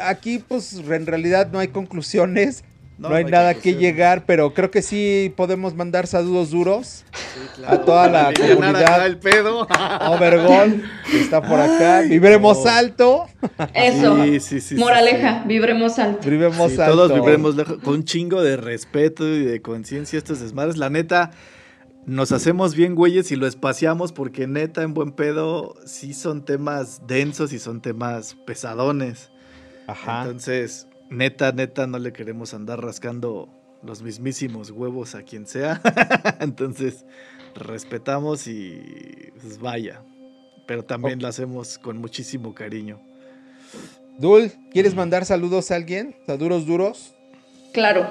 [0.02, 2.64] aquí, pues en realidad no hay conclusiones.
[2.96, 7.04] No, hay nada que llegar, pero creo que sí podemos mandar saludos duros.
[7.12, 7.74] Sí, claro.
[7.74, 9.04] a toda la comunidad.
[9.04, 9.66] el pedo.
[10.08, 12.00] Obergón, que está por acá.
[12.00, 12.70] Vibremos no.
[12.70, 13.26] alto.
[13.74, 14.24] Eso.
[14.24, 16.30] Sí, sí, sí, sí, Moraleja, vibremos alto.
[16.30, 16.94] Vibremos Sí, alto.
[16.94, 20.78] todos vibremos lejos, con un chingo de respeto y de conciencia estos desmadres.
[20.78, 21.32] La neta,
[22.06, 27.06] nos hacemos bien güeyes y lo espaciamos porque neta, en buen pedo, sí son temas
[27.06, 29.30] densos y son temas pesadones.
[29.86, 30.22] Ajá.
[30.22, 33.48] Entonces, neta, neta, no le queremos andar rascando
[33.82, 35.80] los mismísimos huevos a quien sea.
[36.40, 37.04] Entonces,
[37.54, 40.02] respetamos y pues vaya.
[40.66, 43.00] Pero también lo hacemos con muchísimo cariño.
[44.18, 46.16] Dul, ¿quieres mandar saludos a alguien?
[46.28, 47.14] ¿A duros duros?
[47.72, 48.06] Claro.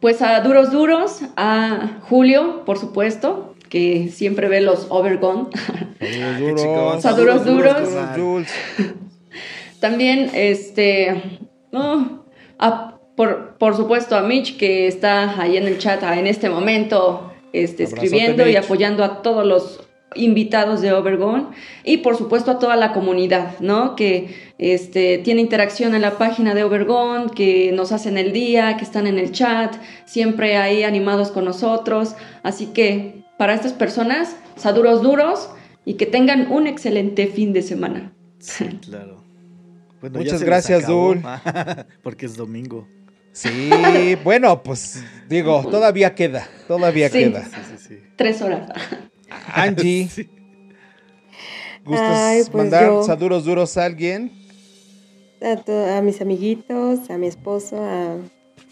[0.00, 5.48] Pues a Duros Duros, a Julio, por supuesto, que siempre ve los Overgone.
[7.06, 7.76] A duros, duros.
[9.80, 11.40] También, este,
[11.72, 12.24] no,
[12.58, 17.32] a- por, por supuesto a Mitch, que está ahí en el chat en este momento,
[17.52, 19.80] este, escribiendo y apoyando a todos los
[20.14, 21.50] invitados de Obergón
[21.82, 23.96] y por supuesto a toda la comunidad, ¿no?
[23.96, 28.84] Que este, tiene interacción en la página de Obergón, que nos hacen el día, que
[28.84, 29.74] están en el chat,
[30.04, 32.14] siempre ahí animados con nosotros.
[32.42, 35.50] Así que para estas personas, saduros duros
[35.84, 38.12] y que tengan un excelente fin de semana.
[38.38, 39.24] Sí, claro.
[40.12, 41.22] Muchas gracias, Dul.
[42.02, 42.86] Porque es domingo.
[43.32, 43.70] Sí,
[44.22, 47.44] bueno, pues digo, todavía queda, todavía queda.
[48.16, 48.68] Tres horas.
[49.52, 50.08] Angie,
[51.84, 54.32] ¿gustas pues mandar saduros duros a alguien?
[55.42, 58.16] A, mis amiguitos, a mi esposo, a,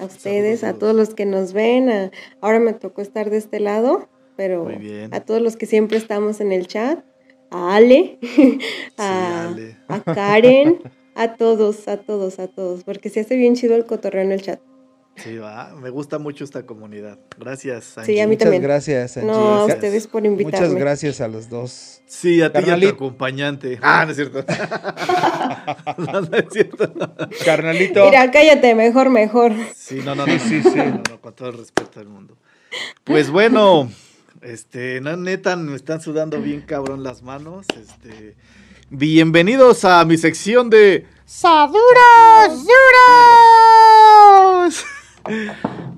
[0.02, 2.10] ustedes, a todos los que nos ven.
[2.40, 4.68] ahora me tocó estar de este lado, pero
[5.10, 7.04] a todos los que siempre estamos en el chat,
[7.50, 8.18] a Ale,
[8.96, 9.54] a,
[9.88, 10.80] a Karen,
[11.14, 14.40] a todos, a todos, a todos, porque se hace bien chido el cotorreo en el
[14.40, 14.60] chat.
[15.16, 15.74] Sí, va.
[15.80, 17.18] Me gusta mucho esta comunidad.
[17.38, 18.14] Gracias, Angie.
[18.14, 18.62] Sí, a mí Muchas también.
[18.62, 19.30] gracias, Angie.
[19.30, 20.58] No, a ustedes por invitarme.
[20.58, 22.00] Muchas gracias a los dos.
[22.06, 23.78] Sí, a ti y a tu acompañante.
[23.82, 24.44] Ah, no es cierto.
[25.98, 26.92] no, no es cierto.
[27.44, 28.04] Carnalito.
[28.06, 29.52] Mira, cállate, mejor, mejor.
[29.76, 30.38] Sí, no, no, no.
[30.38, 30.76] Sí, sí.
[30.76, 32.36] No, no, con todo el respeto del mundo.
[33.04, 33.90] Pues bueno,
[34.40, 37.66] este, no, neta, me están sudando bien cabrón las manos.
[37.78, 38.34] Este,
[38.88, 42.66] bienvenidos a mi sección de Saduros
[44.64, 44.84] Duros.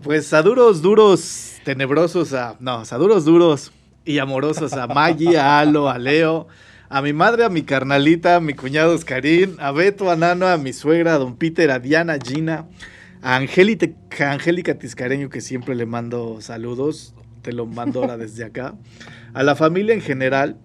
[0.03, 2.57] Pues saduros duros, tenebrosos a.
[2.61, 3.73] No, saduros duros
[4.05, 6.47] y amorosos a Maggie, a Alo, a Leo,
[6.89, 10.59] a mi madre, a mi carnalita, a mi cuñado Oscarín, a Beto, a Nano, a
[10.59, 12.67] mi suegra, a don Peter, a Diana, a Gina,
[13.23, 18.75] a Angélica, Tiscareño, que siempre le mando saludos, te lo mando ahora desde acá,
[19.33, 20.59] a la familia en general,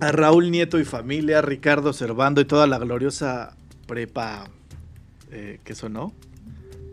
[0.00, 4.48] a Raúl Nieto y familia, a Ricardo Servando y toda la gloriosa prepa
[5.30, 6.12] eh, que sonó.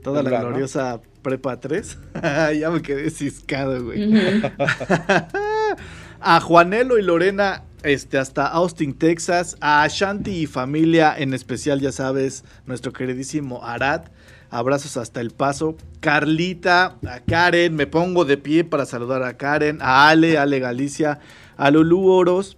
[0.04, 1.98] Toda la gloriosa prepa 3.
[2.60, 4.12] ya me quedé ciscado, güey.
[6.22, 9.58] a Juanelo y Lorena este, hasta Austin, Texas.
[9.62, 14.04] A Shanti y familia, en especial, ya sabes, nuestro queridísimo Arad.
[14.50, 15.78] Abrazos hasta El Paso.
[16.00, 19.80] Carlita, a Karen, me pongo de pie para saludar a Karen.
[19.82, 21.20] A Ale, Ale Galicia.
[21.58, 22.58] A Lulú Oros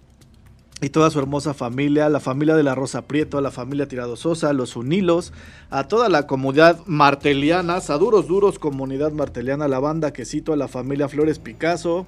[0.82, 4.14] y toda su hermosa familia, la familia de la Rosa Prieto, a la familia Tirado
[4.14, 5.32] Sosa, los Unilos,
[5.70, 10.56] a toda la comunidad marteliana, a duros duros comunidad marteliana, a la banda Quesito, a
[10.56, 12.06] la familia Flores Picasso,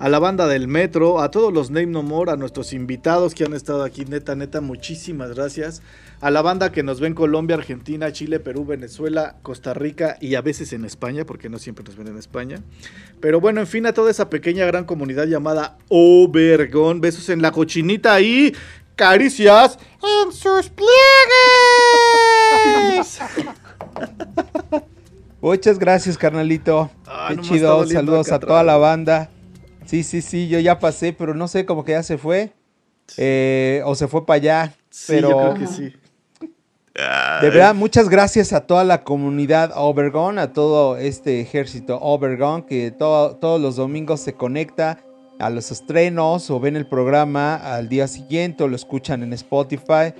[0.00, 3.44] a la banda del Metro, a todos los Name No More, a nuestros invitados que
[3.44, 5.80] han estado aquí, neta, neta, muchísimas gracias.
[6.20, 10.34] A la banda que nos ve en Colombia, Argentina, Chile, Perú, Venezuela, Costa Rica y
[10.34, 12.62] a veces en España, porque no siempre nos ven en España.
[13.20, 17.00] Pero bueno, en fin, a toda esa pequeña gran comunidad llamada Obergón.
[17.00, 18.54] Besos en la cochinita y
[18.96, 20.90] caricias en sus pliegues.
[25.40, 26.90] Muchas gracias, carnalito.
[27.28, 27.86] Qué chido.
[27.86, 29.30] Saludos a toda la banda.
[29.86, 32.52] Sí, sí, sí, yo ya pasé, pero no sé, como que ya se fue.
[33.16, 34.74] Eh, o se fue para allá.
[34.90, 35.94] Sí, yo creo que sí.
[37.40, 42.90] De verdad, muchas gracias a toda la comunidad Obergon, a todo este ejército Obergon que
[42.90, 44.98] todos los domingos se conecta
[45.38, 50.12] a los estrenos o ven el programa al día siguiente o lo escuchan en Spotify,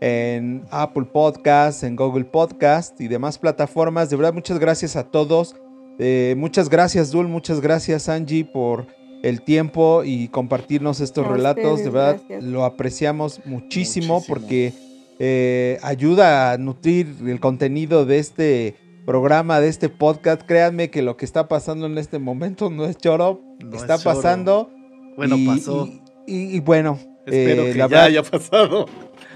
[0.00, 4.10] en Apple Podcast, en Google Podcast y demás plataformas.
[4.10, 5.56] De verdad, muchas gracias a todos.
[5.98, 8.86] Eh, muchas gracias, Dul, muchas gracias, Angie, por
[9.22, 11.82] el tiempo y compartirnos estos relatos.
[11.82, 14.74] de verdad, lo apreciamos muchísimo, porque
[15.18, 18.76] eh, ayuda a nutrir el contenido de este
[19.06, 20.42] programa, de este podcast.
[20.42, 23.40] Créanme que lo que está pasando en este momento no es choro,
[23.72, 24.70] está pasando.
[25.16, 25.88] Bueno, pasó.
[26.26, 28.86] Y, bueno, espero eh, que ya haya pasado.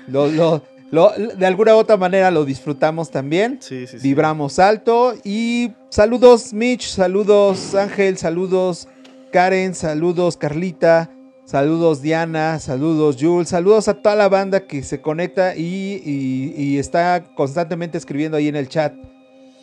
[0.06, 3.58] de alguna u otra manera lo disfrutamos también.
[3.60, 5.14] Sí, sí, Vibramos alto.
[5.24, 6.88] Y saludos, Mitch.
[6.88, 8.18] Saludos, Ángel.
[8.18, 8.88] Saludos,
[9.30, 11.10] Karen, saludos Carlita,
[11.50, 17.98] saludos Diana, saludos Jules, saludos a toda la banda que se conecta y, está constantemente
[17.98, 18.94] escribiendo ahí en el chat.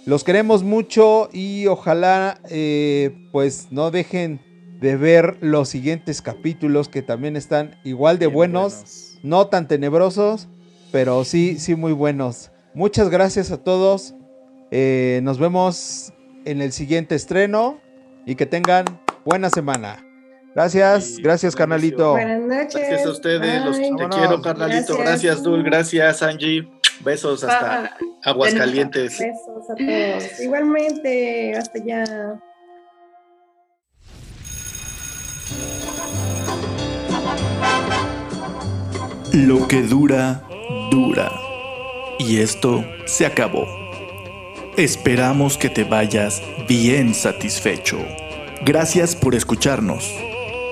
[0.05, 4.41] Los queremos mucho y ojalá eh, pues no dejen
[4.81, 10.49] de ver los siguientes capítulos que también están igual de buenos, no tan tenebrosos,
[10.91, 12.51] pero sí, sí muy buenos.
[12.73, 14.13] Muchas gracias a todos.
[14.71, 16.11] Eh, nos vemos
[16.43, 17.79] en el siguiente estreno
[18.25, 18.83] y que tengan
[19.23, 20.06] buena semana.
[20.57, 22.13] Gracias, gracias, carnalito.
[22.13, 22.73] Buenas noches.
[22.73, 24.97] Gracias a ustedes, los te quiero, carnalito.
[24.97, 26.67] Gracias, Dul, gracias, Angie.
[27.01, 29.19] Besos hasta Aguascalientes.
[29.19, 30.39] Besos a todos.
[30.39, 32.39] Igualmente, hasta allá.
[39.33, 40.41] Lo que dura,
[40.89, 41.31] dura.
[42.17, 43.67] Y esto se acabó.
[44.75, 47.99] Esperamos que te vayas bien satisfecho.
[48.65, 50.11] Gracias por escucharnos.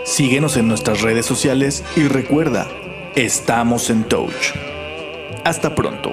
[0.06, 2.68] Síguenos en nuestras redes sociales y recuerda,
[3.16, 4.54] estamos en Touch.
[5.44, 6.12] Hasta pronto.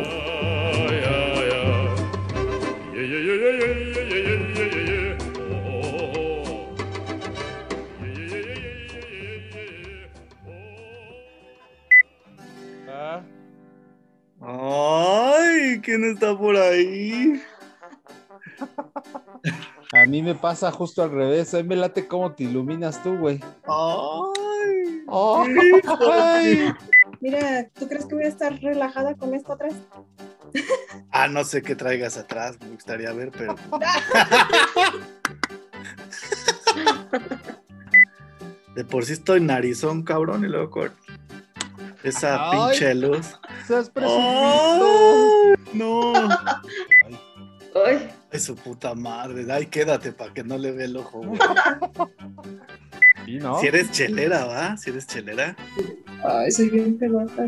[14.40, 17.42] Ay, ¿quién está por ahí?
[19.92, 21.52] A mí me pasa justo al revés.
[21.54, 23.40] A mí me late cómo te iluminas tú, güey.
[23.66, 25.04] Ay.
[25.10, 26.72] Ay.
[27.20, 29.74] Mira, ¿tú crees que voy a estar relajada con esto atrás?
[31.10, 33.54] Ah, no sé qué traigas atrás, me gustaría ver, pero.
[38.74, 40.90] De por sí estoy narizón, cabrón, y luego con
[42.02, 42.70] esa Ay.
[42.70, 43.38] pinche luz.
[43.66, 44.20] Seas presumido.
[44.20, 46.12] Ay, no.
[48.42, 49.46] Su puta madre.
[49.52, 51.38] Ay, quédate para que no le vea el ojo, güey.
[53.24, 53.60] Sí, ¿no?
[53.60, 54.76] Si eres chelera, ¿va?
[54.76, 55.54] Si eres chelera.
[56.24, 57.46] Ay, soy bien pelota.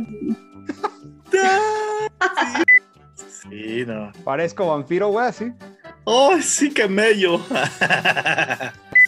[3.16, 4.12] Sí, no.
[4.22, 5.52] Parezco vampiro, güey, así.
[6.04, 7.40] ¡Oh, sí que mello!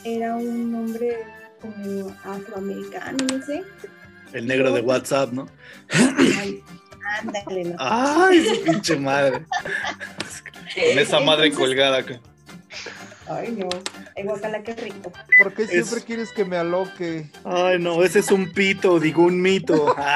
[0.04, 1.18] Era un hombre
[1.60, 3.62] como afroamericano, no sé.
[4.32, 5.46] El negro de WhatsApp, ¿no?
[6.18, 6.64] Ay,
[7.20, 7.76] ándale, no.
[7.78, 9.46] ¡Ay, su pinche madre!
[10.76, 12.20] Con esa madre Entonces- colgada acá.
[13.28, 13.68] Ay, no.
[14.16, 15.12] Ay, guacala, qué rico.
[15.38, 17.28] ¿Por qué siempre Es- quieres que me aloque?
[17.44, 19.94] Ay, no, ese es un pito, digo un mito.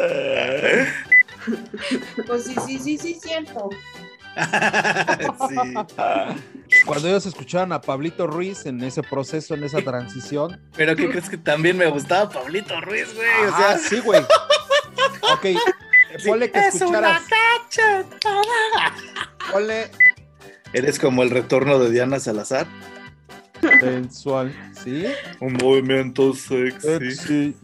[0.00, 0.86] Ah.
[2.26, 3.68] Pues sí, sí, sí, sí, cierto.
[5.48, 6.84] Sí.
[6.86, 10.60] Cuando ellos escuchaban a Pablito Ruiz en ese proceso, en esa transición.
[10.76, 13.28] Pero ¿qué crees que también me gustaba Pablito Ruiz, güey?
[13.28, 14.22] O ah, sea, sí, güey.
[15.32, 15.46] Ok,
[16.18, 17.22] eh, ponle que es una escucharas.
[17.68, 18.94] cachetada.
[19.52, 19.90] Ponle
[20.72, 22.66] Eres como el retorno de Diana Salazar.
[23.80, 24.54] sensual,
[24.84, 25.06] ¿sí?
[25.40, 27.10] Un movimiento sexy.
[27.14, 27.56] Sí.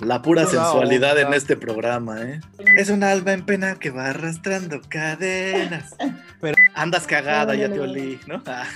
[0.00, 1.28] La pura sensualidad onda.
[1.28, 2.40] en este programa, ¿eh?
[2.76, 5.94] Es un alma en pena que va arrastrando cadenas.
[6.40, 8.42] Pero- Andas cagada, ya te olí, ¿no?
[8.46, 8.66] Ah,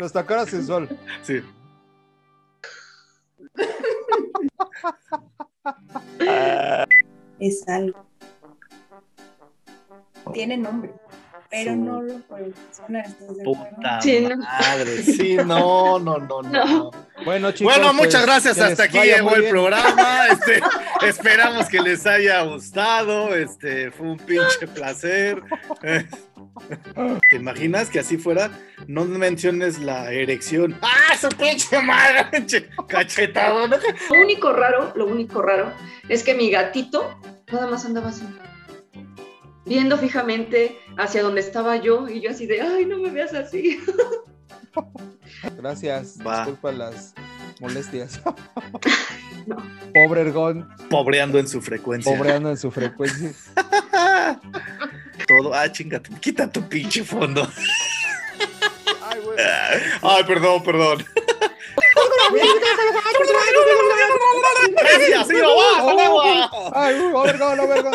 [0.00, 0.88] Nuestra cara sensual.
[1.22, 1.40] sí.
[7.38, 8.04] Es algo.
[10.32, 10.90] Tiene nombre,
[11.50, 13.06] pero Su no lo puedo sonar.
[13.06, 13.76] ¿estás de acuerdo?
[13.76, 14.36] Puta Sí, no.
[14.38, 15.02] madre.
[15.04, 16.50] Sí, no, no, no, no.
[16.64, 16.90] No.
[17.24, 17.72] Bueno, chicos.
[17.74, 18.58] Bueno, pues, muchas gracias.
[18.58, 19.52] Hasta aquí llegó el bien.
[19.52, 20.26] programa.
[20.32, 20.60] Este,
[21.06, 23.34] esperamos que les haya gustado.
[23.34, 25.40] Este, fue un pinche placer.
[27.30, 28.50] ¿Te imaginas que así fuera?
[28.86, 30.78] No menciones la erección.
[30.82, 32.26] ¡Ah, su pinche madre!
[32.88, 33.68] Cachetado.
[33.68, 33.76] ¿no?
[33.76, 35.72] Lo único raro, lo único raro
[36.08, 37.18] es que mi gatito
[37.52, 38.24] nada más andaba así,
[39.64, 43.78] viendo fijamente hacia donde estaba yo y yo así de, ay, no me veas así.
[45.56, 46.18] Gracias.
[46.26, 46.38] Va.
[46.38, 47.14] Disculpa las
[47.60, 48.20] molestias.
[49.46, 49.56] No.
[49.94, 52.14] Pobre Ergón, Pobreando en su frecuencia.
[52.14, 53.32] pobreando en su frecuencia.
[55.26, 55.54] Todo.
[55.54, 56.10] Ah, chingate.
[56.20, 57.42] Quita tu pinche fondo.
[59.02, 59.38] Ay, güey.
[60.02, 61.04] Ay, perdón, perdón.
[64.76, 66.22] Gracias, sí, lo va, hasta luego.
[66.74, 67.94] Ay, uy, Ergón, Ergón.